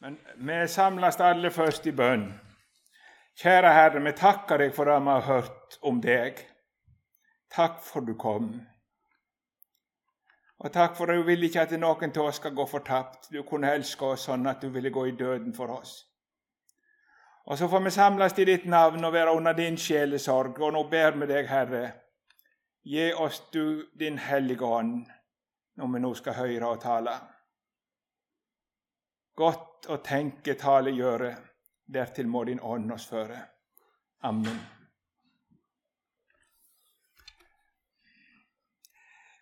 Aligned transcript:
Men 0.00 0.18
vi 0.36 0.68
samles 0.68 1.20
alle 1.20 1.50
først 1.52 1.86
i 1.86 1.92
bønn. 1.92 2.30
Kjære 3.40 3.72
Herre, 3.72 4.00
vi 4.00 4.12
takker 4.16 4.62
deg 4.62 4.72
for 4.76 4.88
det 4.88 4.96
vi 5.00 5.12
har 5.12 5.26
hørt 5.26 5.76
om 5.84 6.00
deg. 6.00 6.40
Takk 7.52 7.82
for 7.84 8.06
du 8.06 8.14
kom. 8.16 8.54
Og 10.60 10.72
takk 10.72 10.96
for 10.96 11.12
at 11.12 11.20
du 11.20 11.24
vil 11.28 11.44
ikke 11.44 11.66
at 11.66 11.76
noen 11.76 12.12
av 12.16 12.26
oss 12.26 12.40
skal 12.40 12.56
gå 12.56 12.66
fortapt. 12.68 13.30
Du 13.32 13.42
kunne 13.48 13.72
elske 13.76 14.12
oss 14.14 14.26
sånn 14.28 14.48
at 14.48 14.64
du 14.64 14.68
ville 14.72 14.92
gå 14.92 15.06
i 15.08 15.16
døden 15.16 15.54
for 15.56 15.72
oss. 15.76 15.94
Og 17.46 17.58
så 17.58 17.68
får 17.68 17.84
vi 17.84 17.92
samles 17.92 18.36
i 18.38 18.48
ditt 18.48 18.66
navn 18.68 19.04
og 19.04 19.12
være 19.12 19.36
under 19.36 19.56
din 19.56 19.76
sjelesorg. 19.76 20.60
Og 20.60 20.72
nå 20.76 20.84
ber 20.88 21.16
vi 21.20 21.28
deg, 21.28 21.48
Herre, 21.48 21.86
gi 22.84 23.10
oss 23.12 23.42
du 23.52 23.88
din 23.98 24.18
hellige 24.18 24.64
ånd 24.64 25.08
når 25.80 25.92
vi 25.94 26.04
nå 26.04 26.12
skal 26.16 26.36
høre 26.40 26.72
og 26.72 26.80
tale. 26.80 27.16
Godt 29.36 29.69
å 29.88 29.96
tenke, 30.04 30.54
tale, 30.54 30.90
gjøre. 30.90 31.36
Dertil 31.90 32.28
må 32.28 32.44
din 32.44 32.60
ånd 32.60 32.92
oss 32.92 33.06
føre. 33.10 33.38
Amen. 34.22 34.60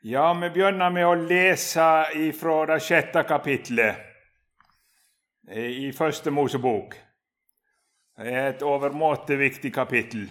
Ja, 0.02 0.32
vi 0.40 0.50
begynner 0.54 0.90
med 0.94 1.06
å 1.06 1.14
lese 1.18 2.06
fra 2.38 2.66
det 2.70 2.78
sjette 2.86 3.24
kapitlet 3.26 3.96
i 5.50 5.90
Første 5.92 6.30
Mosebok. 6.30 6.94
Det 8.18 8.32
er 8.32 8.48
et 8.52 8.62
overmåte 8.62 9.36
viktig 9.38 9.72
kapittel. 9.74 10.28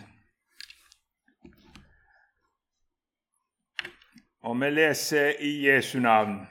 Og 4.48 4.56
vi 4.62 4.70
leser 4.72 5.42
i 5.44 5.52
Jesu 5.68 6.00
navn. 6.00 6.46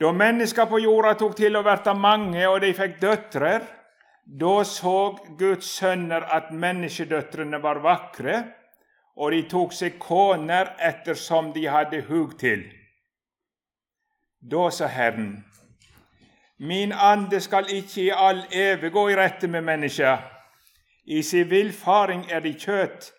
Da 0.00 0.12
mennesker 0.16 0.66
på 0.66 0.78
jorda 0.80 1.14
tok 1.20 1.34
til 1.36 1.58
å 1.58 1.64
verte 1.66 1.92
mange, 1.94 2.46
og 2.48 2.62
de 2.64 2.72
fikk 2.76 2.96
døtre, 3.02 3.58
da 4.24 4.54
så 4.64 5.12
Guds 5.38 5.68
sønner 5.76 6.24
at 6.32 6.52
menneskedøtrene 6.54 7.60
var 7.60 7.82
vakre 7.84 8.38
og 9.20 9.34
de 9.34 9.42
tok 9.48 9.74
seg 9.76 9.98
koner 10.00 10.74
ettersom 10.80 11.52
de 11.52 11.66
hadde 11.68 12.04
hug 12.08 12.36
til. 12.40 12.64
Da 14.40 14.70
sa 14.72 14.88
Herren, 14.88 15.44
min 16.56 16.92
ande 16.92 17.40
skal 17.44 17.68
ikke 17.72 18.00
i 18.06 18.10
all 18.14 18.44
evig 18.52 18.92
gå 18.92 19.08
i 19.10 19.16
rette 19.16 19.48
med 19.48 19.64
mennesker. 19.64 20.22
I 21.04 21.22
sin 21.22 21.50
villfaring 21.50 22.24
er 22.30 22.40
de 22.40 22.54
kjøtt, 22.56 23.10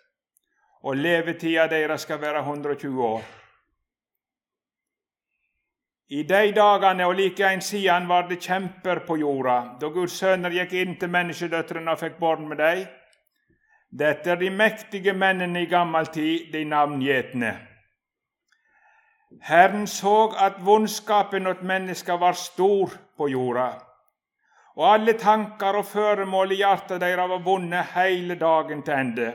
og 0.82 0.98
levetida 0.98 1.68
deres 1.70 2.02
skal 2.02 2.18
være 2.22 2.42
120 2.42 3.06
år. 3.06 3.22
I 6.12 6.22
de 6.28 6.50
dagene 6.52 7.06
og 7.08 7.14
like 7.16 7.46
en 7.48 7.62
siden 7.64 8.04
var 8.08 8.26
det 8.28 8.42
kjemper 8.44 8.98
på 9.06 9.16
jorda, 9.16 9.78
da 9.80 9.88
Guds 9.88 10.18
sønner 10.20 10.52
gikk 10.52 10.74
inn 10.76 10.96
til 11.00 11.08
menneskedøtrene 11.08 11.94
og 11.94 12.00
fikk 12.02 12.18
barn 12.20 12.44
med 12.50 12.60
dem. 12.60 12.82
Dette 13.88 14.34
er 14.34 14.40
de 14.40 14.50
mektige 14.52 15.14
mennene 15.16 15.62
i 15.62 15.70
gammel 15.70 16.10
tid, 16.12 16.50
de 16.52 16.66
navngjetne. 16.68 17.52
Herren 19.40 19.86
så 19.88 20.34
at 20.36 20.60
vondskapen 20.60 21.48
åt 21.48 21.64
mennesker 21.64 22.20
var 22.20 22.36
stor 22.36 22.92
på 23.16 23.30
jorda, 23.32 23.70
og 24.76 24.86
alle 24.92 25.16
tanker 25.16 25.80
og 25.80 25.88
føremål 25.88 26.52
i 26.52 26.60
hjertet 26.60 27.00
deres 27.00 27.32
var 27.32 27.44
vonde 27.44 27.80
hele 27.94 28.36
dagen 28.36 28.84
til 28.84 28.98
ende. 28.98 29.32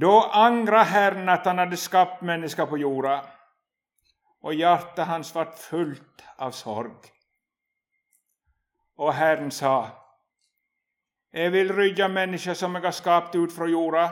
Da 0.00 0.16
angra 0.46 0.82
Herren 0.88 1.28
at 1.28 1.44
han 1.44 1.60
hadde 1.60 1.76
skapt 1.76 2.24
mennesker 2.24 2.64
på 2.66 2.80
jorda, 2.80 3.20
og 4.44 4.54
hjertet 4.54 5.08
hans 5.08 5.32
ble 5.32 5.46
fullt 5.56 6.24
av 6.38 6.52
sorg. 6.52 7.10
Og 9.00 9.14
Herren 9.14 9.50
sa:" 9.50 9.90
Jeg 11.32 11.52
vil 11.52 11.72
rydde 11.74 12.08
mennesker 12.08 12.54
som 12.54 12.74
jeg 12.74 12.82
har 12.84 12.90
skapt 12.94 13.34
ut 13.34 13.52
fra 13.52 13.66
jorda, 13.66 14.08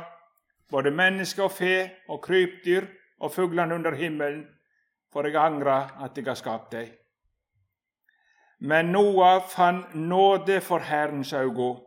både 0.70 0.90
mennesker 0.90 1.44
og 1.44 1.52
fe 1.52 1.90
og 2.08 2.22
krypdyr 2.22 2.86
og 3.20 3.32
fuglene 3.32 3.74
under 3.74 3.94
himmelen, 3.94 4.46
for 5.12 5.22
jeg 5.22 5.36
angrer 5.36 6.02
at 6.02 6.16
jeg 6.16 6.26
har 6.26 6.34
skapt 6.34 6.72
dem. 6.72 6.88
Men 8.58 8.86
Noah 8.86 9.42
fant 9.48 9.94
nåde 9.94 10.60
for 10.60 10.78
Herrens 10.78 11.32
øyne. 11.32 11.80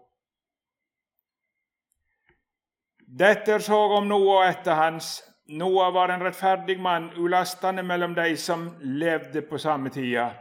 Dette 3.20 3.60
så 3.60 3.78
om 3.98 4.08
Noah 4.08 4.50
etter 4.50 4.74
hans. 4.74 5.24
Noah 5.48 5.94
var 5.94 6.10
en 6.10 6.24
rettferdig 6.24 6.80
mann, 6.82 7.12
ulastende 7.18 7.84
mellom 7.84 8.16
de 8.16 8.38
som 8.38 8.70
levde 8.82 9.42
på 9.42 9.58
samme 9.58 9.90
tida. 9.90 10.32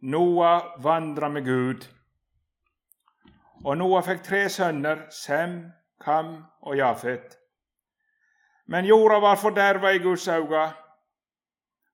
Noah 0.00 0.82
vandra 0.82 1.28
med 1.28 1.44
Gud. 1.44 1.86
Og 3.64 3.78
Noah 3.78 4.02
fikk 4.02 4.24
tre 4.26 4.48
sønner, 4.50 5.06
Sem, 5.10 5.70
Kam 6.00 6.44
og 6.62 6.76
Jafet. 6.76 7.38
Men 8.66 8.84
jorda 8.84 9.18
var 9.18 9.36
forderva 9.36 9.94
i 9.94 9.98
Guds 9.98 10.28
øyne. 10.28 10.66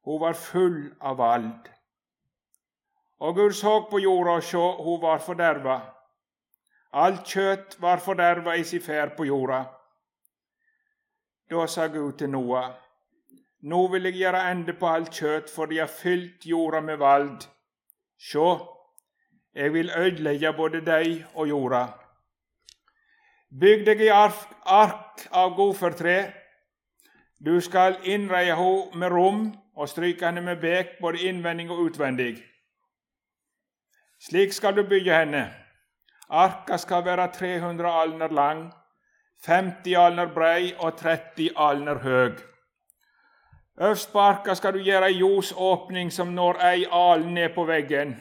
Hun 0.04 0.20
var 0.20 0.32
full 0.32 0.94
av 1.00 1.18
vald. 1.18 1.68
Og 3.20 3.34
Gud 3.34 3.52
så 3.52 3.86
på 3.90 3.98
jorda 3.98 4.40
og 4.40 4.42
sjå, 4.42 4.82
hun 4.82 5.02
var 5.02 5.18
forderva. 5.18 5.80
Alt 6.92 7.24
kjøtt 7.26 7.76
var 7.80 8.00
forderva 8.00 8.56
i 8.56 8.64
si 8.64 8.78
ferd 8.80 9.16
på 9.16 9.24
jorda. 9.24 9.64
Da 11.50 11.66
sa 11.66 11.86
Gud 11.86 12.12
til 12.18 12.30
Noah, 12.30 12.70
nå 13.62 13.86
vil 13.92 14.08
jeg 14.08 14.16
gjøre 14.20 14.44
ende 14.50 14.72
på 14.76 14.88
alt 14.88 15.12
kjøtt, 15.12 15.50
for 15.52 15.66
de 15.66 15.78
har 15.78 15.90
fylt 15.92 16.46
jorda 16.46 16.80
med 16.80 16.96
vald. 17.00 17.44
Sjå, 18.20 18.48
jeg 19.54 19.72
vil 19.72 19.90
ødelegge 19.96 20.52
både 20.56 20.80
deg 20.84 21.24
og 21.34 21.48
jorda. 21.48 21.82
Bygg 23.60 23.84
deg 23.86 24.00
i 24.02 24.08
ark, 24.10 24.40
ark 24.64 25.26
av 25.30 25.52
godførtre. 25.56 26.16
Du 27.38 27.60
skal 27.60 28.00
innreie 28.02 28.56
henne 28.56 28.98
med 28.98 29.12
rom 29.12 29.44
og 29.76 29.88
stryke 29.88 30.26
henne 30.26 30.40
med 30.40 30.62
bek, 30.62 30.96
både 31.00 31.28
innvendig 31.28 31.68
og 31.70 31.84
utvendig. 31.86 32.38
Slik 34.24 34.52
skal 34.52 34.76
du 34.76 34.82
bygge 34.88 35.12
henne. 35.12 35.44
Arka 36.30 36.76
skal 36.80 37.04
være 37.04 37.28
300 37.32 37.90
alner 38.02 38.32
lang, 38.32 38.72
50 39.42 39.94
alner 39.96 40.26
brei 40.26 40.74
og 40.78 40.96
30 40.96 41.50
alner 41.56 41.98
høg. 41.98 42.38
Øverst 43.80 44.12
på 44.12 44.20
arka 44.20 44.54
skal 44.54 44.72
du 44.72 44.78
gjøre 44.78 45.10
ei 45.10 45.18
ljosåpning 45.18 46.12
som 46.12 46.30
når 46.34 46.60
ei 46.62 46.86
alen 46.90 47.34
ned 47.34 47.54
på 47.54 47.64
veggen. 47.64 48.14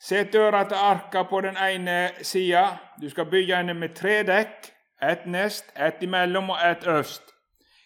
Sett 0.00 0.32
døra 0.32 0.64
til 0.68 0.76
arka 0.76 1.22
på 1.22 1.40
den 1.40 1.56
ene 1.56 2.10
sida. 2.22 2.76
Du 3.00 3.10
skal 3.10 3.30
bygge 3.30 3.56
henne 3.56 3.74
med 3.74 3.94
tre 3.96 4.22
dekk, 4.22 4.70
ett 5.02 5.26
nest, 5.26 5.72
ett 5.76 6.02
imellom 6.02 6.50
og 6.50 6.58
ett 6.62 6.86
øverst. 6.86 7.22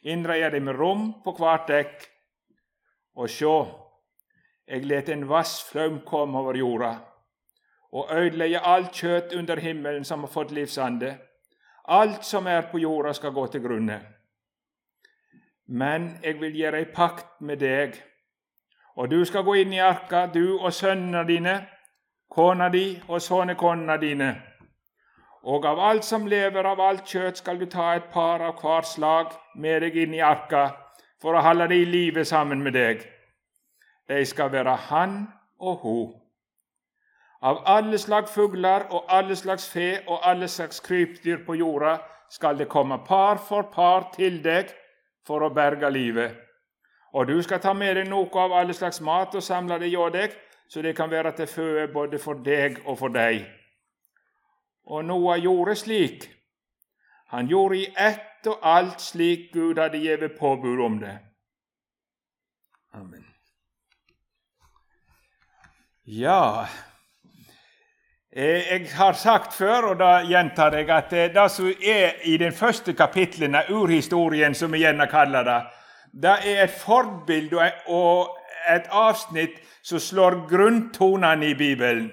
Innreie 0.02 0.50
dem 0.50 0.64
med 0.64 0.74
rom 0.78 1.12
på 1.24 1.36
hvert 1.38 1.68
dekk. 1.68 2.08
Og 3.16 3.30
sjå, 3.30 3.54
jeg 4.68 4.84
let 4.84 5.08
en 5.08 5.28
vassflaum 5.28 6.00
komme 6.06 6.38
over 6.38 6.56
jorda 6.56 6.96
og 7.92 8.10
ødelegge 8.12 8.60
alt 8.60 8.92
kjøtt 8.92 9.32
under 9.32 9.56
himmelen 9.56 10.04
som 10.04 10.20
har 10.20 10.32
fått 10.32 10.50
livsande. 10.52 11.14
Alt 11.88 12.24
som 12.24 12.46
er 12.46 12.68
på 12.70 12.78
jorda, 12.78 13.12
skal 13.12 13.32
gå 13.32 13.46
til 13.46 13.62
grunne. 13.64 14.00
Men 15.66 16.18
jeg 16.22 16.40
vil 16.40 16.56
gjøre 16.56 16.78
ei 16.78 16.92
pakt 16.94 17.40
med 17.40 17.60
deg, 17.60 17.96
og 18.96 19.10
du 19.10 19.24
skal 19.24 19.44
gå 19.44 19.54
inn 19.62 19.72
i 19.72 19.82
arka, 19.84 20.26
du 20.26 20.58
og 20.58 20.72
sønnene 20.72 21.26
dine 21.28 21.58
kona 22.28 22.68
di 22.68 23.00
og 23.08 23.22
sønnekonene 23.22 23.96
dine. 24.00 24.28
Og 25.48 25.64
av 25.66 25.80
alt 25.80 26.04
som 26.04 26.26
lever 26.26 26.66
av 26.66 26.80
alt 26.80 27.06
kjøtt, 27.08 27.40
skal 27.40 27.60
du 27.60 27.66
ta 27.70 27.94
et 27.96 28.10
par 28.12 28.42
av 28.44 28.58
hver 28.60 28.86
slag 28.86 29.32
med 29.56 29.82
deg 29.82 29.96
inn 29.96 30.16
i 30.18 30.24
arka 30.24 30.68
for 31.22 31.34
å 31.34 31.42
holde 31.42 31.70
det 31.70 31.80
i 31.82 31.88
live 31.88 32.24
sammen 32.28 32.62
med 32.62 32.76
deg. 32.76 33.04
De 34.08 34.24
skal 34.26 34.52
være 34.52 34.76
han 34.88 35.20
og 35.58 35.84
hun. 35.84 36.08
Av 37.40 37.62
alle 37.66 37.98
slags 37.98 38.32
fugler 38.34 38.88
og 38.90 39.04
alle 39.08 39.36
slags 39.36 39.68
fe 39.70 40.00
og 40.06 40.24
alle 40.26 40.48
slags 40.48 40.80
krypdyr 40.80 41.44
på 41.46 41.54
jorda 41.54 41.98
skal 42.30 42.58
det 42.58 42.68
komme 42.68 42.98
par 43.06 43.38
for 43.38 43.70
par 43.74 44.10
til 44.16 44.40
deg 44.42 44.72
for 45.26 45.44
å 45.46 45.52
berge 45.54 45.90
livet. 45.90 46.34
Og 47.14 47.28
du 47.28 47.38
skal 47.42 47.60
ta 47.62 47.72
med 47.72 47.94
deg 47.96 48.08
noe 48.10 48.42
av 48.42 48.52
alle 48.52 48.74
slags 48.74 49.00
mat 49.00 49.34
og 49.34 49.42
samle 49.42 49.78
det 49.78 49.92
hjå 49.92 50.08
deg, 50.12 50.34
så 50.68 50.82
det 50.82 50.96
kan 50.96 51.10
være 51.10 51.32
til 51.38 51.46
føde 51.46 51.86
både 51.92 52.18
for 52.18 52.42
deg 52.44 52.82
og 52.84 52.98
for 52.98 53.14
deg. 53.14 53.46
Og 54.90 55.04
Noah 55.04 55.38
gjorde 55.38 55.76
slik. 55.78 56.26
Han 57.28 57.46
gjorde 57.46 57.78
i 57.78 57.86
ett 57.96 58.46
og 58.50 58.66
alt 58.66 59.00
slik 59.00 59.52
Gud 59.52 59.78
hadde 59.78 60.00
gitt 60.00 60.38
påbud 60.38 60.80
om 60.80 60.98
det. 61.00 61.18
Amen. 62.92 63.24
Ja 66.04 66.66
Jeg 68.38 68.90
har 68.94 69.12
sagt 69.18 69.54
før, 69.54 69.82
og 69.82 69.96
da 69.98 70.20
gjentar 70.22 70.76
jeg, 70.78 70.86
at 70.94 71.12
eh, 71.12 71.30
det 71.34 71.46
som 71.50 71.66
er 71.66 72.20
i 72.22 72.36
den 72.38 72.52
første 72.54 72.92
kapitlene, 72.94 73.64
urhistorien, 73.74 74.54
som 74.54 74.70
vi 74.72 74.84
gjerne 74.84 75.08
kaller 75.10 75.42
det, 75.42 75.56
det 76.22 76.34
er 76.46 76.60
et 76.62 76.76
forbilde 76.78 77.66
og 77.90 78.36
et 78.70 78.86
avsnitt 78.94 79.56
som 79.82 79.98
slår 79.98 80.36
grunntonene 80.52 81.48
i 81.50 81.56
Bibelen. 81.58 82.12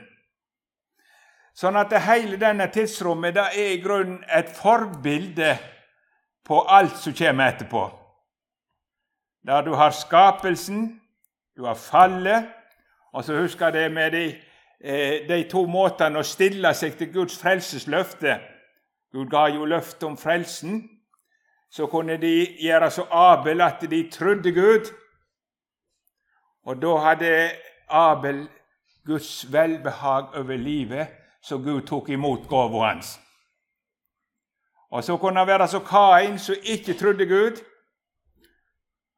Sånn 1.53 1.77
at 1.77 1.93
hele 2.07 2.41
denne 2.41 2.71
tidsrommet 2.73 3.37
det 3.37 3.45
er 3.51 3.75
i 3.75 3.77
grunnen 3.83 4.25
et 4.25 4.49
forbilde 4.49 5.53
på 6.45 6.63
alt 6.65 6.97
som 7.03 7.13
kommer 7.13 7.53
etterpå. 7.53 7.85
Der 9.45 9.61
du 9.61 9.75
har 9.77 9.93
skapelsen, 9.93 10.89
du 11.53 11.69
har 11.69 11.77
fallet, 11.77 12.49
og 13.13 13.23
så 13.23 13.37
husker 13.37 13.69
det 13.69 13.91
med 13.93 14.11
de, 14.17 14.25
eh, 14.33 14.44
de 14.79 15.37
to 15.49 15.65
måtene 15.69 16.19
å 16.19 16.27
stille 16.27 16.73
seg 16.75 16.97
til 16.99 17.13
Guds 17.13 17.37
frelsesløfte. 17.41 18.39
Gud 19.15 19.29
ga 19.31 19.47
jo 19.53 19.65
løfte 19.65 20.05
om 20.05 20.17
frelsen. 20.17 20.83
Så 21.71 21.87
kunne 21.91 22.17
de 22.21 22.33
gjøre 22.61 22.91
så 22.91 23.07
Abel 23.11 23.61
at 23.61 23.81
de 23.89 24.01
trodde 24.11 24.51
Gud. 24.55 24.91
Og 26.65 26.81
da 26.81 26.95
hadde 27.09 27.31
Abel 27.89 28.45
Guds 29.05 29.45
velbehag 29.53 30.35
over 30.35 30.57
livet 30.57 31.07
så 31.45 31.57
Gud 31.57 31.85
tok 31.85 32.09
imot 32.09 32.47
gåva 32.49 32.87
hans. 32.87 33.19
Og 34.89 35.03
så 35.03 35.17
kunne 35.17 35.39
han 35.39 35.47
være 35.47 35.67
så 35.67 35.79
Kain, 35.85 36.39
som 36.39 36.55
ikke 36.63 36.93
trodde 36.93 37.25
Gud, 37.25 37.61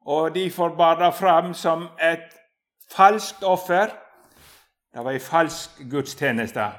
og 0.00 0.34
derfor 0.34 0.68
bar 0.76 0.98
det 0.98 1.14
fram 1.14 1.54
som 1.54 1.88
et 2.00 2.28
falskt 2.96 3.42
offer. 3.42 3.92
Det 4.94 5.04
var 5.04 5.12
en 5.12 5.20
falsk 5.20 5.70
gudstjeneste. 5.90 6.70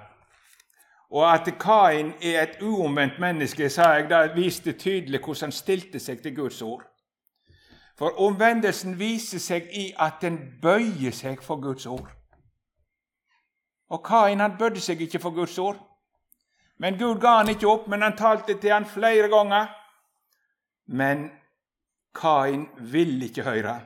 Og 1.10 1.34
at 1.34 1.54
Kain 1.60 2.14
er 2.22 2.42
et 2.42 2.62
uomvendt 2.62 3.20
menneske, 3.20 3.70
sa 3.70 3.82
jeg, 3.82 4.10
det 4.10 4.36
viste 4.36 4.74
tydelig 4.74 5.20
hvordan 5.20 5.42
han 5.50 5.52
stilte 5.52 6.00
seg 6.00 6.22
til 6.22 6.36
Guds 6.36 6.62
ord. 6.62 6.84
For 7.98 8.22
omvendelsen 8.22 9.00
viser 9.00 9.40
seg 9.40 9.74
i 9.76 9.90
at 10.00 10.22
den 10.22 10.38
bøyer 10.62 11.12
seg 11.12 11.42
for 11.44 11.62
Guds 11.62 11.86
ord. 11.86 12.08
Og 13.90 14.04
Kain 14.06 14.40
han 14.40 14.58
bødde 14.58 14.80
seg 14.80 15.02
ikke 15.02 15.20
for 15.20 15.36
Guds 15.36 15.58
ord. 15.58 15.78
Men 16.78 16.98
Gud 17.00 17.20
ga 17.20 17.38
han 17.42 17.50
ikke 17.50 17.68
opp, 17.68 17.88
men 17.88 18.02
han 18.02 18.16
talte 18.18 18.56
til 18.56 18.72
han 18.72 18.86
flere 18.86 19.28
ganger. 19.28 19.68
Men 20.88 21.30
Kain 22.16 22.70
ville 22.80 23.26
ikke 23.26 23.44
høre. 23.44 23.80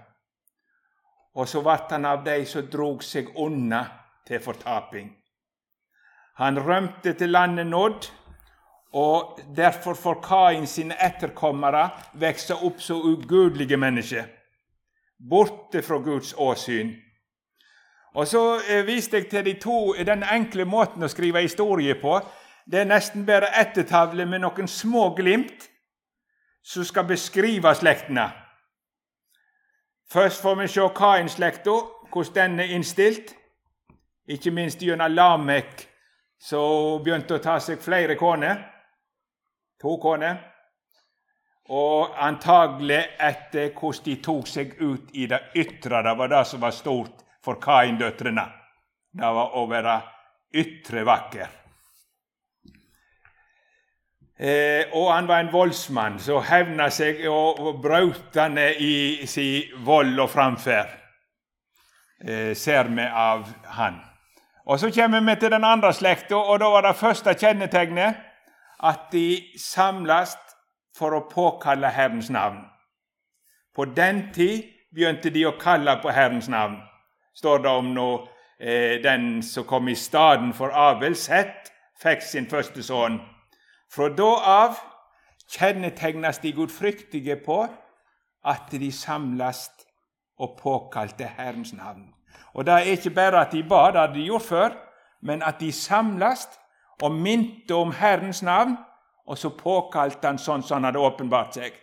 Og 1.34 1.48
så 1.50 1.64
ble 1.66 1.80
han 1.90 2.06
av 2.06 2.22
de 2.25 2.46
som 2.46 2.68
drog 2.70 3.04
seg 3.04 3.31
unna 3.36 4.02
til 4.28 4.40
fortaping. 4.40 5.12
Han 6.36 6.60
rømte 6.60 7.14
til 7.14 7.30
landet 7.30 7.68
nådd, 7.68 8.12
og 8.94 9.40
derfor 9.56 9.94
får 9.94 10.22
Kain 10.28 10.68
sine 10.68 10.96
etterkommere 11.06 11.90
vokse 12.14 12.56
opp 12.56 12.81
som 12.81 13.02
ugudelige 13.02 13.78
mennesker, 13.78 14.24
borte 15.30 15.81
fra 15.81 15.98
Guds 15.98 16.34
åsyn. 16.38 16.94
Og 18.14 18.28
så 18.28 18.60
eh, 18.70 18.86
viste 18.86 19.18
jeg 19.18 19.30
til 19.30 19.46
de 19.46 19.54
to, 19.60 19.94
den 20.06 20.24
enkle 20.24 20.66
måten 20.66 21.04
å 21.04 21.10
skrive 21.10 21.42
historie 21.42 21.96
på. 21.98 22.20
Det 22.66 22.84
er 22.84 22.90
nesten 22.90 23.25
bare 23.25 23.50
ettertavle 23.60 24.25
med 24.30 24.44
noen 24.46 24.70
små 24.70 25.10
glimt 25.18 25.70
som 26.64 26.86
skal 26.86 27.08
beskrive 27.10 27.74
slektene. 27.75 28.30
Først 30.14 30.42
får 30.42 30.56
vi 30.62 30.68
se 30.68 30.90
Kain-slekta, 30.96 31.74
hvordan 32.14 32.52
den 32.52 32.60
er 32.60 32.75
innstilt. 32.75 33.34
Ikke 34.28 34.52
minst 34.56 34.81
gjennom 34.81 35.12
Lamek, 35.12 35.88
som 36.40 37.02
begynte 37.04 37.36
å 37.36 37.44
ta 37.44 37.58
seg 37.60 37.81
flere 37.84 38.16
koner. 38.20 38.62
To 39.84 39.98
koner. 40.00 40.38
Og 41.75 42.16
antagelig 42.20 43.02
etter 43.24 43.72
hvordan 43.72 44.06
de 44.06 44.16
tok 44.24 44.48
seg 44.48 44.75
ut 44.80 45.12
i 45.16 45.28
det 45.31 45.42
ytre. 45.56 46.04
Det 46.04 46.14
var 46.20 46.31
det 46.31 46.44
som 46.48 46.64
var 46.64 46.75
stort 46.75 47.24
for 47.44 47.60
Kain-døtrene. 47.64 48.46
Det 49.12 49.34
var 49.40 49.58
å 49.60 49.66
være 49.68 49.98
ytre 50.60 51.04
vakker. 51.08 51.60
Eh, 54.44 54.90
og 54.98 55.12
han 55.14 55.28
var 55.30 55.44
en 55.44 55.52
voldsmann 55.54 56.18
som 56.20 56.44
hevna 56.44 56.90
seg 56.92 57.22
og, 57.30 57.78
brøt 57.84 58.40
ned 58.52 58.81
i 58.81 59.28
sin 59.30 59.84
vold 59.86 60.20
og 60.20 60.31
framferd. 60.31 60.98
Eh, 62.24 62.52
ser 62.56 62.90
vi 62.92 63.06
av 63.08 63.46
han. 63.78 64.02
Og 64.65 64.80
Så 64.80 64.92
kommer 64.92 65.19
vi 65.19 65.39
til 65.39 65.51
den 65.51 65.63
andre 65.63 65.94
slekta, 65.94 66.36
og 66.36 66.60
da 66.60 66.65
var 66.65 66.81
det 66.81 66.95
første 66.95 67.33
kjennetegnet 67.33 68.15
at 68.83 69.00
de 69.12 69.44
samles 69.60 70.38
for 70.98 71.15
å 71.15 71.27
påkalle 71.30 71.89
Herrens 71.89 72.30
navn. 72.30 72.63
På 73.75 73.86
den 73.86 74.30
tid 74.33 74.63
begynte 74.94 75.30
de 75.30 75.45
å 75.45 75.57
kalle 75.60 75.98
på 76.01 76.12
Herrens 76.12 76.50
navn 76.50 76.77
står 77.33 77.63
det 77.63 77.69
om 77.69 77.92
nå 77.94 78.10
eh, 78.60 79.01
den 79.04 79.44
som 79.44 79.65
kom 79.65 79.89
i 79.89 79.95
staden 79.98 80.54
for 80.54 80.74
Abel, 80.74 81.15
Sett, 81.15 81.71
fikk 82.01 82.21
sin 82.25 82.50
første 82.50 82.83
sønn. 82.86 83.19
Fra 83.94 84.10
da 84.10 84.31
av 84.50 84.81
kjennetegnes 85.54 86.42
de 86.44 86.54
gudfryktige 86.56 87.38
på 87.45 87.63
at 88.44 88.71
de 88.71 88.92
samles 88.92 89.68
og 90.42 90.57
påkalte 90.60 91.30
Herrens 91.38 91.74
navn. 91.77 92.10
Og 92.53 92.65
Det 92.65 92.74
er 92.74 92.91
ikke 92.95 93.09
bare 93.09 93.41
at 93.41 93.51
de 93.51 93.63
ba, 93.63 93.91
det 93.91 94.00
hadde 94.00 94.19
de 94.19 94.25
gjort 94.25 94.41
før, 94.41 94.69
men 95.21 95.44
at 95.44 95.59
de 95.59 95.71
samles 95.71 96.47
og 97.01 97.12
minte 97.12 97.75
om 97.75 97.91
Herrens 97.91 98.44
navn, 98.44 98.77
og 99.25 99.38
så 99.38 99.50
påkalte 99.50 100.27
han 100.27 100.38
sånn 100.38 100.63
som 100.63 100.75
han 100.77 100.89
hadde 100.91 101.00
åpenbart 101.00 101.56
seg. 101.56 101.74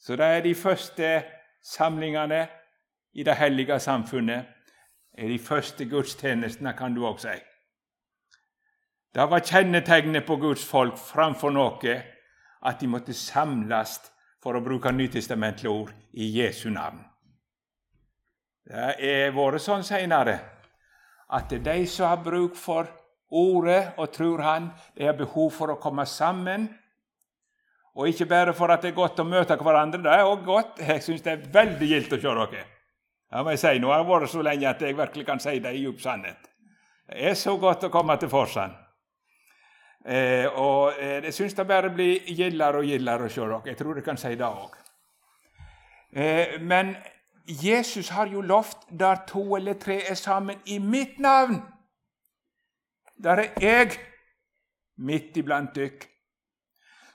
Så 0.00 0.16
det 0.16 0.26
er 0.26 0.40
de 0.42 0.54
første 0.54 1.22
samlingene 1.62 2.46
i 3.14 3.22
det 3.22 3.36
hellige 3.36 3.78
samfunnet 3.80 4.48
er 5.18 5.28
de 5.28 5.38
første 5.38 5.84
gudstjenestene, 5.84 6.72
kan 6.72 6.94
du 6.94 7.04
òg 7.06 7.20
si. 7.20 7.36
Det 9.14 9.28
var 9.30 9.44
kjennetegnet 9.44 10.26
på 10.26 10.38
Guds 10.40 10.64
folk 10.64 10.96
framfor 10.96 11.52
noe 11.52 11.96
at 12.64 12.80
de 12.80 12.88
måtte 12.88 13.14
samles 13.14 13.98
for 14.42 14.56
å 14.56 14.64
bruke 14.64 14.92
nytestamentlige 14.92 15.70
ord 15.70 15.92
i 16.12 16.30
Jesu 16.40 16.70
navn. 16.70 17.11
Det 18.62 18.78
har 18.78 19.34
vært 19.36 19.62
sånn 19.62 19.84
seinere 19.86 20.38
at 21.32 21.50
de 21.64 21.78
som 21.88 22.10
har 22.10 22.20
bruk 22.22 22.56
for 22.58 22.86
ordet 23.32 23.94
og 23.96 24.12
tror 24.12 24.42
Han, 24.44 24.70
de 24.96 25.06
har 25.08 25.16
behov 25.16 25.50
for 25.56 25.72
å 25.72 25.80
komme 25.80 26.04
sammen. 26.06 26.68
Og 27.96 28.08
ikke 28.08 28.28
bare 28.28 28.52
for 28.56 28.72
at 28.72 28.84
det 28.84 28.92
er 28.92 28.96
godt 28.96 29.20
å 29.20 29.28
møte 29.28 29.56
hverandre, 29.56 30.00
det 30.04 30.12
er 30.12 30.28
òg 30.28 30.44
godt. 30.44 30.80
Jeg 30.80 31.02
syns 31.04 31.24
det 31.24 31.32
er 31.32 31.48
veldig 31.52 31.88
gildt 31.88 32.14
å 32.16 32.20
se 32.20 32.36
dere. 32.38 32.64
Ja, 33.32 33.42
må 33.42 33.52
jeg 33.52 33.62
si, 33.62 33.78
Nå 33.80 33.88
har 33.88 34.02
jeg 34.02 34.08
vært 34.10 34.32
så 34.32 34.44
lenge 34.44 34.68
at 34.68 34.84
jeg 34.84 34.96
virkelig 34.96 35.26
kan 35.28 35.40
si 35.40 35.58
det 35.64 35.72
i 35.72 35.82
djup 35.84 36.00
sannhet. 36.00 36.48
Det 37.08 37.28
er 37.30 37.36
så 37.36 37.56
godt 37.60 37.88
å 37.88 37.92
komme 37.92 38.16
til 38.20 38.30
Forsand. 38.32 38.76
Eh, 40.04 40.48
og 40.58 40.98
eh, 40.98 41.20
jeg 41.28 41.34
syns 41.36 41.54
det 41.54 41.66
bare 41.68 41.92
blir 41.94 42.26
gildere 42.34 42.82
og 42.82 42.88
gildere 42.88 43.28
å 43.28 43.32
se 43.32 43.40
dere. 43.40 43.60
Jeg 43.70 43.78
tror 43.78 44.00
jeg 44.00 44.06
kan 44.06 44.20
si 44.20 44.34
det 44.36 44.48
òg. 44.48 44.76
Eh, 46.12 46.58
men 46.60 46.96
Jesus 47.46 48.08
har 48.08 48.26
jo 48.26 48.40
lovt 48.40 48.78
der 48.98 49.16
to 49.28 49.56
eller 49.56 49.72
tre 49.72 50.02
er 50.10 50.14
sammen 50.14 50.60
i 50.66 50.78
mitt 50.78 51.18
navn. 51.18 51.62
Der 53.22 53.30
er 53.30 53.48
jeg 53.60 53.90
midt 54.96 55.36
iblant 55.36 55.74
dykk. 55.74 56.08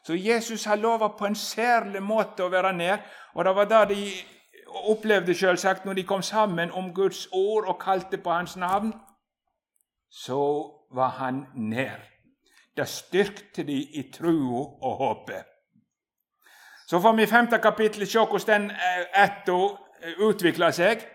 Så 0.03 0.13
Jesus 0.13 0.63
har 0.63 0.75
lova 0.75 1.07
på 1.07 1.25
en 1.25 1.35
særlig 1.35 2.03
måte 2.03 2.43
å 2.43 2.51
være 2.51 2.73
nær, 2.73 3.01
og 3.35 3.45
det 3.45 3.55
var 3.55 3.65
det 3.67 3.81
de 3.89 4.03
opplevde 4.87 5.35
selvsagt 5.35 5.85
når 5.85 5.93
de 5.93 6.03
kom 6.03 6.21
sammen 6.21 6.71
om 6.71 6.93
Guds 6.93 7.27
ord 7.31 7.67
og 7.67 7.79
kalte 7.81 8.17
på 8.17 8.31
hans 8.31 8.55
navn, 8.55 8.93
så 10.09 10.39
var 10.95 11.09
han 11.19 11.45
nær. 11.55 11.99
Det 12.77 12.87
styrkte 12.87 13.63
de 13.63 13.81
i 13.99 14.11
trua 14.13 14.63
og 14.81 14.97
håpet. 14.97 15.43
Så 16.87 17.01
får 17.01 17.13
vi 17.13 17.23
i 17.23 17.27
femte 17.27 17.59
kapittel 17.59 18.07
se 18.07 18.19
hvordan 18.19 18.69
den 18.69 18.71
eh, 20.01 20.19
utvikler 20.19 20.71
seg. 20.71 21.05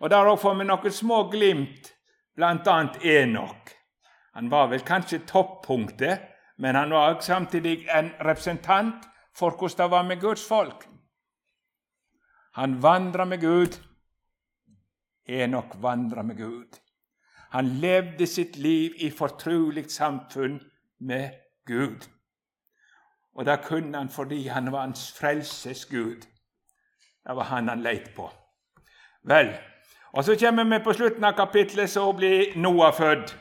Og 0.00 0.10
Der 0.10 0.36
får 0.36 0.54
vi 0.54 0.64
noen 0.64 0.92
små 0.92 1.22
glimt, 1.30 1.92
bl.a. 2.36 2.76
Enok. 3.02 3.72
Han 4.36 4.50
var 4.50 4.68
vel 4.68 4.80
kanskje 4.84 5.22
toppunktet, 5.26 6.20
men 6.58 6.74
han 6.74 6.90
var 6.90 7.20
samtidig 7.20 7.86
en 7.88 8.10
representant 8.20 9.06
for 9.36 9.56
hvordan 9.56 9.76
det 9.78 9.90
var 9.90 10.02
med 10.02 10.20
Guds 10.20 10.48
folk. 10.48 10.84
Han 12.52 12.82
vandra 12.82 13.24
med 13.24 13.40
Gud. 13.40 13.78
Enok 15.28 15.76
vandra 15.80 16.22
med 16.22 16.36
Gud. 16.36 16.78
Han 17.50 17.68
levde 17.80 18.26
sitt 18.26 18.56
liv 18.56 18.92
i 18.96 19.10
fortrolig 19.10 19.90
samfunn 19.90 20.60
med 21.00 21.30
Gud. 21.66 22.08
Og 23.34 23.44
det 23.44 23.60
kunne 23.64 23.98
han 23.98 24.08
fordi 24.08 24.46
han 24.48 24.72
var 24.72 24.80
hans 24.80 25.12
frelses 25.12 25.84
Gud. 25.84 26.26
Det 27.26 27.34
var 27.36 27.44
han 27.50 27.68
han 27.68 27.82
leit 27.82 28.14
på. 28.14 28.30
Vel, 29.26 29.50
og 30.12 30.24
så 30.24 30.36
kommer 30.38 30.64
vi 30.64 30.78
på 30.84 30.92
slutten 30.94 31.24
av 31.24 31.34
kapittelet, 31.36 31.90
så 31.90 32.12
blir 32.12 32.54
Noah 32.56 32.94
født. 32.94 33.34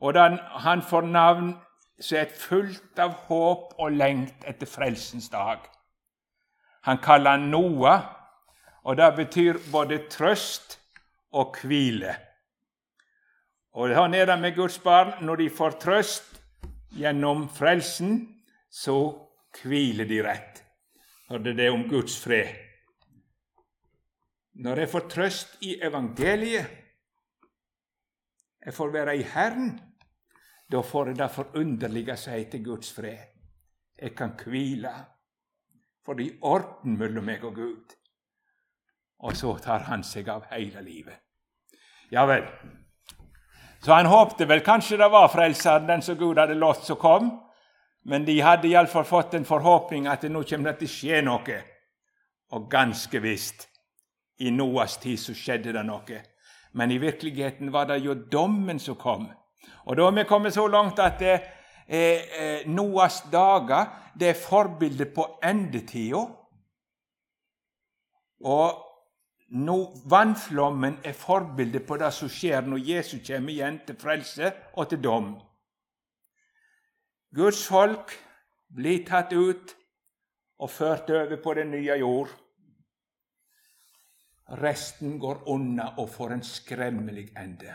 Og 0.00 0.14
den, 0.14 0.38
han 0.64 0.82
får 0.82 1.02
navn 1.02 1.54
som 2.00 2.18
er 2.18 2.32
fullt 2.38 2.98
av 2.98 3.12
håp 3.28 3.76
og 3.78 3.92
lengt 3.94 4.44
etter 4.48 4.66
frelsens 4.66 5.28
dag. 5.30 5.60
Han 6.84 6.98
kaller 6.98 7.38
han 7.38 7.50
Noah, 7.50 8.02
Og 8.84 8.96
det 8.96 9.14
betyr 9.16 9.56
både 9.72 9.96
trøst 10.12 10.74
og 11.32 11.56
hvile. 11.62 12.10
Og 13.72 13.94
sånn 13.96 14.12
er 14.14 14.26
det 14.28 14.36
med 14.42 14.52
Guds 14.58 14.76
barn. 14.84 15.14
Når 15.24 15.40
de 15.40 15.46
får 15.48 15.78
trøst 15.80 16.36
gjennom 16.92 17.46
frelsen, 17.48 18.18
så 18.68 18.98
hviler 19.62 20.04
de 20.04 20.20
rett. 20.26 20.60
For 21.30 21.40
det 21.40 21.56
er 21.64 21.72
om 21.72 21.86
Guds 21.88 22.18
fred. 22.20 22.63
Når 24.54 24.78
jeg 24.78 24.88
får 24.88 25.08
trøst 25.10 25.56
i 25.66 25.74
evangeliet, 25.82 26.66
jeg 28.64 28.74
får 28.74 28.92
være 28.92 29.16
i 29.16 29.22
Herren, 29.22 29.72
da 30.72 30.80
får 30.80 31.10
jeg 31.10 31.18
det 31.18 31.30
forunderlige 31.30 32.16
seg 32.16 32.46
til 32.50 32.62
Guds 32.64 32.92
fred. 32.94 33.34
Jeg 33.98 34.14
kan 34.16 34.32
hvile, 34.46 34.92
for 36.04 36.14
det 36.14 36.26
er 36.26 36.46
orden 36.46 36.96
mellom 36.98 37.26
meg 37.26 37.44
og 37.44 37.54
Gud. 37.54 37.92
Og 39.24 39.36
så 39.36 39.56
tar 39.58 39.86
Han 39.88 40.02
seg 40.04 40.28
av 40.28 40.46
hele 40.50 40.82
livet. 40.82 41.20
Ja 42.10 42.24
vel. 42.26 42.46
Så 43.84 43.92
han 43.92 44.06
håpte 44.06 44.48
vel 44.48 44.62
kanskje 44.64 44.96
det 44.96 45.10
var 45.12 45.28
Frelseren, 45.28 45.86
den 45.86 46.02
som 46.02 46.16
Gud 46.16 46.38
hadde 46.38 46.54
lovt, 46.54 46.86
som 46.86 46.96
kom. 46.96 47.30
Men 48.04 48.24
de 48.24 48.40
hadde 48.40 48.68
iallfall 48.68 49.04
fått 49.04 49.34
en 49.34 49.44
forhåpning 49.44 50.06
at 50.08 50.22
det 50.22 50.32
nå 50.32 50.42
kommer 50.48 50.76
til 50.78 50.88
å 50.88 50.94
skje 50.94 51.20
noe. 51.24 51.60
Og 52.56 52.68
ganske 52.70 53.20
visst, 53.20 53.68
i 54.38 54.50
Noas 54.50 54.96
tid 55.02 55.20
så 55.20 55.34
skjedde 55.36 55.74
det 55.76 55.84
noe. 55.86 56.20
Men 56.74 56.90
i 56.90 56.98
virkeligheten 56.98 57.70
var 57.72 57.86
det 57.90 58.00
jo 58.02 58.14
dommen 58.14 58.80
som 58.82 58.98
kom. 58.98 59.28
Og 59.86 59.96
da 59.96 60.06
har 60.08 60.16
vi 60.16 60.24
kommet 60.28 60.54
så 60.54 60.66
langt 60.68 60.98
at 60.98 61.22
eh, 61.22 61.50
eh, 61.86 62.66
Noas 62.66 63.22
dager 63.32 63.92
det 64.18 64.32
er 64.32 64.40
forbildet 64.40 65.14
på 65.14 65.26
endetida. 65.42 66.24
Og 68.44 68.82
no, 69.48 69.78
vannflommen 70.10 70.98
er 71.04 71.16
forbildet 71.16 71.86
på 71.86 71.98
det 72.00 72.10
som 72.14 72.30
skjer 72.30 72.66
når 72.66 72.82
Jesus 72.84 73.22
kommer 73.26 73.54
igjen 73.54 73.80
til 73.86 73.98
frelse 74.00 74.52
og 74.74 74.90
til 74.90 75.02
dom. 75.02 75.34
Guds 77.34 77.64
folk 77.66 78.12
blir 78.74 79.02
tatt 79.06 79.32
ut 79.32 79.74
og 80.58 80.70
ført 80.70 81.10
over 81.10 81.36
på 81.42 81.54
den 81.54 81.70
nye 81.74 81.98
jord. 81.98 82.30
Resten 84.48 85.18
går 85.18 85.48
unna 85.48 85.94
og 85.98 86.10
får 86.10 86.32
en 86.32 86.42
skremmelig 86.44 87.30
ende. 87.36 87.74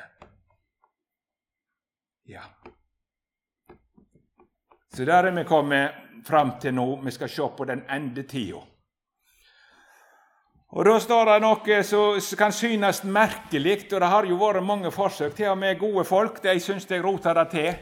Ja. 2.29 2.43
Så 4.93 5.05
der 5.05 5.23
er 5.23 5.31
vi 5.31 5.43
kommet 5.43 5.91
fram 6.25 6.59
til 6.61 6.73
nå. 6.73 7.01
Vi 7.01 7.11
skal 7.11 7.29
se 7.29 7.47
på 7.57 7.65
den 7.65 7.81
endetida. 7.89 8.61
Og 10.69 10.85
Da 10.85 10.99
står 10.99 11.25
det 11.25 11.41
noe 11.41 11.83
som 11.83 12.37
kan 12.37 12.51
synes 12.53 13.03
merkelig, 13.03 13.93
og 13.93 14.01
det 14.01 14.09
har 14.09 14.25
jo 14.25 14.35
vært 14.37 14.63
mange 14.63 14.91
forsøk. 14.91 15.33
Til 15.35 15.49
og 15.49 15.57
med 15.57 15.79
gode 15.79 16.03
folk 16.05 16.43
de 16.43 16.59
syns 16.59 16.85
jeg 16.89 17.03
roter 17.03 17.33
det 17.33 17.47
til 17.49 17.73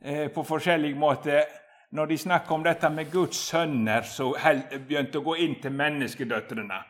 eh, 0.00 0.30
på 0.32 0.42
forskjellig 0.42 0.96
måte. 0.96 1.44
Når 1.92 2.06
de 2.06 2.18
snakker 2.18 2.54
om 2.54 2.64
dette 2.64 2.88
med 2.90 3.12
Guds 3.12 3.36
sønner 3.36 4.02
som 4.02 4.32
begynte 4.88 5.18
å 5.18 5.26
gå 5.26 5.36
inn 5.44 5.58
til 5.60 5.76
menneskedøtrene. 5.76 6.80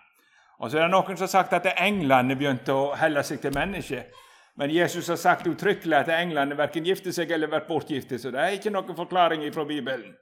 Og 0.62 0.70
så 0.70 0.78
er 0.78 0.86
det 0.86 0.92
noen 0.94 1.16
som 1.16 1.26
har 1.26 1.32
sagt 1.32 1.54
at 1.58 1.72
englene 1.72 2.36
begynte 2.38 2.74
å 2.74 2.92
helle 2.94 3.24
seg 3.26 3.40
til 3.42 3.54
mennesker. 3.54 4.04
Men 4.54 4.70
Jesus 4.70 5.08
har 5.10 5.18
sagt 5.18 5.48
uttrykkelig 5.50 5.96
at 5.96 6.12
englene 6.14 6.54
verken 6.58 6.86
gifter 6.86 7.14
seg 7.14 7.32
eller 7.34 7.50
blir 7.50 7.64
bortgifte. 7.66 8.18
Så 8.20 8.30
det 8.30 8.38
er 8.38 8.58
ikke 8.58 8.70
noen 8.70 8.94
forklaring 8.96 9.42
fra 9.54 9.64
Bibelen. 9.66 10.12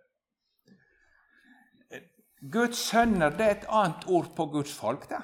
Guds 2.41 2.81
sønner 2.89 3.35
det 3.37 3.45
er 3.45 3.59
et 3.59 3.69
annet 3.69 4.07
ord 4.09 4.31
på 4.37 4.47
Guds 4.55 4.73
folk. 4.73 5.05
da. 5.11 5.21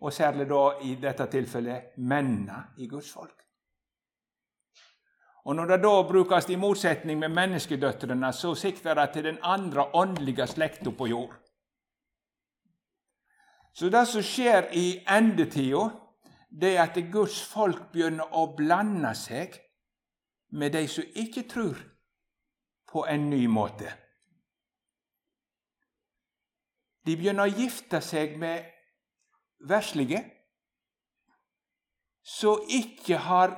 Og 0.00 0.12
særlig 0.12 0.48
da 0.48 0.62
i 0.80 0.94
dette 0.96 1.26
tilfellet 1.28 1.98
mennene 1.98 2.62
i 2.78 2.88
Guds 2.88 3.12
folk. 3.12 3.36
Og 5.44 5.56
Når 5.56 5.66
det 5.66 5.82
da 5.82 6.02
brukes 6.08 6.48
i 6.48 6.56
motsetning 6.56 7.18
med 7.18 7.28
menneskedøtrene, 7.28 8.32
så 8.32 8.54
sikter 8.54 8.94
det 8.94 9.10
til 9.12 9.24
den 9.24 9.38
andre 9.42 9.84
åndelige 9.94 10.46
slekta 10.46 10.90
på 10.90 11.06
jord. 11.06 11.39
Så 13.72 13.88
det 13.88 14.06
som 14.08 14.22
skjer 14.22 14.70
i 14.76 14.86
endetida, 15.08 15.88
det 16.50 16.76
er 16.76 16.82
at 16.88 16.98
Guds 17.12 17.42
folk 17.46 17.92
begynner 17.92 18.34
å 18.34 18.48
blande 18.56 19.14
seg 19.14 19.54
med 20.50 20.74
de 20.74 20.86
som 20.90 21.04
ikke 21.14 21.46
tror, 21.48 21.78
på 22.90 23.04
en 23.06 23.28
ny 23.30 23.44
måte. 23.46 23.86
De 27.06 27.14
begynner 27.16 27.46
å 27.46 27.54
gifte 27.54 28.00
seg 28.02 28.34
med 28.38 28.66
verslige 29.62 30.24
som 32.26 32.66
ikke 32.68 33.20
har 33.28 33.54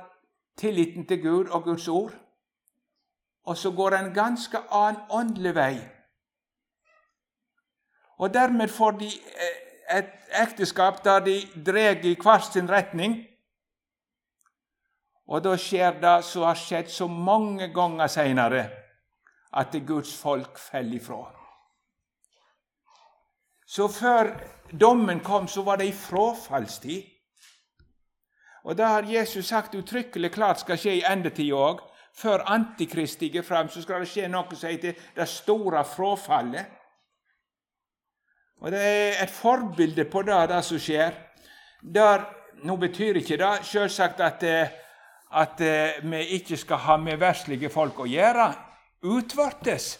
tilliten 0.57 1.07
til 1.09 1.21
Gud 1.21 1.49
og 1.49 1.63
Guds 1.63 1.87
ord, 1.87 2.13
og 3.43 3.57
så 3.57 3.71
går 3.71 3.97
en 3.97 4.13
ganske 4.13 4.61
annen 4.69 5.01
åndelig 5.09 5.55
vei. 5.55 5.75
Og 8.17 8.33
dermed 8.33 8.69
får 8.69 8.91
de 9.01 9.09
eh, 9.09 9.62
et 9.97 10.11
ekteskap 10.43 11.03
der 11.05 11.19
de 11.25 11.37
drar 11.65 12.01
i 12.05 12.15
hver 12.15 12.43
sin 12.45 12.69
retning. 12.69 13.19
Og 15.27 15.43
da 15.43 15.55
skjer 15.57 16.01
det 16.01 16.17
som 16.27 16.43
har 16.47 16.59
skjedd 16.59 16.91
så 16.91 17.07
mange 17.07 17.69
ganger 17.73 18.11
seinere, 18.11 18.65
at 19.53 19.75
Guds 19.87 20.11
folk 20.17 20.59
faller 20.59 20.99
ifra. 20.99 21.21
Så 23.65 23.87
før 23.87 24.33
dommen 24.79 25.19
kom, 25.19 25.47
så 25.47 25.61
var 25.61 25.79
det 25.79 25.87
ei 25.87 25.95
frafallstid. 25.95 27.09
Og 28.63 28.77
det 28.77 28.85
har 28.85 29.09
Jesus 29.09 29.47
sagt 29.47 29.75
uttrykkelig 29.75 30.31
klart 30.31 30.61
skal 30.61 30.77
skje 30.79 30.99
i 30.99 31.05
endetida 31.07 31.57
òg. 31.57 31.81
Før 32.13 32.43
Antikrist 32.53 33.17
stiger 33.17 33.41
fram, 33.41 33.69
så 33.69 33.81
skal 33.81 34.03
det 34.03 34.11
skje 34.11 34.27
noe 34.29 34.55
som 34.55 34.69
heter 34.69 34.93
det 35.15 35.27
store 35.27 35.81
frafallet. 35.87 36.69
Og 38.63 38.71
Det 38.71 38.81
er 38.81 39.23
et 39.23 39.29
forbilde 39.29 40.05
på 40.05 40.21
det, 40.21 40.49
det 40.49 40.63
som 40.63 40.79
skjer. 40.79 41.11
Der, 41.93 42.21
nå 42.63 42.75
betyr 42.79 43.19
ikke 43.19 43.37
det 43.37 43.65
selvsagt 43.67 44.21
at, 44.23 44.43
eh, 44.43 44.69
at 45.31 45.61
eh, 45.61 46.11
vi 46.11 46.21
ikke 46.37 46.57
skal 46.57 46.77
ha 46.77 46.95
med 46.97 47.19
verslige 47.19 47.69
folk 47.69 47.99
å 47.99 48.07
gjøre. 48.07 48.53
Utvortes. 49.03 49.99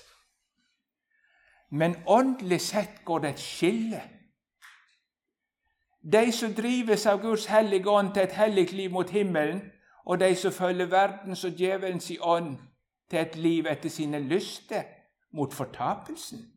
Men 1.72 1.98
åndelig 2.08 2.62
sett 2.62 3.04
går 3.06 3.20
det 3.20 3.34
et 3.34 3.44
skille. 3.44 4.02
De 6.14 6.32
som 6.32 6.56
drives 6.56 7.06
av 7.06 7.20
Guds 7.22 7.46
hellige 7.52 7.90
ånd 7.90 8.14
til 8.14 8.24
et 8.24 8.40
hellig 8.40 8.72
liv 8.72 8.92
mot 8.92 9.10
himmelen, 9.10 9.62
og 10.06 10.20
de 10.20 10.36
som 10.36 10.52
følger 10.52 10.86
verdens 10.86 11.44
og 11.44 11.60
djevelens 11.60 12.12
ånd 12.22 12.58
til 13.10 13.20
et 13.20 13.36
liv 13.36 13.68
etter 13.68 13.90
sine 13.90 14.20
lyster, 14.20 14.84
mot 15.34 15.54
fortapelsen. 15.54 16.53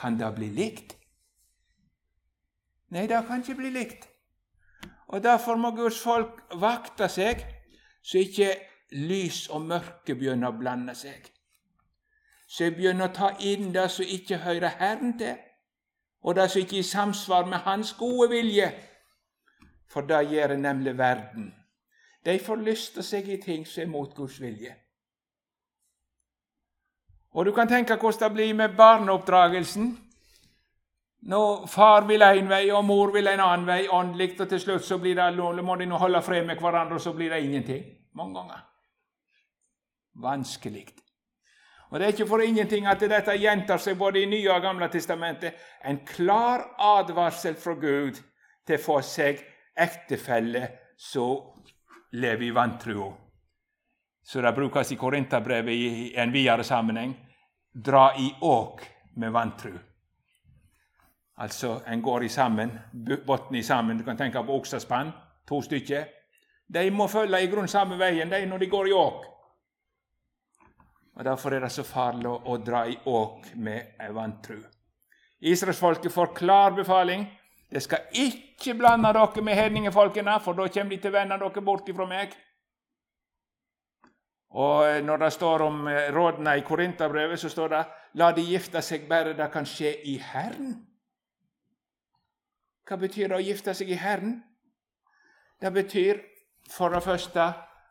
Kan 0.00 0.16
det 0.18 0.30
bli 0.34 0.48
likt? 0.56 0.96
Nei, 2.90 3.06
det 3.06 3.20
kan 3.28 3.44
ikke 3.44 3.58
bli 3.60 3.70
likt. 3.74 4.08
Og 5.10 5.22
Derfor 5.22 5.58
må 5.58 5.70
Guds 5.76 5.98
folk 6.00 6.40
vakte 6.60 7.08
seg, 7.10 7.44
så 8.02 8.22
ikke 8.22 8.54
lys 8.96 9.44
og 9.50 9.68
mørke 9.68 10.16
begynner 10.16 10.50
å 10.50 10.58
blande 10.58 10.94
seg 10.98 11.28
så 12.50 12.64
jeg 12.66 12.74
begynner 12.74 13.06
å 13.06 13.14
ta 13.14 13.28
inn 13.46 13.70
det 13.70 13.86
som 13.94 14.08
ikke 14.10 14.40
hører 14.42 14.74
Herren 14.80 15.12
til, 15.18 15.36
og 16.26 16.34
det 16.34 16.48
som 16.50 16.64
ikke 16.64 16.80
er 16.80 16.82
i 16.82 16.88
samsvar 16.88 17.44
med 17.46 17.62
Hans 17.62 17.92
gode 17.94 18.26
vilje. 18.32 18.66
For 19.90 20.02
det 20.06 20.24
gjør 20.32 20.56
nemlig 20.58 20.96
verden. 20.98 21.52
De 22.26 22.34
forlyster 22.42 23.06
seg 23.06 23.30
i 23.30 23.38
ting 23.42 23.62
som 23.66 23.84
er 23.84 23.92
mot 23.92 24.10
Guds 24.16 24.40
vilje. 24.42 24.74
Og 27.34 27.46
du 27.46 27.52
kan 27.54 27.68
tenke 27.68 27.96
hvordan 27.96 28.28
det 28.28 28.34
blir 28.34 28.54
med 28.54 28.76
barneoppdragelsen. 28.76 29.90
Når 31.30 31.66
far 31.66 32.06
vil 32.08 32.22
en 32.22 32.48
vei 32.48 32.70
og 32.72 32.84
mor 32.84 33.12
vil 33.12 33.28
en 33.28 33.42
annen 33.44 33.66
vei 33.66 33.84
åndelig, 33.88 34.40
og 34.40 34.48
til 34.48 34.60
slutt 34.60 34.84
så 34.84 34.98
blir 34.98 35.14
det, 35.14 35.36
må 35.36 35.76
de 35.76 35.86
nå 35.86 35.98
holde 36.00 36.22
fred 36.22 36.46
med 36.46 36.58
hverandre, 36.58 36.96
og 36.96 37.00
så 37.00 37.12
blir 37.12 37.30
det 37.30 37.44
ingenting. 37.44 37.84
Mange 38.14 38.34
ganger. 38.34 38.64
Vanskelig. 40.14 40.86
Og 41.90 41.98
Det 41.98 42.06
er 42.06 42.12
ikke 42.12 42.26
for 42.26 42.40
ingenting 42.40 42.86
at 42.86 43.00
dette 43.00 43.34
gjentar 43.34 43.78
seg 43.82 43.98
både 43.98 44.22
i 44.22 44.26
Nye 44.30 44.50
og 44.54 44.62
Gamle 44.62 44.88
testamentet. 44.88 45.54
En 45.84 45.98
klar 46.06 46.62
advarsel 46.78 47.54
fra 47.54 47.74
Gud 47.74 48.20
til 48.66 48.78
å 48.78 48.82
få 48.82 49.00
seg 49.02 49.42
ektefelle 49.76 50.68
som 50.96 51.50
lever 52.12 52.46
i 52.46 52.54
vantrua. 52.54 53.10
Så 54.30 54.40
det 54.40 54.52
brukes 54.52 54.92
i 54.92 54.96
Korinterbrevet 54.96 55.74
i 55.74 56.16
en 56.16 56.32
videre 56.32 56.64
sammenheng. 56.64 57.14
Dra 57.72 58.14
i 58.18 58.34
åk 58.40 58.80
med 59.14 59.32
vantru. 59.32 59.72
Altså, 61.36 61.80
en 61.86 62.02
går 62.02 62.24
i 62.24 62.28
sammen, 62.28 62.70
bunnen 62.92 63.54
i 63.54 63.62
sammen. 63.62 63.98
Du 63.98 64.04
kan 64.04 64.16
tenke 64.16 64.42
på 64.46 64.54
oksespann, 64.54 65.10
to 65.48 65.58
stykker. 65.62 66.04
De 66.66 66.90
må 66.90 67.08
følge 67.10 67.40
i 67.42 67.48
grunn 67.50 67.66
samme 67.68 67.98
veien 67.98 68.30
de 68.30 68.38
når 68.46 68.62
de 68.62 68.68
går 68.70 68.88
i 68.88 68.92
åk. 68.92 69.24
Og 71.16 71.24
Derfor 71.24 71.56
er 71.56 71.66
det 71.66 71.72
så 71.74 71.82
farlig 71.82 72.30
å 72.30 72.56
dra 72.62 72.84
i 72.86 72.94
åk 73.04 73.48
med 73.56 73.96
ei 73.98 74.12
vantru. 74.14 74.60
Israelsfolket 75.40 76.12
får 76.12 76.30
klar 76.36 76.70
befaling. 76.78 77.26
De 77.70 77.82
skal 77.82 78.06
ikke 78.14 78.78
blande 78.78 79.10
dere 79.18 79.42
med 79.42 79.58
hedningefolkene, 79.58 80.38
for 80.38 80.54
da 80.54 80.68
kommer 80.68 80.94
de 80.94 81.00
til 81.02 81.10
å 81.10 81.18
vende 81.18 81.40
dere 81.42 81.66
bort 81.66 81.90
ifra 81.90 82.06
meg. 82.06 82.38
Og 84.50 85.04
Når 85.04 85.16
det 85.16 85.32
står 85.32 85.62
om 85.62 85.88
eh, 85.88 86.12
rådene 86.14 86.58
i 86.58 86.60
Korinterbrevet, 86.60 87.38
så 87.40 87.48
står 87.48 87.68
det 87.68 87.84
la 88.14 88.32
de 88.32 88.42
gifte 88.42 88.82
seg 88.82 89.08
bare 89.08 89.36
det 89.38 89.50
kan 89.52 89.66
skje 89.66 89.92
i 90.10 90.16
Herren. 90.18 90.74
Hva 92.88 92.96
betyr 92.98 93.28
det 93.28 93.36
å 93.36 93.44
gifte 93.44 93.74
seg 93.74 93.90
i 93.90 93.98
Herren? 94.00 94.40
Det 95.60 95.70
betyr 95.72 96.18
for 96.70 96.90
det 96.90 97.02
første 97.02 97.46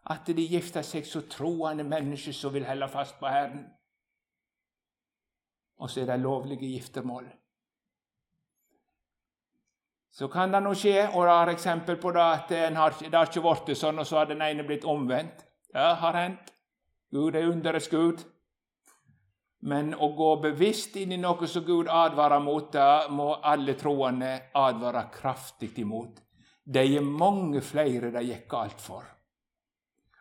at 0.09 0.27
de 0.35 0.47
gifter 0.51 0.83
seg 0.83 1.05
som 1.07 1.27
troende 1.31 1.85
mennesker 1.87 2.35
som 2.35 2.53
vil 2.53 2.67
holde 2.67 2.87
fast 2.91 3.19
på 3.19 3.31
Herren. 3.31 3.67
Og 5.79 5.89
så 5.89 6.01
er 6.01 6.09
det 6.09 6.19
lovlige 6.19 6.67
giftermål. 6.67 7.29
Så 10.11 10.27
kan 10.27 10.51
det 10.51 10.59
nå 10.63 10.73
skje, 10.75 11.07
og 11.13 11.23
det 11.23 11.35
er 11.35 11.51
eksempel 11.53 11.95
på 12.01 12.11
det, 12.11 12.21
at 12.21 12.49
har, 12.75 12.95
det 12.99 13.15
har 13.15 13.29
ikke 13.29 13.43
blitt 13.45 13.77
sånn, 13.77 13.99
og 14.01 14.07
så 14.07 14.17
har 14.17 14.25
den 14.27 14.41
ene 14.43 14.65
blitt 14.67 14.83
omvendt. 14.83 15.45
Det 15.73 15.89
har 16.01 16.13
hendt. 16.17 16.53
Gud 17.11 17.35
er 17.35 17.49
underets 17.49 17.89
Gud. 17.89 18.23
Men 19.59 19.91
å 19.93 20.11
gå 20.15 20.29
bevisst 20.41 20.95
inn 20.95 21.11
i 21.11 21.19
noe 21.19 21.47
som 21.47 21.65
Gud 21.67 21.89
advarer 21.91 22.39
mot, 22.39 22.71
det 22.71 23.11
må 23.11 23.33
alle 23.43 23.75
troende 23.75 24.31
advare 24.55 25.09
kraftig 25.13 25.73
imot. 25.83 26.21
Det 26.63 26.85
er 26.85 27.03
mange 27.03 27.61
flere 27.65 28.11
det 28.13 28.23
gikk 28.23 28.47
galt 28.51 28.81
for. 28.81 29.03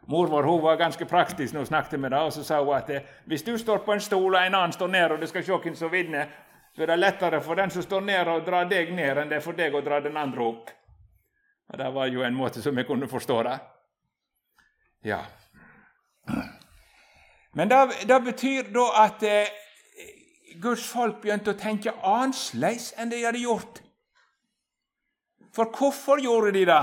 Mor 0.08 0.26
vår 0.32 0.42
hun 0.48 0.62
var 0.64 0.78
ganske 0.80 1.04
praktisk 1.04 1.52
når 1.52 1.66
hun 1.66 1.70
snakket 1.70 2.00
med 2.00 2.14
deg, 2.14 2.26
og 2.26 2.32
så 2.32 2.42
sa 2.42 2.62
hun 2.62 2.72
at 2.72 2.90
eh, 2.90 3.08
hvis 3.28 3.44
du 3.44 3.52
står 3.60 3.82
på 3.84 3.92
en 3.92 4.00
stol 4.00 4.32
og 4.32 4.40
en 4.40 4.54
annen 4.56 4.72
står 4.72 4.88
ned, 4.88 5.12
og 5.12 5.20
du 5.20 5.28
skal 5.28 5.44
se 5.44 5.58
hvem 5.64 5.76
som 5.76 5.92
vinner, 5.92 6.30
så 6.72 6.82
er 6.82 6.92
det 6.92 6.98
lettere 6.98 7.40
for 7.44 7.60
den 7.60 7.70
som 7.70 7.84
står 7.84 8.06
ned, 8.06 8.30
å 8.32 8.40
dra 8.46 8.62
deg 8.64 8.94
ned, 8.96 9.20
enn 9.20 9.28
det 9.28 9.38
er 9.38 9.44
for 9.44 9.58
deg 9.58 9.76
å 9.76 9.84
dra 9.84 10.00
den 10.00 10.16
andre 10.16 10.46
opp. 10.46 10.70
Og 11.68 11.78
Det 11.78 11.90
var 11.94 12.08
jo 12.08 12.24
en 12.24 12.38
måte 12.38 12.62
som 12.64 12.76
jeg 12.80 12.88
kunne 12.88 13.08
forstå 13.08 13.42
det. 13.44 13.58
Ja. 15.04 15.20
Men 17.58 17.68
det, 17.68 18.06
det 18.08 18.20
betyr 18.24 18.70
da 18.74 18.84
at 19.04 19.22
eh, 19.26 19.48
Guds 20.62 20.84
folk 20.90 21.20
begynte 21.22 21.54
å 21.54 21.58
tenke 21.58 21.94
annerledes 22.06 22.92
enn 22.98 23.10
de 23.12 23.22
hadde 23.24 23.42
gjort. 23.42 23.80
For 25.54 25.70
hvorfor 25.74 26.22
gjorde 26.22 26.52
de 26.54 26.64
det? 26.68 26.82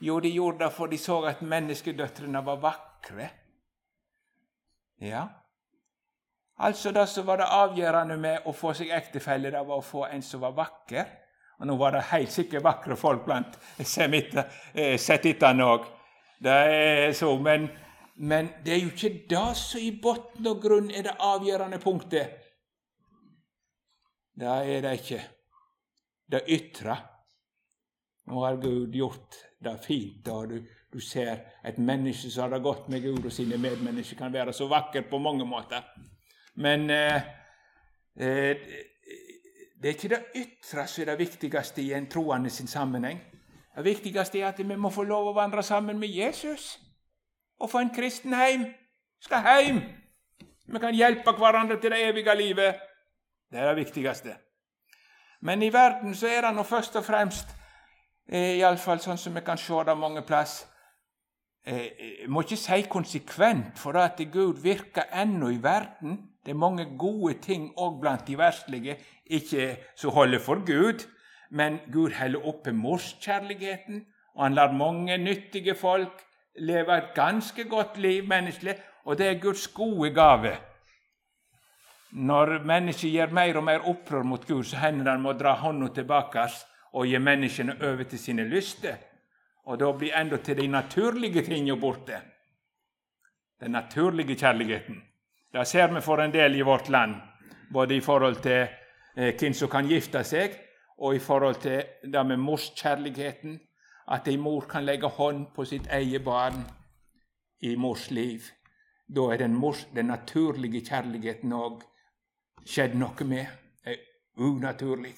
Jo, 0.00 0.18
de 0.20 0.32
gjorde 0.32 0.64
det 0.64 0.72
fordi 0.72 0.96
de 0.96 1.02
så 1.02 1.18
at 1.28 1.42
menneskedøtrene 1.44 2.42
var 2.44 2.60
vakre. 2.60 3.28
Ja, 5.00 5.22
altså 6.60 6.92
det 6.92 7.06
som 7.08 7.24
var 7.28 7.40
det 7.40 7.48
avgjørende 7.56 8.16
med 8.20 8.48
å 8.48 8.52
få 8.52 8.74
seg 8.76 8.92
ektefelle, 8.92 9.52
det 9.52 9.62
var 9.64 9.80
å 9.80 9.84
få 9.84 10.04
en 10.10 10.24
som 10.24 10.42
var 10.44 10.56
vakker. 10.56 11.08
Og 11.60 11.68
nå 11.68 11.76
var 11.80 11.92
det 11.96 12.08
helt 12.10 12.32
sikkert 12.32 12.64
vakre 12.64 12.96
folk 12.96 13.24
blant 13.24 13.56
eh, 13.80 14.96
setittene 15.00 15.64
òg. 15.68 15.88
Det 16.40 16.56
er 16.56 17.12
så, 17.12 17.34
men 17.38 17.68
men 18.20 18.50
det 18.64 18.74
er 18.74 18.82
jo 18.82 18.90
ikke 18.92 19.24
det 19.30 19.46
som 19.56 19.80
i 19.80 19.94
bunn 20.02 20.48
og 20.50 20.58
grunn 20.60 20.90
er 20.92 21.06
det 21.06 21.14
avgjørende 21.24 21.78
punktet. 21.80 22.34
Det 24.36 24.48
er 24.48 24.82
det 24.84 24.92
ikke. 24.98 25.20
Det 26.30 26.42
ytre. 26.52 26.96
Nå 28.28 28.44
har 28.44 28.60
Gud 28.60 28.92
gjort 28.92 29.38
det 29.64 29.72
fint, 29.84 30.28
og 30.28 30.52
du, 30.52 30.58
du 30.92 31.00
ser 31.00 31.40
et 31.64 31.78
menneske 31.80 32.28
som 32.30 32.44
har 32.44 32.52
det 32.54 32.62
godt 32.62 32.92
med 32.92 33.02
Gud 33.02 33.24
og 33.24 33.32
sine 33.32 33.56
medmennesker, 33.56 34.18
kan 34.20 34.32
være 34.32 34.52
så 34.52 34.68
vakkert 34.68 35.08
på 35.10 35.18
mange 35.18 35.46
måter. 35.48 35.88
Men 36.60 36.90
eh, 36.90 37.16
eh, 38.20 38.68
det 39.80 39.88
er 39.88 39.96
ikke 39.96 40.12
det 40.12 40.44
ytre 40.44 40.86
som 40.86 41.02
er 41.02 41.12
det 41.14 41.18
viktigste 41.24 41.82
i 41.82 41.92
en 41.96 42.08
troende 42.12 42.52
sin 42.52 42.68
sammenheng. 42.68 43.24
Det 43.76 43.84
viktigste 43.84 44.40
er 44.40 44.48
at 44.48 44.58
vi 44.58 44.76
må 44.76 44.90
få 44.90 45.02
lov 45.06 45.30
å 45.30 45.36
vandre 45.36 45.62
sammen 45.62 45.98
med 45.98 46.08
Jesus 46.08 46.78
og 47.60 47.70
få 47.70 47.84
en 47.84 47.94
kristen 47.94 48.34
hjem. 48.34 48.66
Skal 49.20 49.44
hjem. 49.44 49.80
Vi 50.66 50.78
kan 50.80 50.94
hjelpe 50.94 51.34
hverandre 51.36 51.76
til 51.80 51.92
det 51.92 52.00
evige 52.08 52.34
livet. 52.34 52.80
Det 53.50 53.58
er 53.58 53.68
det 53.68 53.84
viktigste. 53.84 54.36
Men 55.40 55.62
i 55.62 55.72
verden 55.72 56.14
så 56.14 56.28
er 56.28 56.44
det 56.44 56.54
nå 56.54 56.62
først 56.62 56.96
og 56.96 57.04
fremst, 57.04 57.54
eh, 58.28 58.58
iallfall 58.58 59.00
sånn 59.00 59.18
som 59.18 59.34
vi 59.34 59.40
kan 59.40 59.58
se 59.58 59.84
det 59.86 59.96
mange 59.96 60.22
plass 60.22 60.66
Jeg 61.66 61.92
eh, 61.98 62.28
må 62.28 62.40
ikke 62.40 62.56
si 62.56 62.82
konsekvent, 62.88 63.78
for 63.78 63.92
at 64.00 64.16
Gud 64.32 64.62
virker 64.62 65.10
ennå 65.12 65.50
i 65.52 65.58
verden. 65.62 66.30
Det 66.44 66.54
er 66.54 66.56
mange 66.56 66.86
gode 66.98 67.34
ting 67.34 67.66
òg 67.76 68.00
blant 68.00 68.26
de 68.26 68.38
verstlige, 68.38 68.96
ikke 69.26 69.76
som 69.94 70.10
holder 70.10 70.38
for 70.38 70.64
Gud. 70.64 71.04
Men 71.50 71.80
Gud 71.92 72.12
holder 72.14 72.46
oppe 72.46 72.72
morskjærligheten, 72.72 74.04
og 74.34 74.44
han 74.44 74.54
lar 74.54 74.72
mange 74.72 75.18
nyttige 75.18 75.74
folk 75.74 76.22
leve 76.58 76.96
et 76.96 77.14
ganske 77.14 77.64
godt 77.64 77.98
liv 77.98 78.26
menneskelig, 78.28 78.74
og 79.04 79.18
det 79.18 79.26
er 79.26 79.40
Guds 79.40 79.68
gode 79.68 80.14
gave. 80.14 80.56
Når 82.10 82.58
mennesket 82.66 83.12
gjør 83.12 83.34
mer 83.34 83.56
og 83.56 83.64
mer 83.64 83.86
opprør 83.86 84.22
mot 84.22 84.46
Gud, 84.46 84.64
så 84.64 84.76
hender 84.76 85.12
han 85.12 85.22
må 85.22 85.32
dra 85.32 85.54
hånda 85.54 85.92
tilbake 85.94 86.46
og 86.92 87.06
gi 87.06 87.18
menneskene 87.18 87.76
over 87.82 88.02
til 88.02 88.18
sine 88.18 88.44
lyster. 88.44 88.96
Og 89.66 89.78
da 89.78 89.92
blir 89.92 90.16
enda 90.18 90.36
til 90.36 90.56
de 90.58 90.66
naturlige 90.66 91.42
tingene 91.46 91.80
borte. 91.80 92.18
Den 93.60 93.70
naturlige 93.70 94.36
kjærligheten. 94.36 95.02
Det 95.52 95.66
ser 95.66 95.92
vi 95.94 96.00
for 96.00 96.22
en 96.22 96.32
del 96.32 96.56
i 96.56 96.60
vårt 96.66 96.88
land, 96.88 97.14
både 97.72 97.96
i 97.96 98.00
forhold 98.00 98.36
til 98.42 98.66
eh, 99.16 99.34
hvem 99.38 99.54
som 99.54 99.68
kan 99.68 99.86
gifte 99.86 100.24
seg, 100.24 100.54
og 101.00 101.14
i 101.14 101.18
forhold 101.18 101.54
til 101.62 101.82
det 102.12 102.26
med 102.26 102.36
morskjærligheten 102.36 103.60
at 104.10 104.28
ei 104.28 104.36
mor 104.36 104.66
kan 104.68 104.84
legge 104.84 105.08
hånd 105.08 105.46
på 105.54 105.64
sitt 105.64 105.86
eget 105.86 106.24
barn 106.24 106.64
i 107.60 107.76
mors 107.76 108.10
liv. 108.10 108.40
Da 109.08 109.20
er 109.32 109.36
den, 109.36 109.54
mors, 109.54 109.84
den 109.94 110.10
naturlige 110.10 110.84
kjærligheten 110.86 111.52
òg 111.52 111.82
skjedd 112.66 112.96
noe 112.98 113.26
med. 113.26 113.46
Det 113.84 113.94
er 113.94 114.44
unaturlig, 114.46 115.14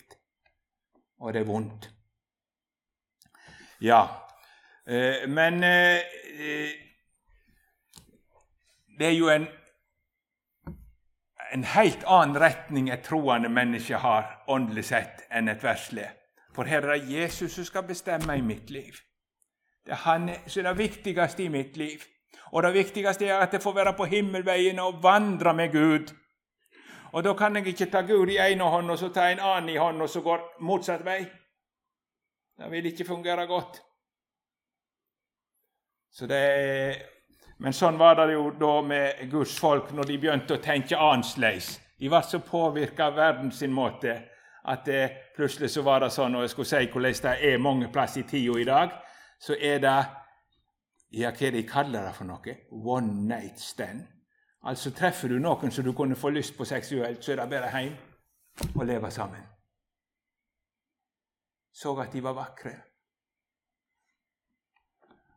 og 1.20 1.32
det 1.32 1.42
er 1.42 1.48
vondt. 1.48 1.88
Ja, 3.82 4.04
eh, 4.86 5.26
men 5.28 5.64
eh, 5.64 5.98
det 8.98 9.08
er 9.08 9.16
jo 9.16 9.28
en, 9.32 9.48
en 11.52 11.64
helt 11.64 12.04
annen 12.08 12.38
retning 12.40 12.88
et 12.90 13.04
troende 13.04 13.48
menneske 13.52 13.98
har 14.00 14.44
åndelig 14.48 14.86
sett 14.88 15.26
enn 15.30 15.50
et 15.52 15.64
verslig. 15.64 16.08
For 16.56 16.68
her 16.68 16.84
er 16.86 16.96
det 16.96 17.12
Jesus 17.12 17.54
som 17.56 17.64
skal 17.64 17.84
bestemme 17.88 18.36
i 18.36 18.44
mitt 18.44 18.70
liv. 18.70 18.96
Det 19.84 19.92
er 19.92 20.04
han 20.06 20.30
som 20.46 20.62
er 20.62 20.70
det 20.70 20.78
viktigste 20.78 21.44
i 21.44 21.52
mitt 21.52 21.76
liv. 21.76 22.04
Og 22.52 22.62
det 22.62 22.72
viktigste 22.74 23.28
er 23.28 23.44
at 23.44 23.52
jeg 23.52 23.62
får 23.62 23.74
være 23.74 23.94
på 23.96 24.08
himmelveien 24.08 24.78
og 24.78 25.02
vandre 25.02 25.54
med 25.54 25.72
Gud. 25.72 26.12
Og 27.12 27.24
da 27.24 27.32
kan 27.36 27.56
jeg 27.56 27.66
ikke 27.66 27.90
ta 27.92 28.00
Gud 28.00 28.32
i 28.32 28.40
ene 28.40 28.64
hånd 28.64 28.90
og 28.90 28.98
så 28.98 29.08
ta 29.12 29.28
en 29.28 29.40
annen 29.40 29.68
i 29.68 29.76
hånd 29.76 30.02
og 30.02 30.08
så 30.08 30.20
går 30.24 30.44
motsatt 30.64 31.04
vei. 31.04 31.20
Det 32.58 32.70
vil 32.70 32.86
ikke 32.86 33.04
fungere 33.04 33.46
godt. 33.46 33.82
Så 36.12 36.26
det 36.26 36.36
er, 36.36 36.96
men 37.62 37.74
sånn 37.76 37.98
var 37.98 38.16
det 38.18 38.32
jo 38.32 38.48
da 38.58 38.72
med 38.82 39.20
Guds 39.30 39.54
folk 39.62 39.92
når 39.94 40.08
de 40.08 40.18
begynte 40.18 40.56
å 40.56 40.62
tenke 40.62 40.98
annerledes. 40.98 41.76
De 41.98 42.08
ble 42.10 42.20
så 42.26 42.40
påvirka 42.42 43.06
av 43.06 43.20
verden 43.20 43.52
sin 43.54 43.70
måte 43.70 44.16
at 44.66 44.82
det, 44.86 45.02
plutselig 45.36 45.70
så 45.70 45.84
var 45.86 46.02
det 46.02 46.10
sånn, 46.14 46.34
og 46.34 46.42
jeg 46.42 46.52
skulle 46.52 46.70
si 46.70 46.90
hvordan 46.90 47.20
det 47.22 47.52
er 47.52 47.62
mange 47.62 47.90
plass 47.94 48.16
i 48.18 48.24
tida 48.26 48.58
i 48.58 48.66
dag, 48.66 48.96
så 49.38 49.54
er 49.54 49.78
det 49.82 49.94
ja, 51.12 51.30
hva 51.30 51.50
de 51.54 51.62
kaller 51.68 52.06
det 52.08 52.14
for 52.16 52.26
noe? 52.26 52.56
One 52.70 53.26
night 53.28 53.60
stand. 53.60 54.02
Altså 54.66 54.90
Treffer 54.94 55.28
du 55.28 55.38
noen 55.42 55.70
som 55.70 55.84
du 55.84 55.92
kunne 55.94 56.18
få 56.18 56.30
lyst 56.30 56.56
på 56.56 56.66
seksuelt, 56.66 57.22
så 57.22 57.32
er 57.32 57.42
det 57.42 57.50
bare 57.50 57.70
hjem 57.78 57.96
og 58.74 58.86
leve 58.86 59.10
sammen. 59.10 59.42
Så 61.72 61.94
at 62.00 62.12
de 62.12 62.22
var 62.22 62.34
vakre. 62.36 62.74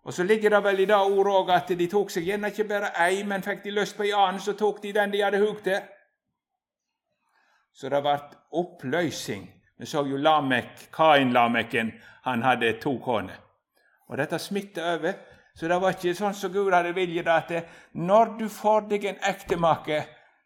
Og 0.05 0.13
Så 0.13 0.23
ligger 0.23 0.49
det 0.49 0.63
vel 0.63 0.79
i 0.79 0.85
det 0.85 0.95
ordet 0.95 1.33
òg 1.33 1.49
at 1.49 1.71
de 1.79 1.87
tok 1.89 2.11
seg 2.13 2.27
gjerne 2.27 2.51
ikke 2.53 2.67
bare 2.69 2.91
ei, 3.07 3.23
men 3.25 3.43
fikk 3.43 3.63
de 3.63 3.71
lyst 3.73 3.97
på 3.97 4.05
ei 4.05 4.11
annen, 4.13 4.39
så 4.39 4.53
tok 4.53 4.83
de 4.83 4.91
den 4.93 5.13
de 5.13 5.23
hadde 5.23 5.39
hug 5.41 5.63
til. 5.65 5.79
Så 7.73 7.89
det 7.89 8.01
ble 8.05 8.13
oppløsing. 8.53 9.47
Vi 9.77 9.85
så 9.85 10.05
jo 10.05 10.17
Lamek, 10.17 10.91
Kain-Lameken. 10.93 11.91
Han 12.23 12.43
hadde 12.43 12.77
to 12.81 12.97
koner. 13.03 13.41
Og 14.07 14.17
dette 14.17 14.39
smitta 14.39 14.93
over. 14.93 15.13
Så 15.55 15.67
det 15.67 15.79
var 15.81 15.95
ikke 15.95 16.13
sånn 16.15 16.35
som 16.37 16.53
Gud 16.53 16.73
hadde 16.73 16.93
vilje 16.95 17.23
at 17.31 17.51
når 17.93 18.37
du 18.39 18.45
får 18.51 18.87
deg 18.91 19.05
en 19.09 19.21
ektemake, 19.23 20.01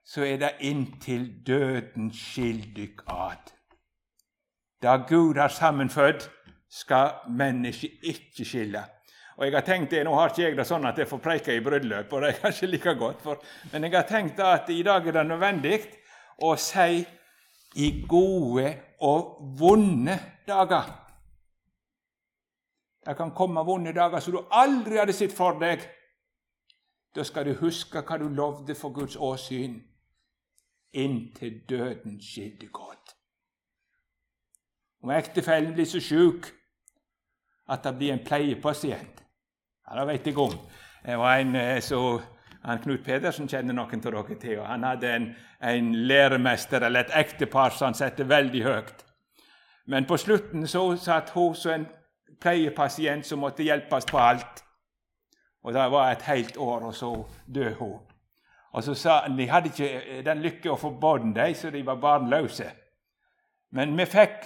så 0.06 0.24
er 0.26 0.38
det 0.42 0.56
inntil 0.66 1.28
døden 1.46 2.12
skil 2.14 2.62
dykk 2.76 3.04
ad. 3.12 3.52
Da 4.82 4.96
Gud 5.10 5.38
har 5.38 5.52
sammenfødt, 5.52 6.30
skal 6.70 7.26
mennesket 7.28 8.06
ikke 8.06 8.46
skille. 8.46 8.84
Og 9.40 9.46
jeg 9.46 9.56
har 9.56 9.64
tenkt 9.64 9.94
det, 9.94 10.04
Nå 10.04 10.12
har 10.18 10.34
ikke 10.34 10.42
jeg 10.44 10.56
det 10.58 10.66
sånn 10.68 10.86
at 10.90 10.98
jeg 11.00 11.08
får 11.08 11.20
preike 11.24 11.54
i 11.56 11.62
bryllup, 11.64 12.12
og 12.12 12.24
det 12.24 12.34
er 12.34 12.40
kanskje 12.42 12.68
like 12.68 12.94
godt, 13.00 13.22
for, 13.24 13.40
men 13.72 13.86
jeg 13.88 13.96
har 13.96 14.08
tenkt 14.08 14.40
at 14.44 14.68
i 14.74 14.82
dag 14.84 15.06
er 15.08 15.16
det 15.16 15.22
nødvendig 15.30 15.78
å 16.44 16.56
si 16.60 17.06
i 17.80 17.88
gode 18.10 18.74
og 19.08 19.38
vonde 19.60 20.18
dager. 20.48 20.90
Det 23.06 23.16
kan 23.16 23.32
komme 23.32 23.64
vonde 23.64 23.94
dager 23.96 24.20
som 24.20 24.36
du 24.36 24.42
aldri 24.52 25.00
hadde 25.00 25.16
sett 25.16 25.32
for 25.32 25.56
deg. 25.62 25.88
Da 27.16 27.24
skal 27.24 27.48
du 27.48 27.54
huske 27.62 28.04
hva 28.04 28.20
du 28.20 28.28
lovde 28.28 28.76
for 28.76 28.92
Guds 28.92 29.16
åsyn. 29.16 29.80
Inntil 31.00 31.62
døden 31.70 32.20
skjedde 32.20 32.68
godt. 32.76 33.16
Om 35.00 35.16
ektefellen 35.16 35.72
blir 35.78 35.88
så 35.88 36.04
sjuk 36.04 36.52
at 37.72 37.88
det 37.88 37.96
blir 37.96 38.18
en 38.18 38.26
pleiepasient 38.26 39.24
Ja, 39.90 40.00
det 40.00 40.08
vet 40.08 40.28
jeg 40.28 40.38
om. 40.38 40.52
Det 41.06 41.18
var 41.18 41.38
en 41.38 41.56
eh, 41.56 41.80
så 41.82 42.22
han 42.62 42.82
Knut 42.84 43.04
Pedersen 43.06 43.48
kjenner 43.48 43.74
noen 43.74 44.02
av 44.06 44.12
dere 44.12 44.36
til. 44.38 44.60
og 44.60 44.68
Han 44.68 44.84
hadde 44.84 45.14
en, 45.16 45.30
en 45.62 45.94
læremester 45.96 46.84
eller 46.86 47.08
et 47.08 47.16
ektepar 47.16 47.74
som 47.74 47.88
han 47.90 47.98
satte 47.98 48.28
veldig 48.30 48.64
høyt. 48.64 49.06
Men 49.88 50.06
på 50.06 50.18
slutten 50.18 50.68
så 50.68 50.84
satt 50.98 51.32
hun 51.34 51.56
som 51.56 51.74
en 51.74 51.88
pleiepasient 52.42 53.26
som 53.26 53.42
måtte 53.42 53.64
hjelpes 53.64 54.06
på 54.06 54.20
alt. 54.20 54.64
Og 55.64 55.74
Det 55.74 55.92
var 55.92 56.12
et 56.12 56.22
helt 56.22 56.58
år, 56.58 56.86
og 56.86 56.96
så 56.96 57.26
døde 57.48 57.76
hun. 57.80 58.00
Og 58.74 58.84
så 58.84 58.94
sa 58.94 59.28
de 59.28 59.50
hadde 59.50 59.72
ikke 59.74 60.22
den 60.26 60.42
lykke 60.42 60.72
å 60.72 60.78
få 60.78 60.92
barn, 61.02 61.34
de, 61.34 61.54
så 61.56 61.72
de 61.74 61.82
var 61.86 61.96
barnløse. 61.96 62.70
Men 63.72 63.98
vi 63.98 64.06
fikk 64.06 64.46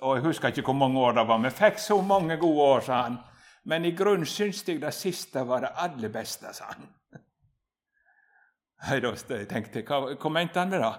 og 0.00 0.16
jeg 0.16 0.24
husker 0.24 0.48
ikke 0.48 0.62
hvor 0.62 0.78
mange 0.78 1.00
år 1.00 1.12
det 1.18 1.26
var, 1.28 1.42
vi 1.42 1.50
fikk 1.50 1.78
så 1.78 2.00
mange 2.00 2.36
gode 2.36 2.62
år, 2.62 2.80
sa 2.80 3.02
han. 3.02 3.18
Men 3.64 3.84
i 3.84 3.94
grunnen 3.96 4.28
syns 4.28 4.62
jeg 4.68 4.80
det 4.82 4.92
siste 4.92 5.44
var 5.48 5.64
det 5.64 5.72
aller 5.80 6.12
beste, 6.12 6.52
sa 6.52 6.68
han. 6.72 6.86
Jeg 8.84 9.46
tenkte, 9.48 9.80
hva, 9.88 10.12
hva 10.20 10.30
mente 10.32 10.60
han 10.60 10.72
med 10.72 10.82
det? 10.84 10.92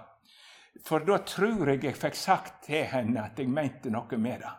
For 0.83 1.05
da 1.05 1.19
tror 1.23 1.69
jeg 1.69 1.83
jeg 1.85 1.97
fikk 1.97 2.17
sagt 2.17 2.63
til 2.65 2.87
henne 2.89 3.27
at 3.29 3.39
jeg 3.39 3.51
mente 3.51 3.91
noe 3.93 4.17
med 4.17 4.41
det. 4.41 4.53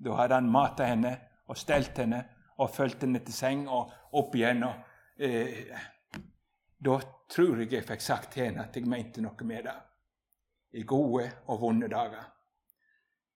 Da 0.00 0.16
hadde 0.16 0.38
han 0.40 0.48
mata 0.50 0.86
henne 0.88 1.12
og 1.50 1.58
stelt 1.60 1.98
henne 2.00 2.22
og 2.60 2.72
fulgt 2.72 3.04
henne 3.04 3.20
til 3.24 3.36
seng 3.36 3.66
og 3.68 3.92
opp 4.16 4.34
igjen. 4.34 4.64
Og, 4.64 4.74
eh, 5.20 5.76
da 6.80 6.96
tror 7.30 7.60
jeg 7.60 7.72
jeg 7.72 7.86
fikk 7.86 8.02
sagt 8.04 8.32
til 8.32 8.48
henne 8.48 8.64
at 8.64 8.76
jeg 8.76 8.88
mente 8.88 9.20
noe 9.20 9.46
med 9.46 9.68
det. 9.68 9.76
I 10.80 10.86
gode 10.86 11.26
og 11.50 11.60
vonde 11.60 11.88
dager. 11.90 12.24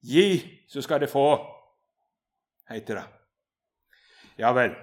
Gi, 0.04 0.64
så 0.68 0.82
skal 0.82 1.00
det 1.00 1.10
få, 1.10 1.26
heter 2.70 3.00
det. 3.00 3.04
Ja 4.36 4.52
vel. 4.52 4.74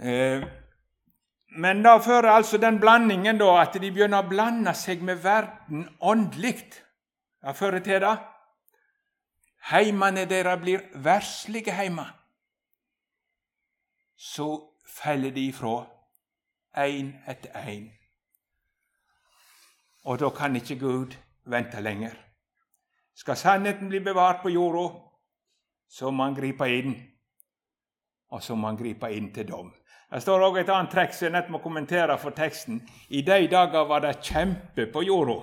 Eh, 0.00 0.44
men 1.56 1.82
da 1.84 1.98
fører 2.00 2.30
altså 2.32 2.58
den 2.58 2.80
blandingen 2.80 3.38
da, 3.38 3.50
at 3.60 3.76
de 3.76 3.90
begynner 3.92 4.24
å 4.24 4.28
blande 4.28 4.72
seg 4.74 5.02
med 5.04 5.20
verden 5.24 5.84
åndelig. 6.00 6.56
Det 7.42 7.56
fører 7.58 7.84
til 7.84 8.00
det. 8.00 8.16
Heimene 9.70 10.24
deres 10.26 10.60
blir 10.62 10.86
verslige 11.04 11.74
heimer. 11.76 12.08
Så 14.16 14.48
faller 14.86 15.30
de 15.34 15.48
ifra, 15.50 15.82
én 16.78 17.12
etter 17.28 17.52
én. 17.68 17.90
Og 20.04 20.18
da 20.18 20.30
kan 20.30 20.56
ikke 20.56 20.78
Gud 20.78 21.14
vente 21.44 21.80
lenger. 21.80 22.14
Skal 23.14 23.36
sannheten 23.36 23.88
bli 23.88 24.00
bevart 24.00 24.42
på 24.42 24.50
jorda, 24.50 24.88
så 25.92 26.10
må 26.10 26.24
han 26.24 26.36
gripe 26.36 26.68
inn. 26.72 26.94
Og 28.32 28.40
så 28.42 28.56
må 28.56 28.70
han 28.70 28.78
gripe 28.80 29.10
inn 29.12 29.28
til 29.34 29.50
dom. 29.50 29.72
Det 30.12 30.20
står 30.24 30.44
òg 30.46 30.58
et 30.60 30.70
annet 30.72 30.92
trekk 30.92 31.12
som 31.16 31.26
jeg 31.26 31.34
nett 31.34 31.50
må 31.52 31.60
kommentere 31.64 32.16
for 32.20 32.36
teksten. 32.36 32.80
I 33.12 33.22
de 33.24 33.48
dager 33.52 33.84
var 33.88 34.04
det 34.04 34.20
kjempe 34.24 34.86
på 34.92 35.02
jorda. 35.04 35.38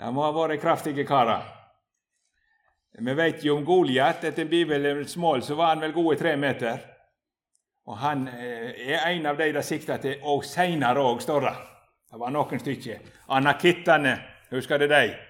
Det 0.00 0.12
må 0.12 0.24
ha 0.24 0.30
vært 0.36 0.60
kraftige 0.60 1.04
karer. 1.08 1.48
Vi 3.00 3.14
vet 3.16 3.44
jo 3.44 3.56
om 3.56 3.64
Goliat. 3.64 4.24
Etter 4.28 4.48
Bibelens 4.48 5.16
mål 5.20 5.44
så 5.44 5.56
var 5.56 5.74
han 5.74 5.84
vel 5.84 5.96
gode 5.96 6.18
tre 6.20 6.34
meter. 6.36 6.80
Og 7.88 7.96
han 8.00 8.26
eh, 8.28 8.92
er 8.92 9.06
en 9.08 9.26
av 9.32 9.40
de 9.40 9.48
det 9.56 9.64
sikta 9.64 9.96
til, 10.00 10.20
og 10.28 10.44
seinere 10.44 11.00
òg, 11.00 11.22
står 11.24 11.46
det. 11.46 11.56
Det 12.10 12.20
var 12.20 12.32
noen 12.34 12.60
stykker. 12.60 13.08
Anakittene, 13.36 14.14
husker 14.52 14.80
du 14.80 14.88
de? 14.90 15.29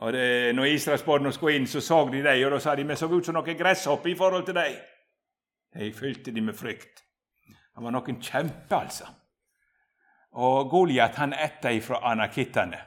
Og 0.00 0.12
det, 0.12 0.54
når 0.56 0.64
israelsbarna 0.64 1.32
skulle 1.32 1.58
inn, 1.58 1.66
så 1.68 1.80
så 1.84 2.04
de 2.08 2.22
dem, 2.24 2.44
og 2.46 2.54
da 2.54 2.58
sa 2.58 2.74
de 2.76 2.86
vi 2.88 2.96
så 2.96 3.08
ut 3.10 3.26
som 3.26 3.36
noen 3.36 3.56
gresshopper 3.56 4.10
i 4.10 4.16
forhold 4.16 4.46
til 4.46 4.56
dem. 4.56 4.78
De 5.76 5.92
fylte 5.92 6.32
de 6.32 6.40
med 6.40 6.56
frykt. 6.56 7.02
Han 7.74 7.84
var 7.84 7.92
noen 7.92 8.20
kjempe, 8.22 8.76
altså. 8.76 9.10
Og 10.40 10.70
Goliat 10.70 11.18
han 11.20 11.34
etter 11.36 11.76
ifra 11.76 12.00
anakittene. 12.12 12.78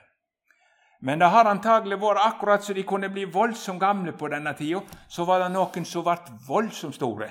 Men 1.03 1.19
det 1.19 1.29
har 1.29 1.49
antagelig 1.51 1.99
vært 1.99 2.23
akkurat 2.23 2.63
så 2.63 2.73
de 2.73 2.85
kunne 2.87 3.09
bli 3.11 3.25
voldsomt 3.27 3.81
gamle 3.81 4.13
på 4.17 4.29
denne 4.31 4.53
tida. 4.55 4.81
Så 5.07 5.25
var 5.27 5.43
det 5.43 5.51
noen 5.51 5.85
som 5.85 6.05
ble 6.05 6.37
voldsomt 6.47 6.95
store. 6.95 7.27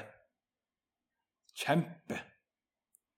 Kjempe. 1.56 2.18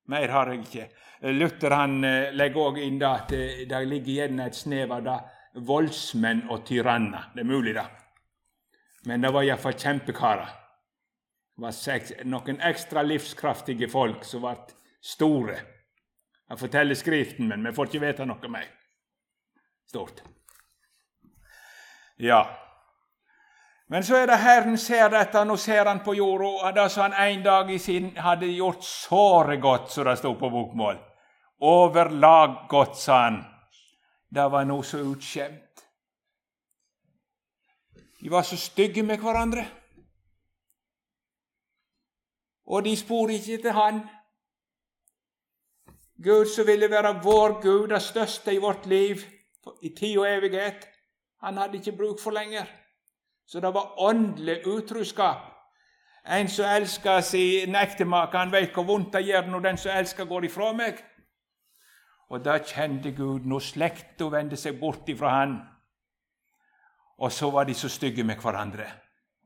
Mer 0.09 0.29
har 0.29 0.53
jeg 0.53 0.63
ikke. 0.63 0.89
Luther 1.35 1.75
han 1.75 2.05
eh, 2.05 2.33
legger 2.37 2.69
òg 2.69 2.79
inn 2.85 2.99
da 3.01 3.15
at 3.19 3.33
det 3.33 3.81
ligger 3.89 4.21
gjerne 4.21 4.47
et 4.47 4.57
snev 4.57 4.93
av 4.93 5.05
det 5.05 5.19
voldsmenn 5.55 6.49
og 6.51 6.65
tyranner. 6.67 7.31
Det 7.35 7.41
er 7.41 7.49
mulig, 7.49 7.75
da. 7.75 7.87
Men 9.05 9.23
det 9.23 9.33
var 9.33 9.45
iallfall 9.45 9.77
kjempekarer. 9.79 10.51
Det 11.55 11.63
var 11.63 12.25
noen 12.27 12.61
ekstra 12.67 13.03
livskraftige 13.03 13.89
folk 13.91 14.25
som 14.27 14.43
ble 14.43 14.57
store. 15.05 15.61
Jeg 16.51 16.59
forteller 16.59 16.99
Skriften, 16.99 17.49
men 17.49 17.65
vi 17.65 17.73
får 17.73 17.89
ikke 17.89 18.03
vite 18.07 18.27
noe 18.27 18.51
mer. 18.51 18.67
Stort. 19.87 20.23
Ja. 22.19 22.43
Men 23.89 24.05
så 24.05 24.17
er 24.17 24.27
det 24.27 24.41
Herren 24.43 24.79
ser 24.81 25.11
dette, 25.13 25.45
nå 25.45 25.57
ser 25.61 25.87
han 25.87 26.03
på 26.05 26.17
jorda, 26.17 26.51
og 26.67 26.77
det 26.77 26.89
som 26.91 27.05
han 27.07 27.17
en 27.29 27.43
dag 27.45 27.71
i 27.71 27.79
sin 27.79 28.11
hadde 28.17 28.49
gjort 28.51 28.85
såre 28.85 29.57
godt, 29.63 29.91
som 29.93 30.09
det 30.09 30.17
sto 30.19 30.35
på 30.41 30.51
bokmål. 30.51 30.99
Overlag 31.61 32.65
godt, 32.69 32.97
sa 32.99 33.21
han 33.29 33.43
det 34.35 34.51
var 34.51 34.67
noe 34.67 34.85
så 34.85 34.99
utskjemt. 35.05 35.85
De 38.21 38.31
var 38.31 38.43
så 38.43 38.57
stygge 38.57 39.03
med 39.03 39.21
hverandre. 39.21 39.67
Og 42.67 42.85
de 42.85 42.97
spor 42.97 43.31
ikke 43.31 43.61
til 43.63 43.77
Han. 43.77 44.01
Gud 46.25 46.47
som 46.47 46.67
ville 46.67 46.91
være 46.91 47.21
vår 47.23 47.61
Gud, 47.63 47.89
det 47.89 48.03
største 48.03 48.55
i 48.55 48.59
vårt 48.59 48.87
liv, 48.87 49.21
i 49.83 49.89
tid 49.89 50.19
og 50.19 50.29
evighet, 50.31 50.89
han 51.43 51.57
hadde 51.57 51.77
ikke 51.77 51.97
bruk 51.97 52.21
for 52.21 52.31
lenger. 52.31 52.65
Så 53.47 53.61
det 53.61 53.75
var 53.75 54.01
åndelig 54.01 54.67
utroskap. 54.67 55.51
En 56.25 56.49
som 56.49 56.65
elsker 56.65 57.21
sin 57.21 57.75
ektemake, 57.75 58.39
han 58.39 58.53
vet 58.53 58.73
hvor 58.73 58.87
vondt 58.89 59.13
det 59.13 59.27
gjør 59.27 59.47
når 59.47 59.61
den 59.61 59.77
som 59.77 59.93
elsker, 59.93 60.25
går 60.25 60.45
ifra 60.45 60.73
meg. 60.73 61.03
Og 62.33 62.45
da 62.45 62.57
kjente 62.59 63.13
Gud 63.17 63.47
når 63.49 63.63
slekta 63.63 64.29
vendte 64.33 64.57
seg 64.57 64.79
bort 64.81 65.09
ifra 65.13 65.33
han. 65.41 65.57
Og 67.21 67.33
så 67.33 67.51
var 67.53 67.69
de 67.69 67.75
så 67.75 67.89
stygge 67.89 68.25
med 68.25 68.41
hverandre. 68.43 68.87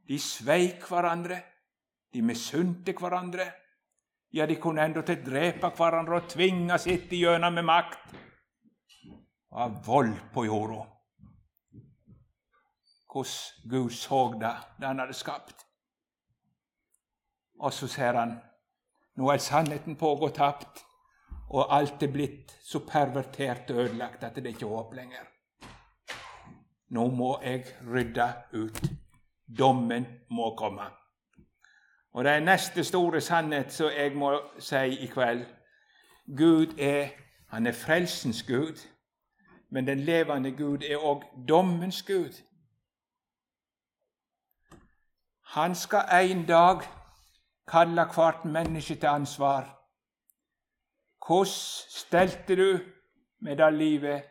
De 0.09 0.19
sveik 0.19 0.87
hverandre. 0.89 1.41
De 2.15 2.23
misunte 2.23 2.95
hverandre. 2.97 3.51
Ja, 4.33 4.47
de 4.47 4.57
kunne 4.61 4.85
endatil 4.85 5.21
drepe 5.25 5.71
hverandre 5.77 6.23
og 6.23 6.31
tvinge 6.31 6.79
sitt 6.81 7.13
igjennom 7.13 7.59
med 7.59 7.67
makt. 7.69 8.17
Av 9.53 9.81
vold 9.85 10.15
på 10.33 10.45
jorda. 10.47 10.85
Hvordan 13.09 13.71
Gud 13.71 13.91
så 13.91 14.21
det, 14.41 14.53
det 14.81 14.87
han 14.87 15.01
hadde 15.01 15.17
skapt. 15.17 15.65
Og 17.59 17.73
så 17.73 17.89
ser 17.91 18.15
han 18.21 18.37
nå 19.19 19.33
er 19.33 19.41
sannheten 19.43 19.97
pågått 19.99 20.37
tapt 20.39 20.85
og 21.51 21.77
alt 21.77 22.03
er 22.03 22.13
blitt 22.13 22.55
så 22.65 22.79
pervertert 22.79 23.71
og 23.71 23.77
ødelagt 23.85 24.25
at 24.25 24.37
det 24.37 24.47
er 24.47 24.57
ikke 24.57 24.67
håp 24.67 24.95
lenger. 24.95 25.29
Nå 26.91 27.07
må 27.11 27.41
jeg 27.43 27.65
rydde 27.87 28.33
ut. 28.55 28.83
Dommen 29.59 30.07
må 30.31 30.55
komme. 30.57 30.91
Og 32.13 32.25
det 32.25 32.33
er 32.33 32.45
neste 32.45 32.85
store 32.85 33.21
sannhet 33.21 33.73
som 33.73 33.93
jeg 33.97 34.13
må 34.17 34.35
si 34.59 34.85
i 35.05 35.07
kveld. 35.07 35.45
Gud 36.37 36.79
er 36.79 37.09
han 37.49 37.67
er 37.67 37.73
frelsens 37.73 38.43
Gud, 38.43 38.89
men 39.71 39.87
den 39.87 40.01
levende 40.01 40.53
Gud 40.57 40.83
er 40.83 40.97
òg 40.97 41.23
dommens 41.49 42.03
Gud. 42.03 42.43
Han 45.45 45.75
skal 45.75 46.05
en 46.29 46.47
dag 46.47 46.81
kalle 47.69 48.05
hvert 48.15 48.45
menneske 48.45 48.95
til 48.95 49.07
ansvar. 49.07 49.78
Hvordan 51.29 51.47
stelte 51.89 52.57
du 52.57 52.79
med 53.39 53.57
det 53.57 53.73
livet 53.75 54.23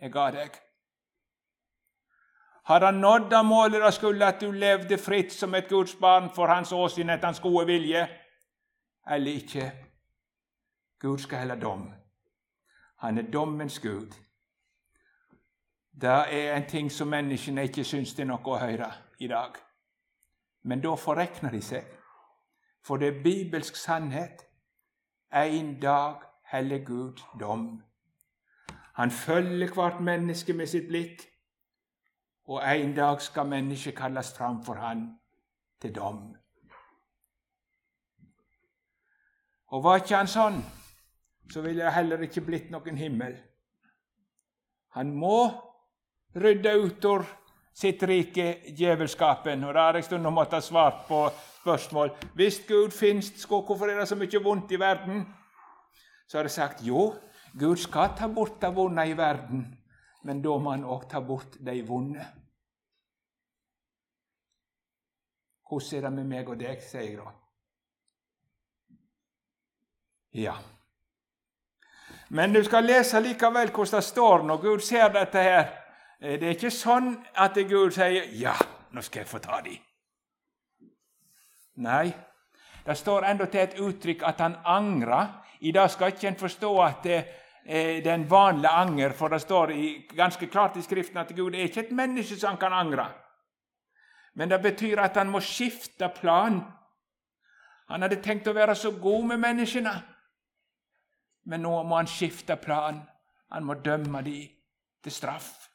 jeg 0.00 0.12
ga 0.12 0.30
deg? 0.32 0.54
Har 2.64 2.84
han 2.84 2.94
nådd 2.94 3.26
det 3.30 3.44
målet 3.44 3.82
det 3.84 3.94
skulle, 3.94 4.26
at 4.26 4.40
du 4.40 4.50
levde 4.50 4.98
fritt 4.98 5.32
som 5.32 5.54
et 5.54 5.68
Guds 5.68 5.94
barn 6.00 6.30
for 6.34 6.46
hans 6.46 6.72
åsyn 6.72 7.10
etter 7.10 7.26
hans 7.26 7.40
gode 7.40 7.66
vilje, 7.66 8.06
eller 9.10 9.32
ikke? 9.32 9.72
Gud 11.00 11.18
skal 11.18 11.38
helle 11.38 11.60
dom. 11.60 11.92
Han 12.96 13.18
er 13.18 13.28
dommens 13.32 13.78
Gud. 13.78 14.16
Det 16.00 16.08
er 16.08 16.56
en 16.56 16.66
ting 16.68 16.92
som 16.92 17.08
menneskene 17.08 17.64
ikke 17.68 17.84
syns 17.84 18.14
det 18.14 18.24
er 18.24 18.30
noe 18.30 18.44
å 18.44 18.56
høre 18.56 18.88
i 19.20 19.28
dag. 19.28 19.52
Men 20.62 20.80
da 20.80 20.94
forrekner 20.96 21.52
de 21.52 21.60
seg. 21.62 21.84
For 22.84 22.96
det 22.96 23.08
er 23.08 23.22
bibelsk 23.22 23.76
sannhet. 23.76 24.46
En 25.32 25.74
dag 25.80 26.27
heller 26.52 26.84
Gud 26.84 27.20
dom. 27.40 27.82
Han 28.94 29.10
følger 29.10 29.74
hvert 29.74 30.00
menneske 30.00 30.52
med 30.52 30.66
sitt 30.66 30.88
blikk, 30.88 31.22
og 32.48 32.62
en 32.64 32.94
dag 32.96 33.20
skal 33.22 33.46
mennesket 33.46 33.96
kalles 33.96 34.32
fram 34.36 34.62
for 34.64 34.74
han 34.74 35.18
til 35.80 35.94
dom. 35.94 36.34
Og 39.68 39.84
var 39.84 40.00
ikke 40.00 40.16
han 40.16 40.30
sånn, 40.30 40.62
så 41.52 41.60
ville 41.60 41.84
det 41.84 41.92
heller 41.92 42.24
ikke 42.24 42.44
blitt 42.44 42.70
noen 42.72 42.96
himmel. 42.96 43.36
Han 44.96 45.12
må 45.14 45.50
rydde 46.34 46.72
ut 46.80 47.04
av 47.04 47.26
sitt 47.78 48.02
rike 48.02 48.46
djevelskapen. 48.74 49.64
Og 49.64 49.74
da 49.74 49.88
har 49.88 49.98
jeg 49.98 50.08
stundom 50.08 50.34
måttet 50.34 50.64
svart 50.64 51.04
på 51.08 51.26
spørsmål. 51.60 52.10
Hvis 52.34 52.62
Gud 52.66 52.90
finnes, 52.96 53.30
hvorfor 53.44 53.86
er 53.86 54.00
det 54.00 54.08
så 54.08 54.18
mye 54.18 54.42
vondt 54.42 54.72
i 54.72 54.80
verden? 54.80 55.26
Så 56.28 56.38
har 56.38 56.44
de 56.44 56.52
sagt 56.52 56.82
jo, 56.84 57.14
Gud 57.56 57.80
skal 57.80 58.12
ta 58.16 58.28
bort 58.28 58.60
det 58.60 58.68
vonde 58.76 59.06
i 59.08 59.16
verden, 59.16 59.64
men 60.24 60.42
da 60.44 60.58
må 60.60 60.74
han 60.74 60.84
òg 60.84 61.08
ta 61.08 61.22
bort 61.24 61.56
de 61.64 61.80
vonde. 61.88 62.26
Hvordan 65.68 65.98
er 65.98 66.04
det 66.04 66.12
med 66.12 66.28
meg 66.28 66.48
og 66.48 66.60
deg, 66.60 66.82
sier 66.84 67.04
jeg 67.04 67.16
da. 67.20 67.32
Ja. 70.36 70.54
Men 72.28 72.52
du 72.52 72.60
skal 72.64 72.84
lese 72.84 73.20
likevel 73.24 73.72
hvordan 73.72 73.96
det 73.96 74.04
står 74.04 74.44
når 74.48 74.62
Gud 74.62 74.84
ser 74.84 75.12
dette 75.12 75.42
her. 75.42 75.66
Eh, 76.20 76.36
det 76.40 76.48
er 76.48 76.56
ikke 76.56 76.72
sånn 76.72 77.14
at 77.34 77.56
Gud 77.68 77.92
sier 77.96 78.28
'ja, 78.32 78.54
nå 78.92 79.00
skal 79.02 79.20
jeg 79.20 79.28
få 79.28 79.38
ta 79.38 79.60
de'. 79.60 79.80
Nei, 81.76 82.12
det 82.84 82.96
står 82.96 83.24
til 83.46 83.60
et 83.60 83.78
uttrykk 83.80 84.22
at 84.22 84.40
han 84.40 84.56
angrer. 84.64 85.47
I 85.60 85.72
dag 85.72 85.90
skal 85.90 86.12
ikke 86.12 86.28
en 86.28 86.38
forstå 86.38 86.72
at 86.82 87.04
det, 87.04 87.18
det 87.66 88.06
er 88.06 88.14
en 88.14 88.30
vanlig 88.30 88.68
anger, 88.70 89.12
for 89.12 89.28
det 89.28 89.40
står 89.42 89.72
ganske 90.16 90.46
klart 90.46 90.76
i 90.76 90.82
Skriften 90.82 91.18
at 91.18 91.34
Gud 91.36 91.54
er 91.54 91.66
ikke 91.66 91.86
et 91.86 91.96
menneske 91.96 92.38
som 92.38 92.56
kan 92.56 92.72
angre. 92.72 93.08
Men 94.34 94.50
det 94.50 94.62
betyr 94.62 95.00
at 95.02 95.16
han 95.16 95.30
må 95.30 95.40
skifte 95.40 96.08
plan. 96.14 96.60
Han 97.88 98.02
hadde 98.04 98.20
tenkt 98.22 98.48
å 98.48 98.54
være 98.54 98.76
så 98.76 98.92
god 99.00 99.24
med 99.32 99.42
menneskene, 99.42 99.94
men 101.48 101.64
nå 101.64 101.72
må 101.82 101.96
han 101.96 102.10
skifte 102.10 102.56
plan. 102.60 103.00
Han 103.50 103.64
må 103.64 103.78
dømme 103.80 104.22
dem 104.22 104.50
til 105.02 105.12
straff. 105.12 105.68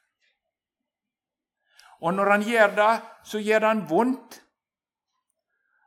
Og 2.00 2.14
når 2.14 2.30
han 2.30 2.42
gjør 2.46 2.74
det, 2.76 2.92
så 3.24 3.40
gjør 3.42 3.60
det 3.60 3.68
han 3.68 3.84
vondt. 3.90 4.40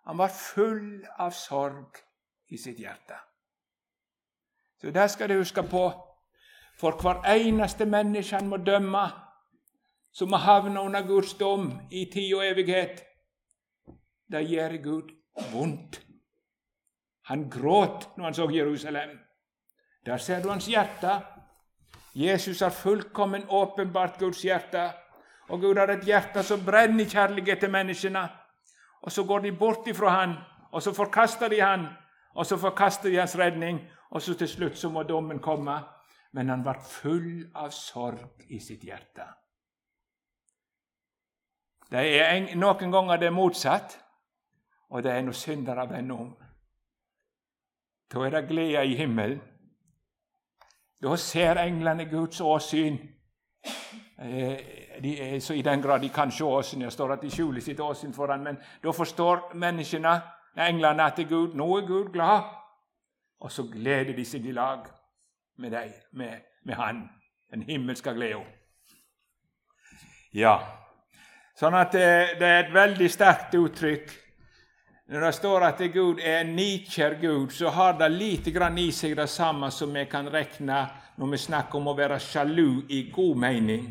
Han 0.08 0.18
var 0.18 0.32
full 0.34 1.06
av 1.20 1.34
sorg 1.36 2.00
i 2.52 2.58
sitt 2.60 2.80
hjerte. 2.80 3.18
Så 4.82 4.92
det 4.92 5.12
skal 5.12 5.30
du 5.30 5.38
huske 5.38 5.64
på. 5.64 5.92
For 6.80 7.02
hver 7.02 7.26
eneste 7.34 7.86
menneske 7.86 8.36
han 8.36 8.48
må 8.48 8.58
dømme, 8.58 9.08
som 10.14 10.30
må 10.30 10.38
havne 10.38 10.82
under 10.82 11.08
Guds 11.08 11.34
dom 11.34 11.72
i 11.92 12.06
tid 12.14 12.36
og 12.36 12.46
evighet, 12.46 13.04
det 14.32 14.44
gjør 14.50 14.78
Gud 14.84 15.12
vondt. 15.54 16.02
Han 17.26 17.50
gråt 17.50 18.18
når 18.18 18.24
han 18.24 18.34
så 18.34 18.50
Jerusalem. 18.52 19.10
Der 20.06 20.18
ser 20.18 20.44
du 20.44 20.50
hans 20.50 20.66
hjerte. 20.66 21.20
Jesus 22.16 22.60
har 22.60 22.70
fullkommen 22.70 23.44
åpenbart 23.50 24.20
Guds 24.20 24.42
hjerte. 24.42 24.92
Og 25.50 25.62
Gud 25.62 25.78
har 25.78 25.88
et 25.88 26.06
hjerte 26.06 26.44
som 26.44 26.66
brenner 26.66 27.06
i 27.06 27.10
kjærlighet 27.10 27.60
til 27.60 27.72
menneskene. 27.72 28.28
Og 29.02 29.12
så 29.12 29.24
går 29.24 29.40
de 29.40 29.52
bort 29.52 29.88
ifra 29.88 30.10
Han, 30.10 30.34
og 30.72 30.82
så 30.82 30.94
forkaster 30.94 31.48
de 31.48 31.62
Han, 31.62 31.86
og 32.36 32.46
så 32.46 32.58
forkaster 32.58 33.10
de 33.10 33.16
Hans 33.16 33.38
redning, 33.40 33.80
og 34.10 34.22
så 34.22 34.34
til 34.38 34.48
slutt 34.48 34.78
så 34.78 34.90
må 34.90 35.04
dommen 35.04 35.40
komme. 35.40 35.78
Men 36.32 36.50
han 36.50 36.64
ble 36.64 36.74
full 36.84 37.30
av 37.56 37.72
sorg 37.72 38.44
i 38.54 38.60
sitt 38.60 38.84
hjerte. 38.84 39.26
Det 41.90 42.04
er 42.20 42.34
en, 42.36 42.50
Noen 42.60 42.92
ganger 42.92 43.18
det 43.18 43.30
er 43.30 43.36
motsatt, 43.36 43.96
og 44.92 45.04
det 45.04 45.12
er 45.12 45.24
når 45.24 45.38
syndere 45.40 45.88
vender 45.90 46.20
om. 46.20 46.34
Da 48.12 48.26
er 48.26 48.36
det 48.36 48.48
glede 48.48 48.86
i 48.86 48.96
himmelen. 48.96 49.40
Da 51.04 51.16
ser 51.16 51.60
englene 51.62 52.06
Guds 52.10 52.42
åsyn. 52.42 52.98
De 55.02 55.12
er, 55.22 55.40
så 55.40 55.54
I 55.54 55.62
den 55.62 55.82
grad 55.82 56.02
de 56.02 56.10
kan 56.10 56.32
se 56.32 56.44
åsyn. 56.44 56.82
Det 56.82 56.94
står 56.94 57.14
at 57.14 57.22
de 57.22 57.32
skjuler 57.32 57.62
sitt 57.62 57.80
åsyn 57.80 58.14
foran, 58.14 58.44
men 58.44 58.58
da 58.84 58.92
forstår 58.92 59.54
menneskene, 59.54 60.22
englene, 60.58 61.04
at 61.04 61.20
Gud, 61.30 61.54
nå 61.56 61.78
er 61.78 61.88
Gud 61.88 62.14
glad. 62.14 62.42
Og 63.40 63.52
så 63.52 63.68
gleder 63.70 64.16
de 64.18 64.26
seg 64.26 64.46
i 64.46 64.56
lag 64.56 64.88
med 65.58 65.72
deg, 65.72 65.94
med, 66.12 66.46
med 66.66 66.76
Han, 66.76 67.04
den 67.52 67.66
himmelske 67.68 68.14
gleden. 68.14 68.46
Ja, 70.36 70.58
sånn 71.58 71.76
at 71.78 71.94
det, 71.96 72.08
det 72.42 72.48
er 72.48 72.64
et 72.66 72.74
veldig 72.74 73.10
sterkt 73.10 73.56
uttrykk. 73.58 74.10
Når 75.08 75.24
det 75.24 75.36
står 75.38 75.64
at 75.64 75.82
Gud 75.94 76.20
er 76.20 76.42
en 76.42 76.50
nikjær 76.58 77.16
Gud, 77.22 77.54
så 77.56 77.72
har 77.72 77.94
det 77.96 78.10
lite 78.12 78.52
grann 78.52 78.78
i 78.78 78.90
seg 78.92 79.16
det 79.16 79.30
samme 79.32 79.70
som 79.72 79.94
vi 79.96 80.04
kan 80.12 80.28
regne 80.28 80.82
når 81.18 81.32
vi 81.32 81.40
snakker 81.40 81.80
om 81.80 81.88
å 81.88 81.96
være 81.96 82.20
sjalu 82.20 82.84
i 82.92 83.06
god 83.14 83.40
mening. 83.40 83.88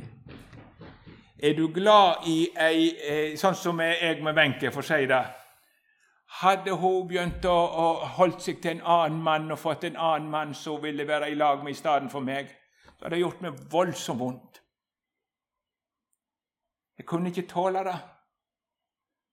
Er 1.39 1.57
du 1.57 1.69
glad 1.73 2.29
i 2.29 2.37
ei 2.61 2.85
eh, 3.01 3.35
Sånn 3.37 3.57
som 3.57 3.81
jeg 3.81 4.23
med 4.25 4.37
Wenche, 4.37 4.71
for 4.73 4.85
å 4.85 4.89
si 4.89 5.09
det. 5.09 5.23
Hadde 6.27 6.75
hun 6.77 7.07
begynt 7.09 7.45
å, 7.47 7.55
å 7.55 8.07
holdt 8.19 8.43
seg 8.43 8.59
til 8.63 8.77
en 8.77 8.83
annen 8.83 9.23
mann 9.23 9.53
og 9.53 9.61
fått 9.63 9.87
en 9.87 9.97
annen 9.97 10.31
mann 10.31 10.55
som 10.55 10.83
ville 10.83 11.07
være 11.09 11.31
i 11.31 11.39
lag 11.39 11.63
med 11.65 11.73
i 11.73 11.79
stedet 11.79 12.11
for 12.13 12.21
meg, 12.21 12.51
så 12.97 13.07
hadde 13.07 13.15
det 13.15 13.23
gjort 13.23 13.45
meg 13.45 13.63
voldsomt 13.71 14.21
vondt. 14.21 14.61
Jeg 16.99 17.07
kunne 17.07 17.31
ikke 17.31 17.49
tåle 17.49 17.85
det, 17.85 17.97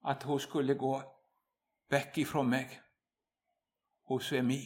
at 0.05 0.23
hun 0.23 0.39
skulle 0.39 0.75
gå 0.75 0.93
vekk 1.91 2.17
ifra 2.23 2.43
meg, 2.43 2.71
hun 4.09 4.21
som 4.21 4.37
er 4.37 4.47
mi. 4.47 4.61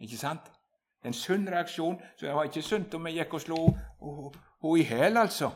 Ikke 0.00 0.18
sant? 0.18 0.50
En 1.04 1.12
sunn 1.12 1.48
reaksjon. 1.48 2.00
Så 2.16 2.26
det 2.26 2.34
var 2.34 2.48
ikke 2.48 2.62
sunt 2.64 2.94
om 2.96 3.06
jeg 3.06 3.20
gikk 3.20 3.36
og 3.36 3.44
slo 3.44 3.60
henne 4.00 4.78
i 4.80 4.86
hjel, 4.88 5.20
altså. 5.20 5.50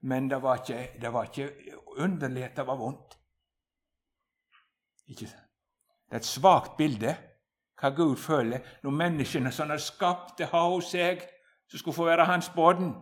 Men 0.00 0.30
det 0.30 0.42
var 0.42 0.60
ikke, 0.60 0.98
det 1.00 1.12
ikke 1.24 1.78
underlig 1.98 2.50
det 2.56 2.66
var 2.66 2.76
vondt. 2.76 3.17
Ikke 5.08 5.26
sant? 5.26 5.44
Det 6.08 6.16
er 6.16 6.22
et 6.22 6.28
svakt 6.28 6.76
bilde 6.78 7.16
hva 7.78 7.90
Gud 7.94 8.16
føler 8.16 8.64
når 8.82 8.96
menneskene 8.96 9.52
som 9.54 9.70
er 9.70 9.82
skapt 9.82 10.40
har 10.40 10.70
hos 10.72 10.90
seg, 10.94 11.20
som 11.68 11.78
skulle 11.78 11.96
få 11.96 12.08
være 12.08 12.26
hans 12.26 12.48
båden, 12.54 12.94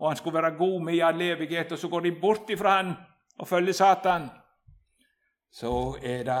og 0.00 0.08
han 0.08 0.16
skulle 0.16 0.40
være 0.40 0.56
god 0.58 0.80
med 0.82 0.96
i 0.96 1.04
all 1.04 1.20
evighet, 1.22 1.72
og 1.72 1.78
så 1.78 1.88
går 1.88 2.00
de 2.00 2.14
bort 2.20 2.50
ifra 2.50 2.76
han 2.80 2.94
og 3.38 3.48
følger 3.48 3.76
Satan. 3.76 4.30
Så 5.52 5.98
er 6.02 6.24
det 6.24 6.40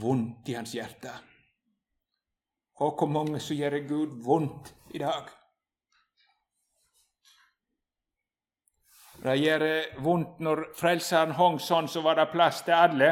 vondt 0.00 0.48
i 0.48 0.54
hans 0.54 0.72
hjerte. 0.72 1.10
Og 2.80 2.94
hvor 2.98 3.08
mange 3.08 3.40
som 3.40 3.56
gjør 3.56 3.80
Gud 3.88 4.20
vondt 4.24 4.74
i 4.94 4.98
dag. 4.98 5.26
Det 9.22 9.36
gjør 9.36 9.64
vondt 10.00 10.38
når 10.40 10.62
Frelseren 10.76 11.34
hong 11.36 11.58
sånn, 11.60 11.88
så 11.88 12.00
var 12.04 12.16
det 12.16 12.30
plass 12.32 12.62
til 12.64 12.76
alle. 12.76 13.10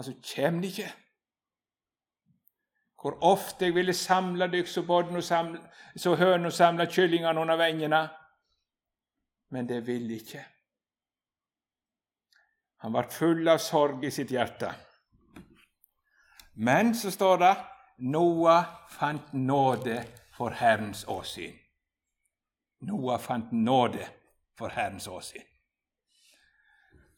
Altså, 0.00 0.14
kjem 0.22 0.62
de 0.62 0.66
ikke? 0.66 0.92
Hvor 3.00 3.18
ofte 3.24 3.66
jeg 3.66 3.74
ville 3.74 3.92
samla 3.92 4.46
dykk 4.48 4.68
så 4.68 4.82
bodden 4.86 5.16
og 5.16 5.24
samle, 5.24 5.58
så 5.96 6.14
høn 6.16 6.48
og 6.48 6.52
samle 6.56 6.86
kyllingene 6.88 7.40
under 7.40 7.56
vengene. 7.60 8.00
Men 9.52 9.68
det 9.68 9.82
ville 9.86 10.16
ikke. 10.16 10.44
Han 12.80 12.96
ble 12.96 13.04
full 13.12 13.52
av 13.52 13.60
sorg 13.60 14.08
i 14.08 14.14
sitt 14.14 14.32
hjerte. 14.32 14.72
Men 16.64 16.94
så 16.96 17.12
står 17.12 17.36
det 17.44 17.52
Noah 18.08 18.72
fant 18.88 19.34
nåde 19.36 20.00
for 20.32 20.56
Herrens 20.62 21.04
åsyn. 21.08 21.60
Noah 22.88 23.20
fant 23.20 23.52
nåde 23.52 24.08
for 24.56 24.72
Herrens 24.72 25.08
åsyn. 25.08 25.49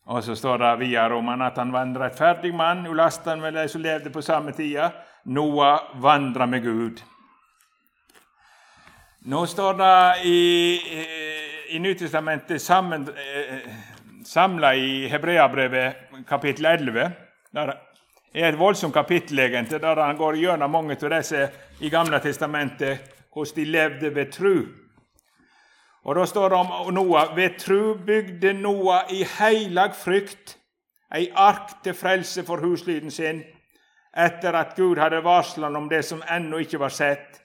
Og 0.07 0.25
så 0.25 0.37
står 0.37 0.59
det 0.59 0.77
via 0.81 1.09
romerne 1.09 1.47
at 1.47 1.59
han 1.59 1.73
var 1.73 1.87
en 1.87 1.99
rettferdig 1.99 2.55
mann, 2.55 2.85
de 2.85 3.69
som 3.69 3.83
levde 3.83 4.11
på 4.11 4.23
samme 4.23 4.53
tida. 4.53 4.91
Noah 5.25 6.01
vandra 6.03 6.47
med 6.47 6.63
Gud. 6.63 7.03
Nå 9.25 9.47
står 9.47 9.75
det 9.79 10.27
i, 10.27 10.81
i 11.69 11.79
Nytestamentet 11.79 12.71
eh, 12.71 13.71
samla 14.27 14.75
i 14.75 15.09
Hebreabrevet 15.09 16.27
kapittel 16.29 16.67
11. 16.67 17.11
Der 17.55 17.73
er 18.35 18.49
et 18.49 18.59
voldsomt 18.59 18.95
kapittel, 18.95 19.39
egentlig, 19.39 19.81
der 19.81 20.03
han 20.03 20.17
går 20.17 20.37
gjennom 20.37 20.71
mange 20.71 20.97
av 20.99 21.15
disse 21.15 21.49
i 21.81 21.91
Gamle 21.91 22.19
testamentet, 22.19 22.99
hvordan 23.33 23.55
de 23.57 23.65
levde 23.65 24.15
ved 24.15 24.33
tru. 24.33 24.82
Og 26.05 26.15
Da 26.15 26.27
står 26.27 26.49
det 26.49 26.59
om 26.59 26.95
Noah 26.95 27.37
ved 27.37 27.59
tru 27.59 27.95
bygde 27.95 28.53
Noah 28.53 29.13
i 29.13 29.23
heilag 29.39 29.95
frykt 29.95 30.59
ei 31.15 31.29
ark 31.37 31.83
til 31.85 31.95
frelse 31.95 32.45
for 32.45 32.63
huslyden 32.65 33.11
sin, 33.11 33.43
etter 34.17 34.57
at 34.57 34.77
Gud 34.77 34.99
hadde 34.99 35.23
varsla 35.25 35.69
om 35.69 35.89
det 35.89 36.05
som 36.05 36.23
ennå 36.31 36.63
ikke 36.65 36.81
var 36.81 36.89
sett. 36.89 37.41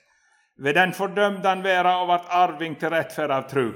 Ved 0.56 0.74
den 0.74 0.92
fordømte 0.92 1.48
han 1.48 1.62
verda 1.62 1.96
og 2.00 2.08
vart 2.08 2.30
arving 2.30 2.78
til 2.80 2.90
rettferd 2.90 3.30
av 3.30 3.46
tru. 3.48 3.72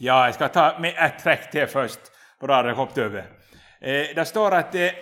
Ja, 0.00 0.24
jeg 0.24 0.34
skal 0.34 0.50
ta 0.50 0.64
med 0.80 0.96
ett 0.98 1.20
trekk 1.22 1.50
til 1.52 1.68
først, 1.70 2.10
for 2.40 2.50
da 2.50 2.58
har 2.58 2.70
jeg 2.70 2.78
hoppet 2.80 3.04
over. 3.04 3.28
Eh, 3.80 4.14
det 4.16 4.26
står 4.26 4.56
at 4.58 4.74
eh, 4.74 4.96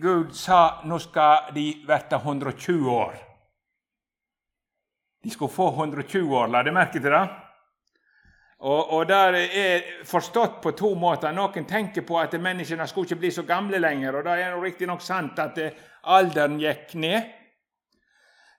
Gud 0.00 0.32
sa 0.32 0.80
nå 0.84 0.98
skal 1.02 1.50
de 1.54 1.66
verte 1.86 2.16
120 2.16 2.90
år. 2.90 3.18
De 5.24 5.30
skulle 5.30 5.52
få 5.52 5.68
120 5.74 6.36
år, 6.36 6.46
la 6.46 6.62
dere 6.62 6.74
merke 6.74 7.02
til 7.02 7.10
det? 7.12 7.26
Og, 8.58 8.92
og 8.92 9.08
der 9.08 9.36
er 9.38 9.82
forstått 10.04 10.60
på 10.62 10.72
to 10.74 10.94
måter. 10.98 11.32
Noen 11.32 11.66
tenker 11.66 12.02
på 12.02 12.18
at 12.18 12.34
menneskene 12.40 12.86
skulle 12.90 13.06
ikke 13.06 13.20
bli 13.22 13.30
så 13.30 13.44
gamle 13.46 13.78
lenger. 13.78 14.18
Og 14.18 14.24
det 14.26 14.34
er 14.42 14.56
riktignok 14.62 15.02
sant 15.02 15.38
at 15.38 15.58
eh, 15.62 15.76
alderen 16.10 16.58
gikk 16.58 16.96
ned. 16.98 17.34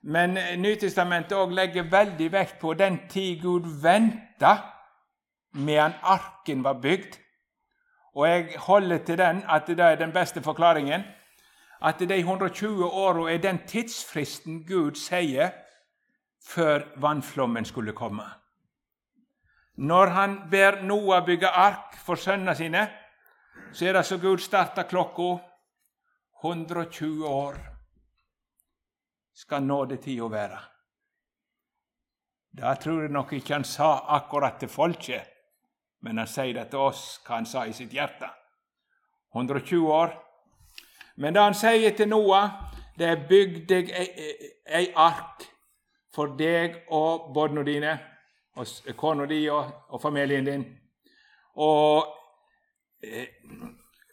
Men 0.02 0.38
Nytestamentet 0.56 1.36
òg 1.36 1.52
legger 1.52 1.90
veldig 1.92 2.30
vekt 2.32 2.56
på 2.62 2.72
den 2.74 3.02
tid 3.12 3.42
Gud 3.42 3.68
venta 3.82 4.54
medan 5.52 5.92
arken 6.02 6.64
var 6.64 6.80
bygd. 6.80 7.18
Og 8.16 8.28
jeg 8.28 8.56
holder 8.58 9.04
til 9.04 9.18
den 9.18 9.44
at 9.48 9.68
det 9.68 9.80
er 9.80 10.00
den 10.00 10.12
beste 10.12 10.42
forklaringen. 10.42 11.04
At 11.82 12.00
de 12.00 12.18
120 12.18 12.84
åra 12.84 13.32
er 13.32 13.38
den 13.38 13.60
tidsfristen 13.66 14.64
Gud 14.64 14.96
sier 14.96 15.52
før 16.40 16.88
vannflommen 16.96 17.64
skulle 17.64 17.92
komme. 17.92 18.39
Når 19.80 20.06
han 20.06 20.34
ber 20.50 20.82
Noah 20.82 21.24
bygge 21.24 21.48
ark 21.48 21.94
for 22.04 22.20
sønnene 22.20 22.54
sine, 22.56 22.82
så 23.72 23.86
er 23.88 23.96
det 23.96 24.04
så 24.06 24.18
Gud 24.20 24.42
starta 24.44 24.84
klokka 24.84 25.38
120 26.44 27.24
år 27.26 27.56
skal 29.34 29.62
nådetida 29.62 30.28
være. 30.28 30.58
Det 32.52 32.78
tror 32.80 33.00
jeg 33.00 33.12
nok 33.12 33.32
ikke 33.32 33.54
han 33.54 33.64
sa 33.64 34.04
akkurat 34.16 34.58
til 34.60 34.68
folket, 34.68 35.22
men 36.02 36.18
han 36.18 36.28
sier 36.28 36.54
det 36.54 36.68
til 36.70 36.84
oss, 36.90 37.20
hva 37.24 37.38
han 37.38 37.46
sa 37.46 37.64
i 37.64 37.72
sitt 37.72 37.92
hjerte. 37.94 38.28
120 39.32 39.92
år. 39.92 40.12
Men 41.16 41.34
det 41.34 41.42
han 41.42 41.56
sier 41.56 41.96
til 41.96 42.08
Noah, 42.08 42.50
det 42.98 43.08
er 43.08 43.26
'bygg 43.28 43.68
deg 43.68 43.90
ei, 43.96 44.34
ei 44.66 44.92
ark 44.96 45.46
for 46.14 46.36
deg 46.36 46.82
og 46.90 47.32
barna 47.34 47.62
dine' 47.62 47.98
og 48.56 48.66
kona 48.96 49.26
di 49.26 49.44
og, 49.50 49.70
og, 49.88 50.00
familien 50.02 50.44
din. 50.44 50.64
Og, 51.56 52.06
eh, 53.02 53.26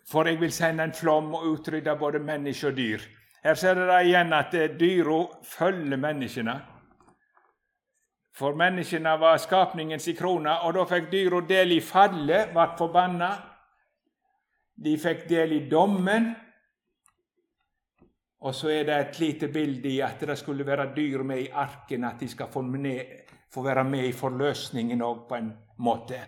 for 0.09 0.27
jeg 0.27 0.39
vil 0.41 0.51
sende 0.51 0.83
en 0.83 0.93
flom 0.93 1.33
og 1.35 1.47
utrydde 1.51 1.95
både 1.99 2.19
mennesker 2.19 2.71
og 2.71 2.77
dyr. 2.77 3.05
Her 3.43 3.55
ser 3.55 3.75
dere 3.75 4.01
igjen 4.05 4.33
at 4.33 4.53
eh, 4.53 4.73
dyra 4.79 5.21
følger 5.43 5.97
menneskene. 5.97 6.57
For 8.37 8.53
menneskene 8.53 9.15
var 9.17 9.37
skapningens 9.41 10.07
i 10.07 10.13
krone, 10.13 10.59
og 10.61 10.75
da 10.75 10.83
fikk 10.85 11.07
dyra 11.11 11.41
del 11.49 11.71
i 11.73 11.81
fallet, 11.81 12.51
ble 12.53 12.65
forbanna. 12.77 13.31
De 14.77 14.93
fikk 15.01 15.25
del 15.29 15.55
i 15.55 15.63
dommen. 15.69 16.35
Og 18.45 18.53
så 18.53 18.69
er 18.69 18.83
det 18.85 18.97
et 18.97 19.19
lite 19.19 19.47
bilde 19.49 19.89
i 19.89 20.01
at 20.05 20.21
det 20.21 20.37
skulle 20.37 20.65
være 20.65 20.91
dyr 20.93 21.23
med 21.25 21.47
i 21.47 21.49
arken, 21.49 22.05
at 22.05 22.19
de 22.21 22.29
skal 22.29 22.51
få 22.53 22.61
ned 22.61 23.26
få 23.53 23.63
være 23.63 23.83
med 23.83 24.07
i 24.07 24.15
forløsningen 24.15 25.01
òg, 25.01 25.27
på 25.29 25.35
en 25.35 25.51
måte. 25.83 26.19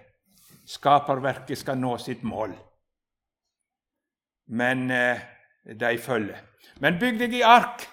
Skaperverket 0.70 1.58
skal 1.58 1.80
nå 1.80 1.96
sitt 1.98 2.24
mål. 2.24 2.54
Men 4.48 4.92
eh, 4.92 5.22
de 5.64 5.98
følger. 5.98 6.42
Men 6.80 7.00
bygg 7.00 7.20
deg 7.20 7.36
i 7.40 7.46
ark 7.46 7.86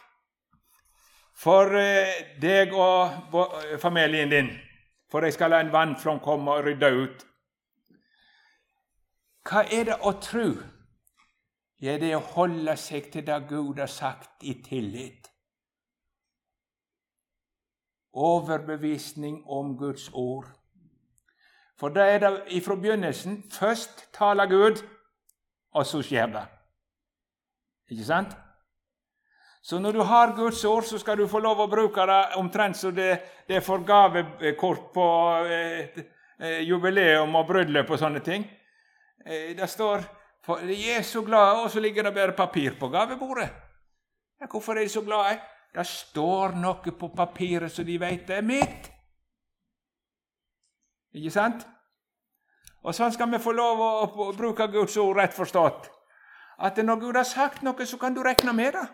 for 1.36 1.76
eh, 1.76 2.38
deg 2.40 2.72
og 2.72 3.36
familien 3.80 4.32
din, 4.32 4.50
for 5.10 5.24
de 5.24 5.32
skal 5.32 5.52
la 5.52 5.60
en 5.64 5.72
vannflom 5.72 6.20
komme 6.24 6.56
og 6.56 6.64
rydde 6.66 6.92
ut. 6.96 7.26
Hva 9.46 9.62
er 9.70 9.90
det 9.90 10.00
å 10.02 10.16
tru? 10.22 10.56
Ja, 11.80 11.98
det 12.00 12.08
er 12.10 12.18
å 12.18 12.28
holde 12.34 12.72
seg 12.80 13.12
til 13.12 13.26
det 13.26 13.36
Gud 13.50 13.78
har 13.78 13.90
sagt, 13.92 14.42
i 14.42 14.56
tillit 14.64 15.25
overbevisning 18.16 19.42
om 19.46 19.76
Guds 19.78 20.08
ord. 20.14 20.48
For 21.76 21.92
da 21.92 22.06
er 22.08 22.22
det 22.22 22.32
ifra 22.56 22.76
begynnelsen 22.80 23.42
først 23.52 24.08
taler 24.16 24.48
Gud, 24.48 24.80
og 25.76 25.86
så 25.86 26.00
skjer 26.02 26.32
det. 26.32 26.44
Ikke 27.92 28.04
sant? 28.04 28.36
Så 29.62 29.78
når 29.78 29.92
du 29.92 30.02
har 30.02 30.36
Guds 30.36 30.64
ord, 30.64 30.84
så 30.86 30.98
skal 30.98 31.18
du 31.18 31.26
få 31.28 31.40
lov 31.42 31.60
å 31.60 31.68
bruke 31.68 32.06
det 32.06 32.20
omtrent 32.38 32.78
som 32.78 32.94
det, 32.94 33.16
det 33.48 33.58
er 33.58 33.64
for 33.66 33.82
gavekort 33.84 34.92
på 34.94 35.06
eh, 35.50 35.98
eh, 36.38 36.60
jubileum 36.62 37.34
og 37.34 37.48
bryllup 37.48 37.90
og 37.90 37.98
sånne 37.98 38.22
ting. 38.24 38.46
Eh, 39.26 39.56
det 39.58 39.68
står 39.68 40.06
for 40.46 40.62
De 40.62 40.76
er 40.94 41.02
så 41.02 41.24
glade, 41.26 41.64
og 41.64 41.70
så 41.70 41.82
ligger 41.82 42.06
det 42.06 42.14
bare 42.14 42.36
papir 42.38 42.76
på 42.78 42.88
gavebordet. 42.88 43.48
Ja, 44.40 44.46
hvorfor 44.46 44.78
er 44.78 44.86
de 44.86 44.92
så 44.92 45.02
glade? 45.02 45.40
Det 45.76 45.84
står 45.84 46.54
noe 46.56 46.92
på 46.96 47.08
papiret 47.12 47.72
så 47.72 47.84
de 47.84 47.98
veit 48.00 48.30
er 48.32 48.44
mitt. 48.44 48.86
Ikke 51.12 51.32
sant? 51.34 51.66
Og 52.80 52.94
sånn 52.96 53.12
skal 53.12 53.28
vi 53.32 53.40
få 53.42 53.52
lov 53.52 53.82
å, 53.82 54.28
bruke 54.36 54.70
Guds 54.72 54.96
ord 55.02 55.18
rett 55.20 55.34
forstått. 55.36 55.90
At 56.64 56.78
når 56.80 57.02
Gud 57.02 57.18
har 57.18 57.28
sagt 57.28 57.64
noe, 57.66 57.84
så 57.84 57.98
kan 58.00 58.14
du 58.16 58.22
regne 58.24 58.54
med 58.56 58.72
det. 58.78 58.86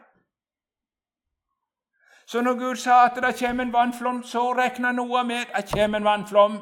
Så 2.26 2.42
når 2.42 2.58
Gud 2.58 2.80
sa 2.80 3.04
at 3.04 3.20
det 3.20 3.34
kommer 3.38 3.66
en 3.66 3.74
vannflom, 3.74 4.22
så 4.26 4.48
regna 4.56 4.90
Noah 4.96 5.26
med 5.26 5.52
at 5.52 5.68
det 5.68 5.76
kommer 5.76 6.00
en 6.00 6.08
vannflom. 6.08 6.58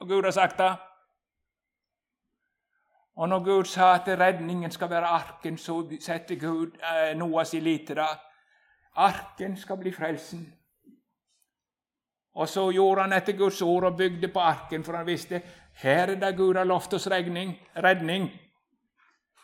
Og 0.00 0.08
Gud 0.08 0.24
har 0.24 0.36
sagt 0.36 0.58
det. 0.60 0.72
Og 3.16 3.28
når 3.28 3.44
Gud 3.46 3.64
sa 3.70 3.94
at 3.94 4.08
redningen 4.20 4.70
skal 4.74 4.90
være 4.90 5.06
arken, 5.06 5.56
så 5.58 5.78
setter 6.02 6.36
Gud 6.36 6.76
eh, 6.82 7.16
Noahs 7.16 7.54
lit 7.54 7.86
til 7.86 7.96
det. 8.02 8.12
Arken 8.94 9.56
skal 9.56 9.76
bli 9.76 9.92
frelsen. 9.92 10.44
Og 12.34 12.48
så 12.48 12.64
gjorde 12.74 13.02
han 13.02 13.14
etter 13.14 13.36
Guds 13.38 13.60
ord 13.62 13.84
og 13.84 13.96
bygde 13.98 14.28
på 14.28 14.40
arken, 14.42 14.84
for 14.84 14.96
han 14.98 15.06
visste 15.06 15.40
her 15.82 16.10
er 16.10 16.18
det 16.18 16.36
Gud 16.36 16.56
har 16.56 16.66
lovt 16.66 16.94
oss 16.94 17.06
regning, 17.10 17.54
redning. 17.76 18.28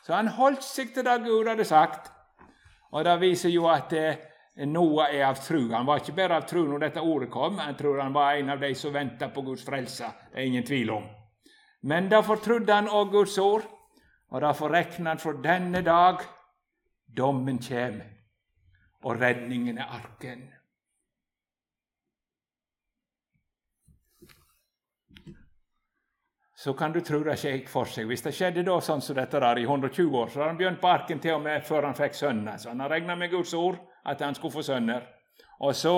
Så 0.06 0.14
han 0.14 0.30
holdt 0.34 0.62
seg 0.66 0.94
til 0.94 1.06
det 1.06 1.20
Gud 1.26 1.48
hadde 1.48 1.64
sagt. 1.64 2.10
Og 2.90 3.04
Det 3.04 3.20
viser 3.20 3.50
jo 3.50 3.68
at 3.70 3.92
eh, 3.92 4.16
Noah 4.66 5.14
er 5.14 5.24
av 5.28 5.38
tru. 5.38 5.70
Han 5.70 5.86
var 5.86 6.00
ikke 6.00 6.16
bare 6.16 6.36
av 6.40 6.46
tru 6.46 6.64
når 6.66 6.78
dette 6.86 7.00
ordet 7.00 7.30
kom, 7.30 7.58
jeg 7.58 7.76
tror 7.78 8.00
han 8.02 8.14
var 8.14 8.34
en 8.34 8.50
av 8.50 8.60
de 8.60 8.74
som 8.74 8.92
venta 8.94 9.28
på 9.28 9.42
Guds 9.42 9.64
frelse. 9.64 10.10
Det 10.32 10.40
er 10.40 10.46
ingen 10.46 10.66
tvil 10.66 10.90
om. 10.90 11.06
Men 11.82 12.10
derfor 12.10 12.42
trodde 12.42 12.74
han 12.74 12.88
òg 12.88 13.10
Guds 13.10 13.38
ord, 13.38 13.62
og 14.30 14.40
derfor 14.40 14.70
regna 14.74 15.14
han 15.14 15.22
for 15.22 15.38
denne 15.42 15.82
dag 15.86 16.22
dommen 17.16 17.58
kjem 17.62 18.02
og 19.02 19.20
redningen 19.20 19.78
er 19.78 19.92
arken. 19.96 20.48
Så 26.60 26.74
kan 26.76 26.92
du 26.92 27.00
tro 27.00 27.22
det 27.24 27.38
gikk 27.40 27.70
for 27.72 27.88
seg. 27.88 28.04
Hvis 28.10 28.20
det 28.20 28.34
skjedde 28.36 28.66
da 28.66 28.74
sånn 28.84 29.00
som 29.00 29.16
dette 29.16 29.40
der 29.40 29.62
i 29.62 29.64
120 29.64 30.12
år, 30.12 30.28
så 30.28 30.42
hadde 30.42 30.50
han 30.50 30.58
begynt 30.58 30.82
på 30.82 30.90
arken 30.92 31.22
til 31.22 31.38
og 31.38 31.46
med 31.46 31.64
før 31.64 31.86
han 31.88 31.96
fikk 31.96 32.18
sønner. 32.18 32.58
Så 32.60 32.68
han 32.68 32.82
har 32.84 32.92
regna 32.92 33.16
med 33.16 33.32
Guds 33.32 33.54
ord 33.56 33.78
at 34.04 34.20
han 34.20 34.36
skulle 34.36 34.58
få 34.58 34.66
sønner. 34.66 35.06
Og 35.64 35.72
så 35.76 35.94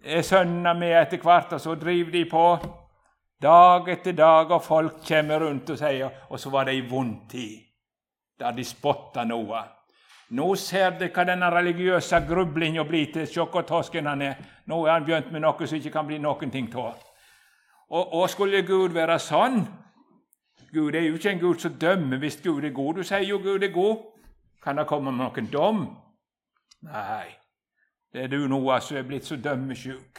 er 0.00 0.24
sønnene 0.24 0.72
med 0.78 0.96
etter 1.02 1.20
hvert, 1.20 1.52
og 1.52 1.60
så 1.60 1.76
driver 1.76 2.16
de 2.16 2.24
på 2.30 2.46
dag 3.44 3.92
etter 3.92 4.16
dag, 4.16 4.56
og 4.56 4.64
folk 4.64 5.04
kommer 5.04 5.44
rundt 5.44 5.74
og 5.74 5.78
sier 5.78 6.30
Og 6.30 6.40
så 6.40 6.50
var 6.50 6.64
det 6.64 6.78
ei 6.78 6.88
vond 6.88 7.28
tid, 7.28 7.60
der 8.40 8.56
de 8.56 8.64
spotta 8.64 9.24
Noah. 9.28 9.73
Nå 10.34 10.54
ser 10.58 10.96
dere 10.98 11.12
hva 11.14 11.24
denne 11.28 11.48
religiøse 11.52 12.18
grublinga 12.28 12.82
blir 12.88 13.12
til. 13.12 13.26
Se 13.30 13.40
hvor 13.40 13.62
tosken 13.68 14.06
han 14.10 14.22
er. 14.22 14.38
Nå 14.66 14.80
er 14.86 14.92
han 14.96 15.06
begynt 15.06 15.30
med 15.32 15.44
noe 15.44 15.66
som 15.66 15.78
ikke 15.78 15.92
kan 15.94 16.08
bli 16.08 16.18
noen 16.18 16.50
ting 16.50 16.70
av. 16.74 16.98
Og, 17.90 18.14
og 18.14 18.30
skulle 18.30 18.64
Gud 18.66 18.96
være 18.96 19.18
sånn 19.22 19.62
Gud 20.74 20.94
er 20.94 21.04
jo 21.06 21.14
ikke 21.14 21.30
en 21.30 21.38
Gud 21.38 21.60
som 21.62 21.74
dømmer 21.78 22.18
hvis 22.18 22.40
Gud 22.42 22.64
er 22.64 22.72
god. 22.74 22.94
Du 22.98 23.06
sier 23.06 23.22
jo 23.22 23.38
Gud 23.38 23.62
er 23.62 23.70
god. 23.70 24.00
Kan 24.62 24.80
det 24.80 24.88
komme 24.90 25.12
noen 25.14 25.50
dom? 25.52 25.84
Nei, 26.82 27.28
det 28.12 28.24
er 28.24 28.32
du 28.32 28.48
Noah 28.48 28.80
som 28.82 28.96
er 28.96 29.06
blitt 29.06 29.28
så 29.28 29.36
dømmesjuk. 29.36 30.18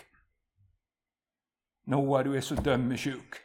Noah, 1.92 2.24
du 2.26 2.34
er 2.34 2.42
så 2.42 2.56
dømmesjuk. 2.56 3.42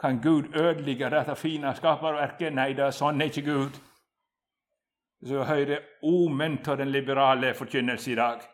Kan 0.00 0.20
Gud 0.22 0.54
ødelegge 0.54 1.10
dette 1.10 1.34
fine 1.36 1.74
skaperverket? 1.74 2.54
Nei, 2.54 2.70
det 2.78 2.86
er 2.86 2.94
sånn 2.94 3.20
er 3.20 3.32
ikke 3.32 3.48
Gud. 3.50 3.80
Så 5.26 5.44
hører 5.44 5.80
omen 6.02 6.58
av 6.66 6.78
den 6.78 6.92
liberale 6.92 7.54
forkynnelse 7.54 8.12
i 8.12 8.14
dag. 8.14 8.44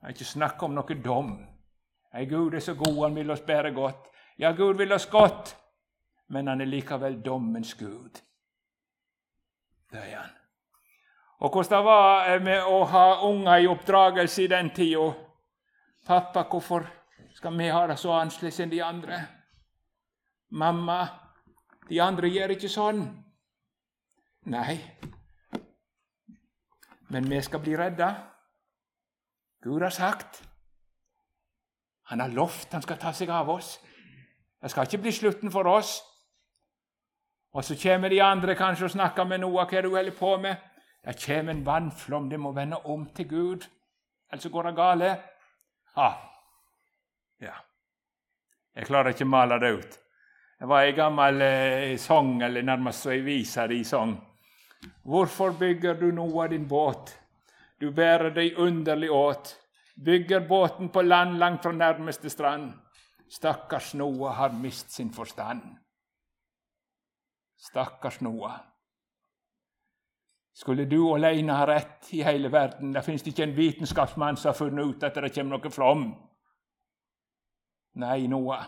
Jeg 0.00 0.06
har 0.06 0.16
ikke 0.16 0.24
snakk 0.24 0.62
om 0.66 0.74
noe 0.74 0.96
dom. 1.04 1.30
Nei, 2.10 2.24
Gud 2.26 2.54
er 2.54 2.64
så 2.64 2.74
god, 2.74 3.04
han 3.04 3.14
vil 3.14 3.30
oss 3.30 3.44
bære 3.46 3.70
godt. 3.76 4.10
Ja, 4.40 4.50
Gud 4.56 4.80
vil 4.80 4.92
oss 4.92 5.06
godt, 5.06 5.54
men 6.28 6.48
han 6.48 6.60
er 6.60 6.66
likevel 6.66 7.20
dommens 7.22 7.74
Gud. 7.74 8.18
Det 9.92 10.00
er 10.00 10.16
han. 10.16 10.36
Og 11.40 11.50
hvordan 11.50 11.70
det 11.78 11.84
var 11.84 12.40
med 12.44 12.64
å 12.68 12.84
ha 12.84 13.04
unger 13.24 13.62
i 13.62 13.68
oppdragelse 13.70 14.42
i 14.42 14.50
den 14.50 14.70
tida. 14.76 15.12
Pappa, 16.06 16.42
hvorfor 16.50 16.84
skal 17.34 17.56
vi 17.58 17.68
ha 17.70 17.86
det 17.86 17.96
så 18.00 18.12
annerledes 18.12 18.60
enn 18.60 18.72
de 18.72 18.82
andre? 18.84 19.20
Mamma, 20.50 20.98
de 21.88 22.00
andre 22.02 22.28
gjør 22.28 22.56
ikke 22.56 22.68
sånn. 22.68 23.04
Nei, 24.48 24.78
men 27.08 27.30
vi 27.30 27.42
skal 27.42 27.60
bli 27.60 27.76
redda. 27.76 28.14
Gud 29.62 29.82
har 29.82 29.90
sagt. 29.90 30.42
Han 32.02 32.20
har 32.20 32.28
lovt 32.28 32.72
han 32.72 32.82
skal 32.82 32.98
ta 32.98 33.12
seg 33.12 33.30
av 33.30 33.50
oss. 33.50 33.78
Det 34.60 34.70
skal 34.70 34.86
ikke 34.86 35.02
bli 35.04 35.12
slutten 35.12 35.52
for 35.52 35.68
oss. 35.68 36.00
Og 37.52 37.64
så 37.64 37.76
kommer 37.82 38.08
de 38.08 38.22
andre 38.22 38.54
kanskje 38.54 38.84
og 38.84 38.94
snakker 38.94 39.24
med 39.24 39.42
Noah 39.42 39.68
hva 39.68 39.82
du 39.82 39.90
holder 39.90 40.16
på 40.16 40.36
med. 40.38 40.56
Det 41.04 41.16
kommer 41.24 41.54
en 41.54 41.66
vannflom, 41.66 42.28
det 42.30 42.40
må 42.40 42.52
vende 42.52 42.76
om 42.84 43.06
til 43.16 43.28
Gud, 43.28 43.64
ellers 44.32 44.52
går 44.52 44.68
det 44.68 44.76
gale. 44.76 45.10
Ah. 45.96 46.18
Ja. 47.40 47.54
Jeg 48.76 48.86
klarer 48.86 49.14
ikke 49.14 49.24
å 49.24 49.32
male 49.32 49.58
det 49.58 49.70
ut. 49.78 49.96
Det 50.60 50.68
var 50.68 50.84
en 50.84 50.96
gammel 50.96 51.42
eh, 51.42 51.96
sang, 51.98 52.42
eller 52.42 52.62
nærmest 52.62 53.06
ei 53.08 53.22
vise 53.24 53.64
i 53.72 53.84
sang. 53.84 54.12
Hvorfor 55.02 55.50
bygger 55.58 55.94
du 55.94 56.10
Noah 56.12 56.50
din 56.50 56.68
båt? 56.68 57.18
Du 57.80 57.90
bærer 57.90 58.30
deg 58.30 58.58
underlig 58.58 59.10
åt, 59.10 59.56
bygger 59.96 60.48
båten 60.48 60.88
på 60.88 61.02
land 61.02 61.38
langt 61.38 61.62
fra 61.62 61.72
nærmeste 61.72 62.30
strand. 62.30 62.72
Stakkars 63.28 63.94
Noah 63.94 64.34
har 64.34 64.52
mist 64.52 64.90
sin 64.92 65.12
forstand. 65.12 65.62
Stakkars 67.56 68.20
Noah. 68.20 68.60
Skulle 70.52 70.84
du 70.84 71.14
alene 71.14 71.52
ha 71.52 71.66
rett 71.66 72.08
i 72.12 72.22
hele 72.22 72.52
verden? 72.52 72.92
Det 72.92 73.04
fins 73.04 73.22
ikke 73.26 73.42
en 73.46 73.56
vitenskapsmann 73.56 74.36
som 74.36 74.50
har 74.50 74.58
funnet 74.58 74.84
ut 74.84 75.04
at 75.06 75.14
det 75.14 75.32
kommer 75.32 75.56
noe 75.56 75.70
flom. 75.72 76.04
Nei, 78.00 78.26
Noah. 78.26 78.66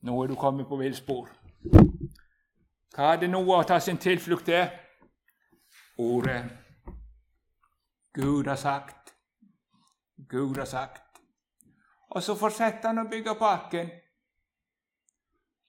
Nå 0.00 0.22
er 0.22 0.30
du 0.30 0.34
kommet 0.38 0.68
på 0.68 0.78
villspor. 0.78 1.28
Hva 2.94 3.12
hadde 3.12 3.28
Noah 3.28 3.62
å 3.62 3.68
ta 3.68 3.78
sin 3.80 3.98
tilflukt 4.00 4.48
til? 4.48 4.64
Ordet 5.98 6.42
Gud 8.14 8.46
har 8.46 8.56
sagt. 8.56 9.14
Gud 10.28 10.56
har 10.56 10.64
sagt. 10.64 11.02
Og 12.08 12.22
så 12.22 12.34
fortsetter 12.34 12.88
han 12.88 13.04
å 13.04 13.10
bygge 13.10 13.34
på 13.38 13.46
arken. 13.46 13.90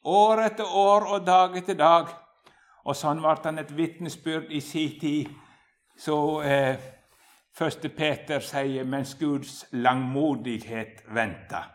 År 0.10 0.42
etter 0.46 0.76
år 0.76 1.06
og 1.14 1.26
dag 1.28 1.58
etter 1.60 1.78
dag. 1.78 2.14
Og 2.88 2.96
sånn 2.96 3.20
ble 3.22 3.36
han 3.44 3.60
et 3.62 3.76
vitnesbyrd 3.76 4.54
i 4.56 4.62
sin 4.64 4.96
tid. 5.00 5.30
Så 6.00 6.16
eh, 6.42 6.80
første 7.54 7.92
Peter 7.94 8.40
sier 8.40 8.88
mens 8.88 9.14
Guds 9.20 9.66
langmodighet 9.76 11.04
venter. 11.14 11.68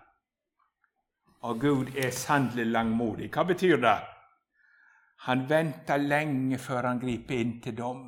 Og 1.45 1.61
Gud 1.61 1.92
er 2.01 2.11
sannelig 2.11 2.66
langmodig. 2.72 3.28
Hva 3.30 3.45
betyr 3.45 3.76
det? 3.84 3.99
Han 5.25 5.47
venter 5.49 5.99
lenge 5.99 6.59
før 6.59 6.91
han 6.91 7.01
griper 7.01 7.41
inn 7.41 7.61
til 7.64 7.77
dom. 7.79 8.03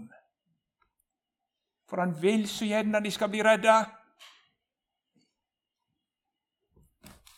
For 1.88 2.02
han 2.02 2.12
vil 2.22 2.48
så 2.50 2.66
gjerne 2.68 3.00
de 3.00 3.12
skal 3.14 3.30
bli 3.32 3.42
redda. 3.46 3.76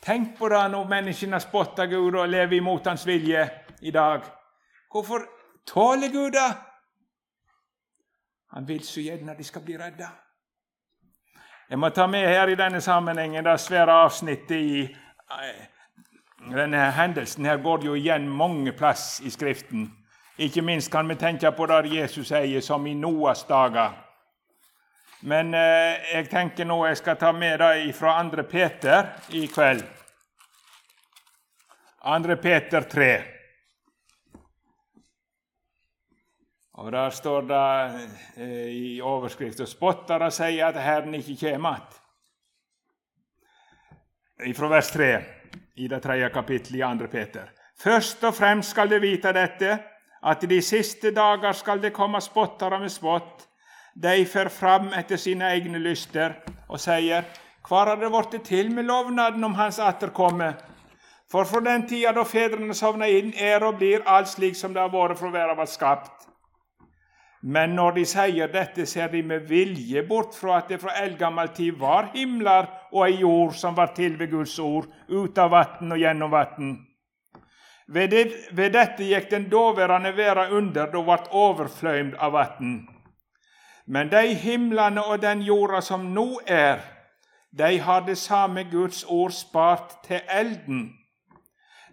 Tenk 0.02 0.38
på 0.38 0.48
det 0.48 0.62
når 0.72 0.88
menneskene 0.88 1.40
spotter 1.40 1.86
Gud 1.86 2.16
og 2.16 2.28
lever 2.28 2.56
imot 2.56 2.86
Hans 2.86 3.06
vilje 3.06 3.44
i 3.82 3.90
dag. 3.92 4.24
Hvorfor 4.90 5.26
tåler 5.66 6.08
Gud 6.08 6.32
det? 6.32 6.48
Han 8.56 8.68
vil 8.68 8.84
så 8.84 9.00
gjerne 9.04 9.36
de 9.36 9.44
skal 9.44 9.62
bli 9.62 9.76
redda. 9.78 10.08
Jeg 11.70 11.78
må 11.78 11.90
ta 11.92 12.06
med 12.06 12.24
her 12.24 12.48
i 12.48 12.56
denne 12.56 12.80
sammenhengen 12.80 13.44
det 13.44 13.60
svære 13.60 13.92
avsnittet 13.92 14.56
i 14.56 14.80
eh, 14.82 15.66
denne 16.46 16.90
hendelsen. 16.90 17.44
Her 17.44 17.56
går 17.56 17.84
jo 17.84 17.94
igjen 17.94 18.28
mange 18.28 18.72
plass 18.72 19.20
i 19.20 19.30
Skriften. 19.30 19.92
Ikke 20.38 20.62
minst 20.62 20.90
kan 20.92 21.08
vi 21.08 21.14
tenke 21.18 21.50
på 21.52 21.66
det 21.66 21.90
Jesus 21.92 22.28
sier, 22.28 22.60
som 22.60 22.86
i 22.86 22.94
Noas 22.94 23.44
dager. 23.48 23.90
Men 25.20 25.54
eh, 25.54 25.98
jeg 26.12 26.28
tenker 26.30 26.64
nå 26.64 26.86
jeg 26.86 26.96
skal 27.00 27.16
ta 27.18 27.32
med 27.34 27.58
det 27.58 27.94
fra 27.96 28.22
2. 28.22 28.42
Peter 28.50 29.08
i 29.34 29.46
kveld. 29.50 29.82
2. 32.06 32.36
Peter 32.42 32.80
3. 32.86 33.22
Og 36.78 36.92
Der 36.92 37.10
står 37.10 37.40
det 37.42 37.66
eh, 38.36 38.68
i 38.70 39.00
overskriften 39.02 39.66
spottere 39.66 40.30
sier 40.30 40.68
at 40.70 40.78
Herren 40.78 41.14
ikke 41.18 41.34
kommer 41.40 41.82
igjen. 44.38 44.54
Fra 44.54 44.68
vers 44.70 44.90
3 44.94 45.37
i 45.78 45.88
det 45.88 46.02
tredje 46.02 46.28
kapittelet 46.34 46.80
i 46.80 46.98
2. 46.98 47.10
Peter. 47.12 47.50
Først 47.78 48.24
og 48.24 48.34
fremst 48.34 48.74
skal 48.74 48.90
de 48.90 49.00
vite 49.00 49.32
dette, 49.32 49.78
at 50.22 50.42
i 50.42 50.50
de 50.50 50.62
siste 50.62 51.12
dager 51.14 51.52
skal 51.52 51.82
det 51.82 51.92
komme 51.94 52.20
spottere 52.20 52.80
med 52.80 52.90
spott 52.90 53.48
de 54.02 54.24
fer 54.30 54.48
fram 54.48 54.92
etter 54.94 55.18
sine 55.18 55.48
egne 55.50 55.78
lyster 55.82 56.36
og 56.68 56.80
sier:" 56.80 57.24
Hvor 57.68 57.84
har 57.84 57.96
det 57.96 58.10
blitt 58.10 58.44
til 58.44 58.70
med 58.70 58.84
lovnaden 58.84 59.44
om 59.44 59.54
Hans 59.54 59.78
atterkomme? 59.78 60.54
For 61.30 61.44
fra 61.44 61.60
den 61.60 61.86
tida 61.88 62.12
da 62.12 62.22
fedrene 62.24 62.74
sovna 62.74 63.06
inn, 63.06 63.34
er 63.36 63.64
og 63.64 63.76
blir 63.76 64.06
alt 64.06 64.28
slik 64.28 64.56
som 64.56 64.72
det 64.72 64.80
har 64.80 64.88
vært 64.88 65.18
fra 65.18 65.30
verden 65.30 65.56
var 65.56 65.66
skapt. 65.66 66.28
Men 67.42 67.74
når 67.76 67.90
de 67.90 68.04
sier 68.04 68.48
dette, 68.48 68.86
ser 68.86 69.08
de 69.08 69.22
med 69.22 69.40
vilje 69.48 70.02
bort 70.08 70.34
fra 70.34 70.58
at 70.58 70.68
det 70.68 70.80
fra 70.80 70.96
eldgammel 71.02 71.48
tid 71.48 71.76
var 71.78 72.10
himler 72.14 72.66
og 72.92 73.06
ei 73.06 73.20
jord 73.20 73.54
som 73.54 73.76
var 73.76 73.94
til 73.96 74.18
ved 74.18 74.30
Guds 74.30 74.58
ord, 74.58 74.86
ut 75.08 75.38
av 75.38 75.50
vann 75.50 75.92
og 75.92 75.98
gjennom 75.98 76.30
vann. 76.30 76.76
Ved, 77.88 78.10
det, 78.10 78.24
ved 78.52 78.72
dette 78.72 79.04
gikk 79.08 79.30
den 79.30 79.48
daværende 79.48 80.12
verda 80.16 80.50
under 80.52 80.90
da 80.92 81.02
ble 81.02 81.18
overfløymd 81.32 82.18
av 82.20 82.32
vann. 82.32 82.78
Men 83.86 84.10
de 84.12 84.34
himlene 84.36 85.04
og 85.04 85.22
den 85.22 85.40
jorda 85.42 85.80
som 85.80 86.10
nå 86.12 86.40
er, 86.46 86.82
de 87.58 87.78
har 87.80 88.04
det 88.04 88.18
samme 88.18 88.66
Guds 88.68 89.04
ord 89.08 89.32
spart 89.32 89.96
til 90.04 90.20
elden. 90.28 90.90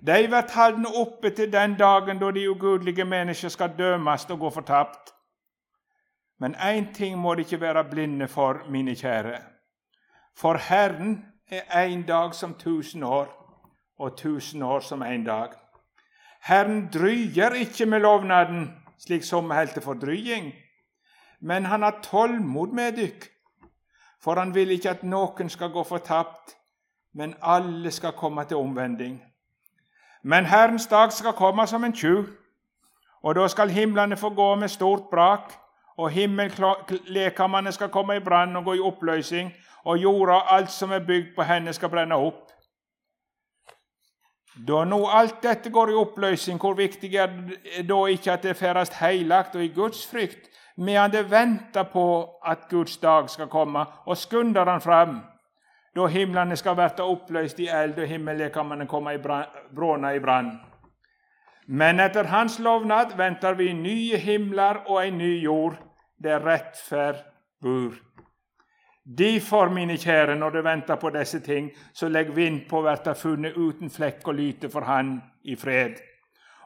De 0.06 0.28
blir 0.28 0.52
holdne 0.54 0.92
oppe 1.00 1.32
til 1.32 1.52
den 1.52 1.78
dagen 1.80 2.20
da 2.20 2.32
de 2.32 2.50
ugudelige 2.50 3.06
mennesker 3.06 3.50
skal 3.50 3.78
dømes 3.78 4.28
og 4.30 4.40
gå 4.40 4.50
fortapt. 4.50 5.14
Men 6.40 6.56
én 6.56 6.94
ting 6.94 7.18
må 7.18 7.36
de 7.36 7.42
ikke 7.42 7.62
være 7.62 7.84
blinde 7.90 8.28
for, 8.28 8.66
mine 8.70 8.96
kjære. 8.96 9.55
For 10.38 10.58
Herren 10.58 11.26
er 11.48 11.88
én 11.88 12.06
dag 12.08 12.36
som 12.36 12.54
tusen 12.54 13.04
år, 13.04 13.28
og 14.00 14.18
tusen 14.18 14.62
år 14.62 14.80
som 14.80 15.04
én 15.04 15.26
dag. 15.26 15.50
Herren 16.42 16.90
dryer 16.94 17.54
ikke 17.54 17.86
med 17.86 18.00
lovnaden, 18.00 18.72
slik 19.00 19.24
som 19.24 19.52
helte 19.52 19.82
for 19.82 19.94
drying 19.94 20.54
men 21.40 21.66
han 21.66 21.82
har 21.82 22.00
tålmod 22.04 22.68
med 22.68 22.92
dykk, 22.98 23.28
for 24.22 24.36
han 24.36 24.56
vil 24.56 24.72
ikke 24.72 24.90
at 24.90 25.04
noen 25.04 25.50
skal 25.50 25.70
gå 25.70 25.84
fortapt, 25.84 26.56
men 27.14 27.36
alle 27.42 27.92
skal 27.92 28.16
komme 28.18 28.46
til 28.46 28.58
omvending. 28.58 29.20
Men 30.24 30.46
Herrens 30.46 30.88
dag 30.88 31.14
skal 31.14 31.38
komme 31.38 31.68
som 31.68 31.84
en 31.84 31.94
tjuv, 31.94 32.26
og 33.22 33.36
da 33.36 33.48
skal 33.48 33.70
himlene 33.70 34.18
få 34.18 34.30
gå 34.30 34.56
med 34.56 34.74
stort 34.74 35.06
brak, 35.12 35.54
og 35.98 36.10
himmellekamene 36.10 37.72
skal 37.72 37.90
komme 37.90 38.18
i 38.18 38.24
brann 38.26 38.56
og 38.56 38.66
gå 38.66 38.74
i 38.74 38.84
oppløsning, 38.84 39.54
og 39.86 39.98
jorda 40.02 40.40
og 40.40 40.54
alt 40.56 40.72
som 40.74 40.92
er 40.92 41.06
bygd 41.06 41.36
på 41.36 41.46
henne, 41.46 41.74
skal 41.74 41.92
brenne 41.94 42.18
opp. 42.18 42.52
Da 44.56 44.86
nå 44.88 45.02
alt 45.12 45.42
dette 45.44 45.70
går 45.70 45.92
i 45.92 46.00
oppløsning, 46.00 46.60
hvor 46.60 46.78
viktig 46.78 47.12
er 47.20 47.28
det 47.28 47.88
da 47.90 47.98
ikke 48.08 48.34
at 48.34 48.44
det 48.44 48.56
ferdes 48.56 48.94
heilagt 49.02 49.56
og 49.56 49.64
i 49.64 49.74
Guds 49.76 50.06
frykt, 50.08 50.48
medan 50.78 51.12
det 51.12 51.26
venter 51.32 51.84
på 51.92 52.06
at 52.46 52.70
Guds 52.70 52.98
dag 52.98 53.30
skal 53.30 53.52
komme, 53.52 53.84
og 54.06 54.18
skunder 54.18 54.66
han 54.66 54.82
fram, 54.82 55.18
da 55.96 56.08
himlene 56.12 56.56
skal 56.60 56.78
verte 56.78 57.04
oppløst 57.04 57.60
i 57.64 57.68
eld 57.72 58.00
og 58.00 58.08
himmellekamene 58.08 58.88
komme 58.88 59.16
i 59.16 59.20
bråna 59.20 60.16
i 60.16 60.24
brann. 60.24 60.56
Men 61.68 62.00
etter 62.00 62.28
Hans 62.30 62.60
lovnad 62.60 63.16
venter 63.18 63.56
vi 63.58 63.72
nye 63.74 64.18
himler 64.22 64.84
og 64.86 65.00
ei 65.02 65.12
ny 65.12 65.32
jord, 65.42 65.80
der 66.22 66.44
rettferd 66.46 67.24
bor. 67.62 67.96
Derfor, 69.06 69.70
mine 69.70 69.98
kjære, 69.98 70.36
når 70.36 70.50
du 70.50 70.62
venter 70.62 70.96
på 70.96 71.10
disse 71.14 71.40
ting, 71.40 71.70
så 71.94 72.08
legg 72.10 72.36
vind 72.36 72.64
på 72.70 72.80
å 72.80 72.86
bli 72.88 73.14
funnet 73.14 73.58
uten 73.58 73.90
flekk 73.90 74.28
og 74.28 74.36
lyte 74.36 74.70
for 74.70 74.82
Han 74.82 75.22
i 75.44 75.56
fred. 75.56 76.02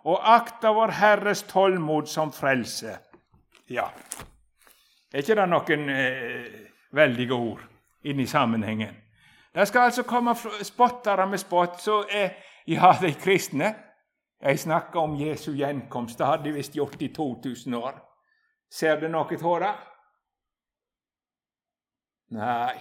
og 0.04 0.20
akta 0.24 0.72
vår 0.72 0.92
Herres 0.92 1.44
tålmod 1.44 2.08
som 2.08 2.32
frelse. 2.32 2.98
Ja, 3.70 3.90
er 5.14 5.20
ikke 5.20 5.36
det 5.36 5.46
noen 5.50 5.90
eh, 5.90 6.46
veldige 6.92 7.34
ord 7.34 7.60
inni 8.04 8.26
sammenhengen? 8.26 8.96
Det 9.54 9.68
skal 9.68 9.90
altså 9.90 10.04
komme 10.04 10.36
spottere 10.64 11.26
med 11.28 11.40
spott, 11.40 11.82
så 11.82 12.04
er 12.10 12.30
ja, 12.68 12.94
de 13.02 13.14
kristne 13.14 13.76
Jeg 14.42 14.60
snakker 14.60 15.00
om 15.00 15.16
Jesu 15.20 15.52
gjenkomst. 15.52 16.18
Det 16.18 16.26
hadde 16.26 16.44
de 16.44 16.52
visst 16.56 16.76
gjort 16.76 17.02
i 17.02 17.08
2000 17.08 17.74
år. 17.76 17.98
Ser 18.72 19.00
du 19.02 19.10
noe 19.10 19.28
av 19.28 19.60
det? 19.60 19.74
Nei. 22.30 22.76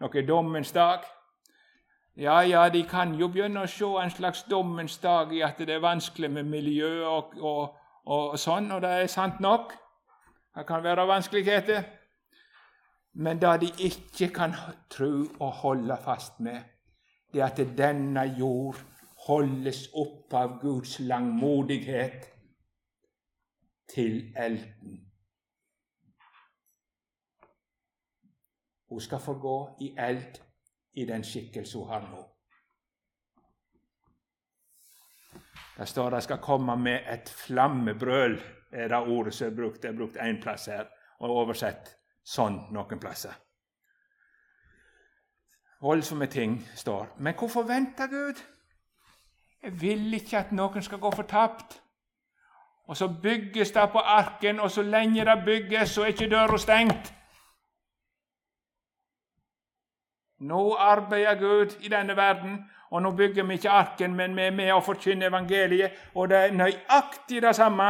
Noe 0.00 0.22
dommens 0.26 0.72
dag? 0.72 1.04
Ja, 2.16 2.40
ja, 2.40 2.68
de 2.68 2.82
kan 2.88 3.14
jo 3.16 3.28
begynne 3.32 3.64
å 3.64 3.70
se 3.70 3.88
en 4.02 4.10
slags 4.12 4.42
dommens 4.48 4.98
dag 5.00 5.32
i 5.32 5.42
at 5.44 5.60
det 5.60 5.76
er 5.76 5.84
vanskelig 5.84 6.30
med 6.32 6.48
miljø 6.48 6.90
og, 7.08 7.36
og, 7.40 7.76
og 8.04 8.38
sånn, 8.40 8.70
og 8.72 8.82
det 8.84 8.90
er 8.90 9.12
sant 9.12 9.40
nok. 9.40 9.72
Det 10.52 10.66
kan 10.68 10.84
være 10.84 11.06
vanskeligheter. 11.08 11.84
Men 13.14 13.40
det 13.40 13.52
de 13.60 13.70
ikke 13.88 14.28
kan 14.32 14.56
tro 14.92 15.12
og 15.38 15.52
holde 15.62 15.96
fast 16.04 16.40
med, 16.40 16.60
det 17.32 17.40
er 17.40 17.48
at 17.50 17.62
denne 17.76 18.24
jord 18.38 18.80
holdes 19.26 19.86
opp 19.94 20.34
av 20.34 20.58
Guds 20.60 20.98
langmodighet 21.00 22.28
til 23.92 24.32
elden. 24.36 25.11
Hun 28.92 29.00
skal 29.00 29.20
få 29.20 29.32
gå 29.34 29.76
i 29.80 29.94
eld 29.98 30.38
i 30.92 31.04
den 31.04 31.24
skikkelse 31.24 31.78
hun 31.78 31.88
har 31.88 32.02
nå. 32.10 32.24
Det 35.78 35.86
står 35.88 36.10
det 36.10 36.22
skal 36.22 36.38
komme 36.38 36.76
med 36.76 37.06
et 37.08 37.30
flammebrøl, 37.30 38.36
er 38.72 38.88
det 38.88 38.98
ordet 38.98 39.32
som 39.34 39.46
er 39.46 39.56
brukt. 39.56 39.82
Det 39.82 39.88
er 39.88 39.96
brukt 39.96 40.16
én 40.16 40.42
plass 40.42 40.66
her, 40.66 40.90
og 41.20 41.30
oversett 41.30 41.88
sånn 42.24 42.58
noen 42.76 43.00
plasser. 43.00 43.32
Voldsomme 45.80 46.26
ting 46.26 46.60
står. 46.76 47.14
Men 47.16 47.34
hvorfor 47.34 47.62
venter 47.62 48.12
Gud? 48.12 48.44
Jeg 49.62 49.80
vil 49.80 50.14
ikke 50.14 50.38
at 50.38 50.52
noen 50.52 50.84
skal 50.84 51.00
gå 51.00 51.10
fortapt. 51.16 51.80
Og 52.86 52.96
så 52.96 53.08
bygges 53.22 53.72
det 53.72 53.88
på 53.92 53.98
arken, 53.98 54.60
og 54.60 54.70
så 54.70 54.82
lenge 54.82 55.24
det 55.24 55.40
bygges, 55.44 55.90
så 55.96 56.04
er 56.04 56.12
ikke 56.12 56.30
døra 56.30 56.58
stengt. 56.58 57.14
Nå 60.42 60.74
arbeider 60.74 61.38
Gud 61.38 61.76
i 61.80 61.88
denne 61.88 62.16
verden, 62.16 62.58
og 62.90 63.02
nå 63.02 63.10
bygger 63.16 63.44
vi 63.46 63.54
ikke 63.54 63.70
arken, 63.70 64.14
men 64.16 64.34
vi 64.36 64.42
er 64.42 64.54
med 64.54 64.72
å 64.74 64.80
forkynne 64.82 65.28
evangeliet. 65.30 65.94
Og 66.14 66.28
det 66.28 66.38
er 66.38 66.56
nøyaktig 66.56 67.42
det 67.44 67.54
samme 67.56 67.86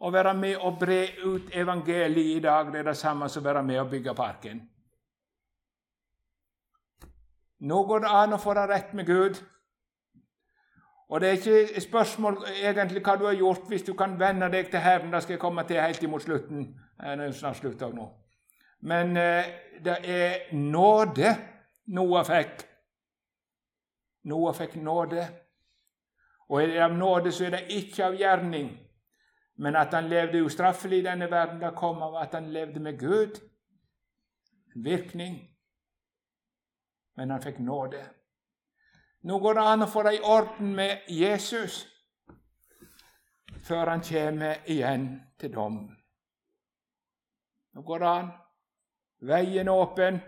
å 0.00 0.10
være 0.12 0.34
med 0.34 0.56
og 0.58 0.80
bre 0.80 0.98
ut 1.22 1.54
evangeliet 1.54 2.36
i 2.36 2.42
dag. 2.42 2.72
Det 2.72 2.82
er 2.82 2.90
det 2.90 2.96
samme 2.98 3.28
som 3.30 3.44
å 3.44 3.46
være 3.46 3.62
med 3.62 3.80
og 3.80 3.90
bygge 3.92 4.14
på 4.14 4.26
arken. 4.26 4.64
Nå 7.64 7.82
går 7.88 8.04
det 8.04 8.12
an 8.12 8.36
å 8.36 8.40
få 8.42 8.54
det 8.58 8.66
rett 8.68 8.92
med 8.92 9.06
Gud. 9.06 9.38
Og 11.08 11.20
det 11.20 11.28
er 11.28 11.38
ikke 11.38 11.76
et 11.76 11.86
spørsmål 11.86 12.42
egentlig 12.50 13.04
hva 13.04 13.14
du 13.16 13.24
har 13.28 13.38
gjort, 13.38 13.68
hvis 13.68 13.86
du 13.86 13.94
kan 13.94 14.18
vende 14.20 14.50
deg 14.52 14.68
til 14.72 14.82
Herren. 14.82 15.12
Det 15.12 15.22
skal 15.22 15.36
jeg 15.36 15.40
komme 15.46 15.64
til 15.68 15.80
helt 15.80 16.02
imot 16.02 16.26
slutten. 16.26 16.66
Det 16.98 17.14
er 17.14 17.32
snart 17.32 17.62
slutt 17.62 17.82
av 17.82 17.94
nå. 17.94 18.10
Men 18.84 19.16
eh, 19.16 19.44
det 19.84 19.96
er 20.04 20.54
nåde 20.54 21.34
Noah 21.86 22.24
fikk. 22.24 22.64
Noah 24.28 24.54
fikk 24.56 24.76
nåde. 24.80 25.24
Og 26.48 26.62
er 26.62 26.66
det 26.66 26.82
av 26.84 26.96
nåde, 26.96 27.32
så 27.32 27.46
er 27.46 27.56
det 27.56 27.62
ikke 27.72 28.04
av 28.06 28.18
gjerning. 28.20 28.68
Men 29.56 29.76
at 29.76 29.94
han 29.94 30.08
levde 30.08 30.42
ustraffelig 30.44 31.00
i 31.00 31.06
denne 31.06 31.30
verden, 31.30 31.60
det 31.62 31.72
kom 31.76 32.02
av 32.02 32.16
at 32.20 32.34
han 32.34 32.52
levde 32.52 32.80
med 32.80 32.98
Gud. 33.00 33.40
Virkning. 34.74 35.40
Men 37.16 37.30
han 37.30 37.42
fikk 37.42 37.58
nåde. 37.58 38.02
Nå 39.24 39.38
går 39.40 39.54
det 39.54 39.66
an 39.72 39.86
å 39.86 39.88
få 39.88 40.02
det 40.04 40.16
i 40.18 40.24
orden 40.28 40.74
med 40.76 41.08
Jesus 41.08 41.84
før 43.64 43.94
han 43.94 44.02
kommer 44.04 44.60
igjen 44.68 45.06
til 45.40 45.54
dom. 45.54 45.78
Nå 47.72 47.82
går 47.82 48.02
det 48.02 48.08
an. 48.08 48.32
Veien 49.26 49.68
åpen. 49.68 50.20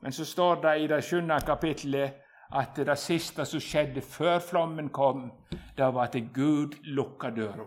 Men 0.00 0.12
så 0.12 0.24
står 0.24 0.62
det 0.62 0.76
i 0.78 0.86
det 0.86 1.02
sjuende 1.04 1.40
kapittelet 1.46 2.20
at 2.54 2.76
det 2.76 2.96
siste 3.00 3.44
som 3.48 3.60
skjedde 3.60 4.02
før 4.04 4.38
flommen 4.38 4.90
kom, 4.94 5.30
det 5.76 5.86
var 5.94 6.10
at 6.10 6.18
Gud 6.34 6.76
lukka 6.84 7.30
døra. 7.34 7.66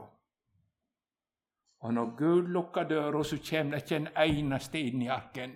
Og 1.80 1.94
når 1.94 2.16
Gud 2.18 2.48
lukker 2.54 2.84
døra, 2.84 3.24
så 3.24 3.38
kommer 3.50 3.78
det 3.78 3.84
ikke 3.84 3.96
en 3.96 4.10
eneste 4.16 4.80
inn 4.80 5.02
i 5.02 5.10
arken. 5.14 5.56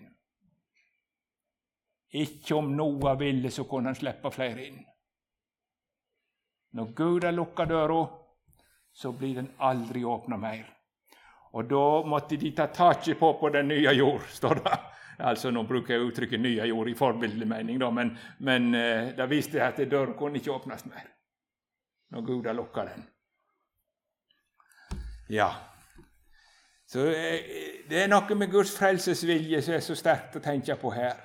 Ikke 2.12 2.56
om 2.56 2.74
Noah 2.76 3.20
ville, 3.20 3.52
så 3.52 3.64
kunne 3.64 3.90
han 3.90 3.96
slippe 3.96 4.32
flere 4.32 4.66
inn. 4.68 4.82
Når 6.72 6.94
Gud 6.96 7.24
har 7.24 7.32
lukka 7.32 7.66
døra, 7.66 8.04
så 8.94 9.12
blir 9.12 9.36
den 9.36 9.52
aldri 9.60 10.04
åpna 10.04 10.38
mer. 10.38 10.81
Og 11.52 11.68
da 11.68 11.86
måtte 12.08 12.38
de 12.40 12.52
ta 12.56 12.68
taket 12.72 13.20
på 13.20 13.34
på 13.40 13.50
den 13.50 13.68
nye 13.68 13.94
jord, 13.96 14.28
står 14.32 14.62
det. 14.64 14.78
Altså, 15.22 15.52
Nå 15.52 15.64
bruker 15.64 15.94
jeg 15.94 16.06
uttrykket 16.08 16.40
'nye 16.40 16.68
jord' 16.68 16.90
i 16.90 16.98
forbildelig 16.98 17.48
mening, 17.48 17.80
da, 17.80 17.90
men, 17.90 18.18
men 18.40 18.76
eh, 18.76 19.16
det 19.18 19.30
viste 19.30 19.64
at 19.64 19.78
døren 19.92 20.14
kunne 20.18 20.40
ikke 20.40 20.54
åpnes 20.54 20.86
mer 20.86 21.10
når 22.12 22.22
Gud 22.22 22.46
har 22.46 22.54
lukka 22.54 22.86
den. 22.86 23.04
Ja. 25.30 25.50
Så 26.88 27.06
eh, 27.08 27.84
Det 27.90 28.04
er 28.04 28.08
noe 28.08 28.36
med 28.36 28.52
Guds 28.52 28.74
frelsesvilje 28.78 29.62
som 29.62 29.76
er 29.76 29.86
så 29.86 29.96
sterkt 29.96 30.36
å 30.36 30.44
tenke 30.44 30.76
på 30.76 30.92
her. 30.92 31.20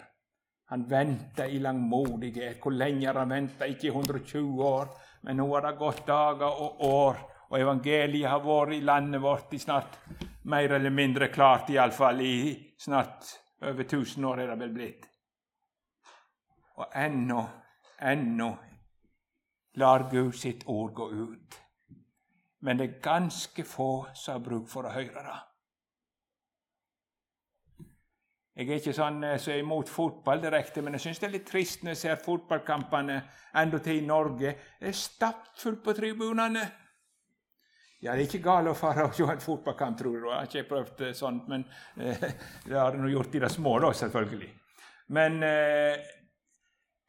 Han 0.70 0.84
venter 0.90 1.50
i 1.50 1.58
langmodighet. 1.58 2.58
Hvor 2.62 2.74
lenge 2.74 3.06
har 3.06 3.18
han 3.20 3.30
venta? 3.30 3.66
Ikke 3.66 3.86
i 3.86 3.94
120 3.94 4.62
år, 4.66 4.88
men 5.22 5.36
nå 5.38 5.46
har 5.54 5.62
det 5.66 5.78
gått 5.78 6.06
dager 6.06 6.62
og 6.62 6.80
år 6.86 7.20
og 7.50 7.58
evangeliet 7.60 8.30
har 8.30 8.42
vært 8.44 8.76
i 8.76 8.84
landet 8.84 9.22
vårt 9.22 9.54
i 9.54 9.60
snart 9.62 9.98
mer 10.50 10.76
eller 10.78 10.90
mindre 10.90 11.28
klart, 11.28 11.70
iallfall 11.70 12.20
i 12.22 12.36
snart 12.78 13.30
over 13.62 13.84
1000 13.84 14.24
år 14.24 14.42
er 14.42 14.52
det 14.52 14.58
vel 14.60 14.74
blitt. 14.74 15.06
Og 16.76 16.92
ennå, 16.94 17.42
ennå 18.02 18.50
lar 19.80 20.08
Gud 20.10 20.32
sitt 20.36 20.66
ord 20.66 20.92
gå 20.94 21.10
ut. 21.10 21.60
Men 22.60 22.78
det 22.78 22.86
er 22.86 23.02
ganske 23.02 23.64
få 23.64 24.06
som 24.14 24.36
har 24.36 24.44
bruk 24.44 24.68
for 24.68 24.88
å 24.88 24.94
høre 24.94 25.22
det. 25.22 25.36
Jeg 28.56 28.70
er 28.70 28.78
ikke 28.80 28.96
sånn 28.96 29.20
eh, 29.20 29.36
som 29.36 29.52
er 29.52 29.60
imot 29.60 29.90
fotball 29.92 30.40
direkte, 30.40 30.80
men 30.80 30.96
jeg 30.96 31.04
syns 31.04 31.18
det 31.20 31.26
er 31.28 31.34
litt 31.34 31.48
trist 31.48 31.82
når 31.84 31.92
jeg 31.92 32.00
ser 32.00 32.22
fotballkampene 32.24 33.18
endatil 33.60 34.00
i 34.00 34.06
Norge. 34.06 34.54
Det 34.80 34.88
er 34.88 34.96
stappfullt 34.96 35.82
på 35.84 35.92
tribunene. 35.98 36.62
Ja, 38.06 38.12
det 38.14 38.22
er 38.22 38.28
ikke 38.28 38.44
galt 38.44 38.70
å 38.70 38.72
fare 38.78 39.02
og 39.08 39.16
se 39.18 39.24
en 39.26 39.40
fotballkamp, 39.42 39.96
tror 39.98 40.12
du. 40.14 40.26
Jeg 40.28 40.36
har 40.38 40.46
ikke 40.46 40.68
prøvd 40.68 41.00
sånt, 41.18 41.48
men 41.50 41.64
eh, 41.98 42.20
det 42.68 42.76
har 42.78 42.94
jeg 42.94 43.10
gjort 43.10 43.32
i 43.34 43.40
det 43.42 43.48
små, 43.50 43.72
da, 43.82 43.88
selvfølgelig. 43.98 44.50
Men 45.16 45.42
eh, 45.42 46.04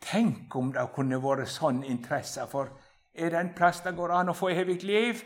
tenk 0.02 0.56
om 0.58 0.72
det 0.74 0.86
kunne 0.96 1.20
vært 1.22 1.52
sånn 1.54 1.84
interesse 1.86 2.46
for 2.50 2.74
Er 3.18 3.30
det 3.34 3.40
en 3.40 3.54
plass 3.58 3.82
det 3.82 3.96
går 3.98 4.12
an 4.14 4.30
å 4.30 4.34
få 4.38 4.50
evig 4.54 4.84
liv? 4.86 5.22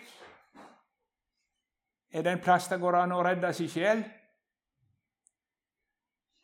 Er 2.11 2.23
det 2.23 2.31
en 2.31 2.43
plass 2.43 2.67
det 2.71 2.79
går 2.79 2.95
an 3.01 3.11
å 3.15 3.23
redde 3.23 3.51
sin 3.53 3.71
sjel? 3.71 4.03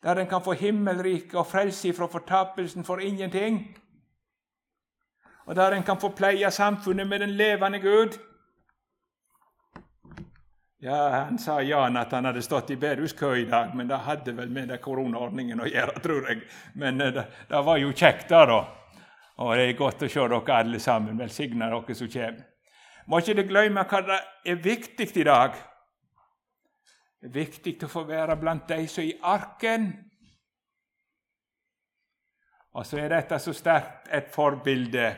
Der 0.04 0.20
en 0.20 0.28
kan 0.28 0.44
få 0.44 0.52
himmelriket 0.56 1.34
og 1.34 1.48
frelse 1.48 1.92
fra 1.92 2.08
fortapelsen 2.08 2.84
for 2.84 3.00
ingenting? 3.00 3.60
Og 5.48 5.56
der 5.56 5.76
en 5.76 5.84
kan 5.84 6.00
få 6.00 6.12
pleie 6.16 6.50
samfunnet 6.52 7.08
med 7.08 7.24
den 7.24 7.36
levende 7.36 7.80
Gud? 7.80 8.20
Ja, 10.80 11.08
Han 11.10 11.38
sa 11.38 11.62
Jan 11.62 11.96
at 11.96 12.12
han 12.12 12.24
hadde 12.24 12.42
stått 12.42 12.70
i 12.70 12.76
bedehuskø 12.76 13.36
i 13.36 13.44
dag, 13.44 13.72
men 13.74 13.88
det 13.88 13.96
hadde 14.06 14.32
vel 14.32 14.50
med 14.50 14.68
det 14.70 14.78
koronaordningen 14.78 15.60
å 15.60 15.66
gjøre, 15.66 16.00
tror 16.04 16.28
jeg. 16.30 16.44
Men 16.78 17.00
eh, 17.00 17.14
det, 17.16 17.24
det 17.48 17.62
var 17.66 17.80
jo 17.82 17.90
kjekt, 17.90 18.28
da. 18.30 18.58
Og 19.38 19.56
det 19.58 19.64
er 19.64 19.78
godt 19.78 20.04
å 20.06 20.10
se 20.10 20.26
dere 20.30 20.54
alle 20.54 20.78
sammen. 20.78 21.18
Velsigne 21.18 21.66
dere 21.66 21.96
som 21.98 22.10
kommer. 22.12 22.44
Må 23.08 23.18
ikke 23.18 23.34
dere 23.34 23.48
glemme 23.48 23.84
hva 23.90 24.00
det 24.06 24.18
er 24.52 24.60
viktig 24.62 25.08
i 25.18 25.24
dag. 25.26 25.56
Det 27.18 27.26
er 27.26 27.34
viktig 27.34 27.74
å 27.82 27.90
få 27.90 28.04
være 28.06 28.36
blant 28.38 28.68
de 28.70 28.86
som 28.86 29.02
er 29.02 29.08
i 29.08 29.16
arken. 29.26 29.88
Og 32.78 32.86
så 32.86 33.00
er 33.02 33.10
dette 33.10 33.40
så 33.42 33.54
sterkt 33.56 34.12
et 34.14 34.30
forbilde 34.30 35.10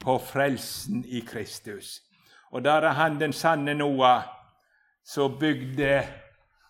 på 0.00 0.16
frelsen 0.24 1.04
i 1.04 1.20
Kristus. 1.26 1.98
Og 2.56 2.64
der 2.64 2.88
er 2.88 2.96
han 2.96 3.20
den 3.20 3.36
sanne 3.36 3.74
Noah 3.76 4.35
som 5.06 5.38
bygde 5.38 6.08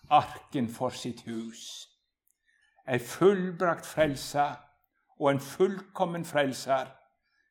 arken 0.09 0.69
for 0.69 0.89
sitt 0.89 1.21
hus. 1.21 1.89
Ei 2.87 2.99
fullbrakt 2.99 3.85
frelse 3.85 4.45
og 5.19 5.31
en 5.31 5.39
fullkommen 5.39 6.25
frelser 6.25 6.85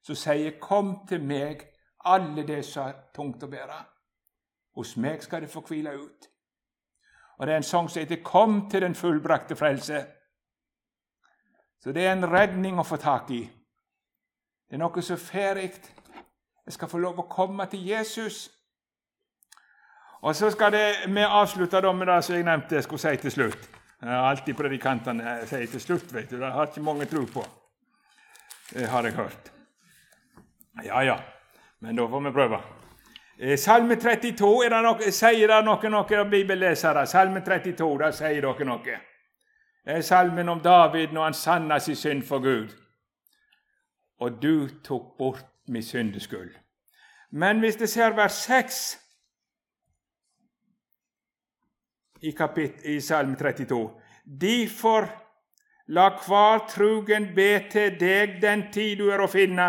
som 0.03 0.15
sier 0.15 0.51
'Kom 0.61 1.07
til 1.09 1.23
meg, 1.23 1.67
alle 2.05 2.47
det 2.47 2.65
som 2.65 2.89
er 2.89 2.95
tungt 3.15 3.43
å 3.43 3.47
bære. 3.47 3.85
Hos 4.75 4.97
meg 4.97 5.23
skal 5.23 5.41
det 5.41 5.51
få 5.51 5.61
hvile 5.61 5.99
ut. 5.99 6.29
Og 7.39 7.47
det 7.47 7.53
er 7.53 7.57
en 7.57 7.63
sang 7.63 7.91
som 7.91 8.01
heter 8.01 8.23
'Kom 8.23 8.71
til 8.71 8.83
den 8.83 8.95
fullbrakte 8.95 9.57
frelse'. 9.57 10.07
Så 11.81 11.93
det 11.93 12.07
er 12.07 12.13
en 12.13 12.33
redning 12.33 12.79
å 12.79 12.83
få 12.83 12.97
tak 12.97 13.31
i. 13.31 13.51
Det 14.69 14.75
er 14.75 14.79
noe 14.79 15.03
så 15.03 15.17
ferdig. 15.17 15.73
Jeg 16.67 16.73
skal 16.73 16.89
få 16.89 16.99
lov 16.99 17.19
å 17.19 17.29
komme 17.31 17.67
til 17.67 17.87
Jesus. 17.87 18.56
Og 20.23 20.37
så 20.37 20.51
skal 20.51 20.73
det, 20.73 20.87
vi 21.07 21.23
avslutte 21.23 21.81
da 21.81 21.93
med 21.93 22.09
det 22.09 22.23
som 22.25 22.35
jeg 22.35 22.47
nevnte 22.47 22.75
jeg 22.75 22.87
skulle 22.87 23.03
si 23.03 23.17
til 23.23 23.35
slutt. 23.35 23.69
Alltid 24.03 24.55
predikantene 24.55 25.39
sier 25.47 25.67
til 25.71 25.81
slutt, 25.81 26.13
vet 26.15 26.31
du. 26.31 26.39
Det 26.41 26.53
har 26.53 26.71
ikke 26.71 26.85
mange 26.85 27.09
tro 27.11 27.25
på. 27.33 27.45
Det 28.73 28.89
har 28.89 29.05
jeg 29.05 29.17
hørt. 29.17 29.53
Ja, 30.85 31.01
ja. 31.01 31.17
Men 31.81 31.97
da 31.97 32.07
får 32.07 32.21
vi 32.21 32.33
prøve. 32.33 32.61
Eh, 33.39 33.59
Salme 33.59 33.97
32 33.97 34.65
er 34.65 34.73
det 34.73 34.83
noe, 34.85 35.11
sier 35.13 35.53
det 35.53 35.65
noe, 35.65 35.91
noen 35.93 36.31
bibellesere. 36.31 37.07
Salme 37.07 37.41
32, 37.45 37.99
det 38.03 38.15
sier 38.17 38.41
dere 38.41 38.69
noe. 38.69 38.99
Det 39.87 39.95
er 39.95 40.03
salmen 40.03 40.49
om 40.49 40.61
David 40.61 41.13
når 41.15 41.23
han 41.23 41.35
sanna 41.35 41.79
sin 41.79 41.97
synd 41.97 42.23
for 42.27 42.43
Gud. 42.43 42.73
Og 44.19 44.43
du 44.43 44.69
tok 44.85 45.13
bort 45.19 45.45
min 45.69 45.83
syndeskyld. 45.83 46.51
Men 47.31 47.59
hvis 47.59 47.77
det 47.77 47.89
ser 47.89 48.17
vers 48.17 48.33
6 48.33 48.99
i, 52.21 52.33
kapit 52.33 52.85
i 52.85 53.01
Salme 53.01 53.37
32 53.37 53.81
Derfor 54.25 55.07
la 55.87 56.09
hver 56.19 56.65
trugen 56.69 57.31
be 57.35 57.51
til 57.71 57.95
deg 58.01 58.41
den 58.43 58.67
tid 58.75 58.99
du 58.99 59.11
er 59.15 59.23
å 59.23 59.31
finne. 59.31 59.69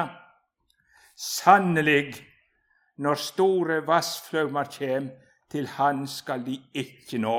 Sannelig, 1.18 2.18
når 2.98 3.22
store 3.22 3.78
vassflaumar 3.86 4.72
kjem, 4.74 5.12
til 5.50 5.68
han 5.78 6.08
skal 6.10 6.42
de 6.46 6.58
ikke 6.76 7.22
nå. 7.22 7.38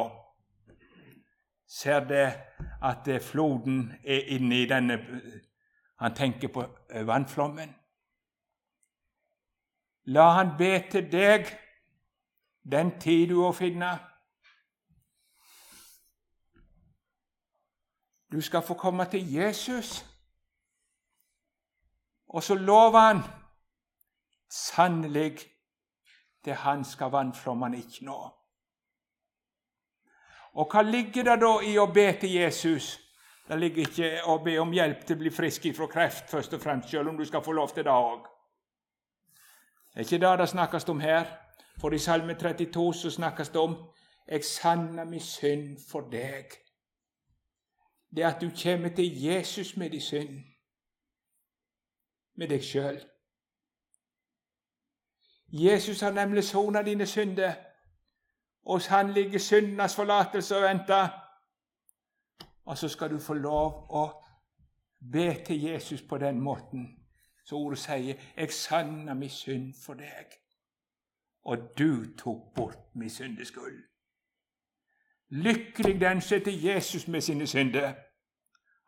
Ser 1.68 2.06
det 2.08 2.28
at 2.82 3.08
floden 3.22 3.90
er 4.04 4.30
inne 4.38 4.62
i 4.62 4.68
denne 4.70 5.02
Han 5.98 6.14
tenker 6.14 6.48
på 6.48 6.62
vannflommen. 7.04 7.74
La 10.14 10.28
han 10.36 10.52
be 10.58 10.70
til 10.90 11.08
deg 11.10 11.50
den 12.62 12.92
tid 13.00 13.32
du 13.32 13.42
å 13.42 13.50
finne. 13.52 13.90
Du 18.32 18.40
skal 18.40 18.62
få 18.62 18.74
komme 18.74 19.04
til 19.04 19.34
Jesus. 19.34 20.04
Og 22.28 22.42
så 22.42 22.54
lover 22.54 22.98
han 23.00 23.22
sannelig 24.50 25.38
til 26.44 26.52
han 26.52 26.84
skal 26.84 27.12
vannflommene 27.12 27.78
ikke 27.78 28.04
nå. 28.04 28.18
Og 30.52 30.72
hva 30.72 30.82
ligger 30.82 31.24
det 31.24 31.36
da 31.40 31.52
i 31.64 31.76
å 31.78 31.86
be 31.92 32.06
til 32.20 32.32
Jesus? 32.32 32.98
Det 33.48 33.58
ligger 33.58 33.88
ikke 33.88 34.08
å 34.28 34.38
be 34.44 34.58
om 34.60 34.72
hjelp 34.72 35.04
til 35.06 35.16
å 35.16 35.22
bli 35.22 35.30
frisk 35.32 35.68
fra 35.76 35.86
kreft, 35.88 36.28
først 36.30 36.56
og 36.56 36.60
fremst, 36.60 36.90
selv 36.90 37.08
om 37.08 37.16
du 37.16 37.24
skal 37.24 37.44
få 37.44 37.52
lov 37.56 37.72
til 37.72 37.86
det 37.86 37.92
òg. 37.92 38.26
Det 39.94 40.02
er 40.02 40.06
ikke 40.06 40.20
det 40.26 40.38
det 40.38 40.48
snakkes 40.48 40.88
om 40.88 41.00
her. 41.00 41.30
For 41.80 41.94
i 41.94 41.98
Salme 41.98 42.34
32 42.34 42.94
så 42.94 43.10
snakkes 43.10 43.48
det 43.48 43.60
om 43.60 43.76
'Jeg 44.28 44.44
sanner 44.44 45.04
min 45.04 45.20
synd 45.20 45.78
for 45.90 46.00
deg' 46.00 46.67
det 48.16 48.24
er 48.24 48.28
at 48.28 48.40
du 48.40 48.50
kommer 48.62 48.88
til 48.88 49.22
Jesus 49.22 49.76
med 49.76 49.90
din 49.90 50.00
synd, 50.00 50.44
med 52.34 52.48
deg 52.48 52.64
sjøl. 52.64 53.00
Jesus 55.52 56.00
har 56.00 56.12
nemlig 56.12 56.44
sona 56.44 56.82
dine 56.82 57.06
synder. 57.06 57.54
Hos 58.66 58.86
han 58.86 59.12
ligger 59.12 59.38
syndenes 59.38 59.96
forlatelse 59.96 60.56
og 60.56 60.62
venter. 60.62 61.08
Og 62.64 62.78
så 62.78 62.88
skal 62.88 63.10
du 63.10 63.18
få 63.18 63.34
lov 63.34 63.86
å 63.90 64.04
be 65.12 65.44
til 65.44 65.62
Jesus 65.62 66.02
på 66.02 66.18
den 66.18 66.40
måten. 66.40 66.98
Så 67.44 67.56
ordet 67.56 67.78
sier 67.78 68.14
'Jeg 68.36 68.52
sanna 68.52 69.14
min 69.14 69.30
synd 69.30 69.74
for 69.84 69.94
deg', 69.94 70.36
og 71.42 71.58
du 71.78 72.16
tok 72.18 72.54
bort 72.54 72.78
min 72.94 73.10
syndeskyld. 73.10 73.84
Lykkelig 75.30 76.00
den 76.00 76.20
som 76.20 76.40
til 76.40 76.62
Jesus 76.64 77.08
med 77.08 77.20
sine 77.20 77.46
synder. 77.46 77.94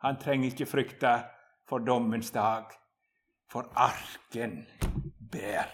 Han 0.01 0.19
trenger 0.19 0.49
ikke 0.49 0.65
frykte 0.65 1.23
for 1.69 1.77
dommens 1.77 2.31
dag, 2.31 2.65
for 3.51 3.73
arken 3.75 4.67
ber. 5.31 5.69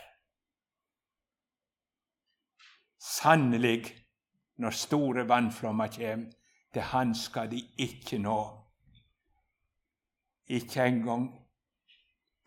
Sannelig, 3.00 3.86
når 4.58 4.70
store 4.70 5.28
vannflommer 5.30 5.88
kjem, 5.88 6.32
til 6.74 6.82
han 6.82 7.16
skal 7.16 7.52
de 7.52 7.62
ikke 7.78 8.18
nå. 8.18 8.68
Ikke 10.48 10.86
engang 10.86 11.48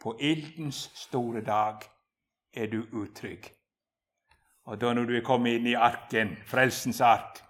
på 0.00 0.16
ildens 0.20 0.90
store 0.94 1.40
dag 1.44 1.80
er 2.52 2.66
du 2.66 2.84
utrygg. 2.92 3.50
Og 4.64 4.80
da 4.80 4.92
når 4.94 5.04
du 5.04 5.16
er 5.16 5.24
kommet 5.24 5.58
inn 5.58 5.66
i 5.66 5.74
arken, 5.74 6.36
frelsens 6.46 7.00
ark, 7.00 7.49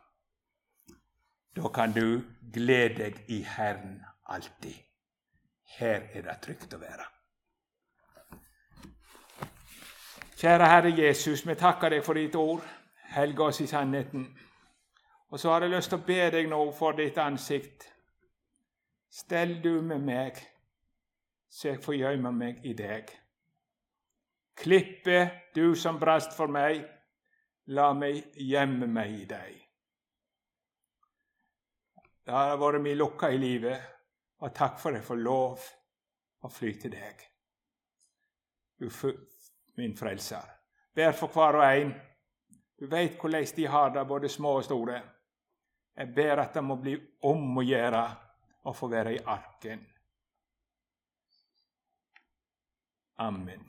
da 1.57 1.68
kan 1.68 1.92
du 1.92 2.22
glede 2.53 2.94
deg 2.98 3.24
i 3.28 3.42
Herren 3.42 4.01
alltid. 4.26 4.74
Her 5.78 6.03
er 6.12 6.22
det 6.22 6.36
trygt 6.42 6.74
å 6.74 6.78
være. 6.78 7.07
Kjære 10.40 10.66
Herre 10.66 10.92
Jesus, 10.96 11.46
vi 11.46 11.55
takker 11.55 11.92
deg 11.92 12.05
for 12.05 12.16
ditt 12.16 12.34
ord. 12.34 12.62
Helge 13.12 13.42
oss 13.44 13.61
i 13.61 13.66
sannheten. 13.66 14.24
Og 15.30 15.40
så 15.40 15.51
har 15.53 15.62
jeg 15.62 15.74
lyst 15.74 15.90
til 15.92 16.01
å 16.01 16.07
be 16.07 16.20
deg 16.32 16.48
nå 16.51 16.61
for 16.74 16.96
ditt 16.96 17.18
ansikt. 17.18 17.84
Stell 19.11 19.59
du 19.62 19.82
med 19.82 20.01
meg, 20.07 20.38
så 21.51 21.68
jeg 21.68 21.82
får 21.82 21.94
gjemme 21.94 22.32
meg 22.32 22.64
i 22.64 22.72
deg. 22.78 23.11
Klippe, 24.57 25.30
du 25.55 25.74
som 25.74 25.98
brast 25.98 26.36
for 26.36 26.46
meg, 26.46 26.84
la 27.66 27.92
meg 27.92 28.34
gjemme 28.36 28.86
meg 28.86 29.18
i 29.20 29.24
deg. 29.28 29.69
Det 32.24 32.32
har 32.34 32.58
vært 32.60 32.82
min 32.84 32.98
lukka 32.98 33.30
i 33.32 33.38
livet, 33.40 33.80
og 34.40 34.54
takk 34.54 34.78
for 34.80 34.92
at 34.92 35.00
jeg 35.00 35.08
får 35.08 35.20
lov 35.24 35.64
å 36.44 36.50
fly 36.52 36.72
til 36.80 36.92
deg. 36.94 37.24
Du 38.80 38.88
min 39.76 39.96
frelser. 39.96 40.44
Ber 40.94 41.12
for 41.16 41.32
hver 41.32 41.58
og 41.60 41.64
en. 41.66 41.92
Du 42.80 42.86
veit 42.88 43.18
hvordan 43.20 43.44
de 43.56 43.66
har 43.68 43.90
det, 43.94 44.06
både 44.08 44.28
små 44.28 44.56
og 44.58 44.64
store. 44.64 45.00
Jeg 45.96 46.14
ber 46.16 46.40
at 46.40 46.54
det 46.56 46.64
må 46.64 46.78
bli 46.80 46.96
om 47.28 47.58
å 47.60 47.64
gjøre 47.64 48.02
å 48.64 48.72
få 48.76 48.88
være 48.88 49.14
i 49.16 49.22
arken. 49.24 49.84
Amen. 53.20 53.64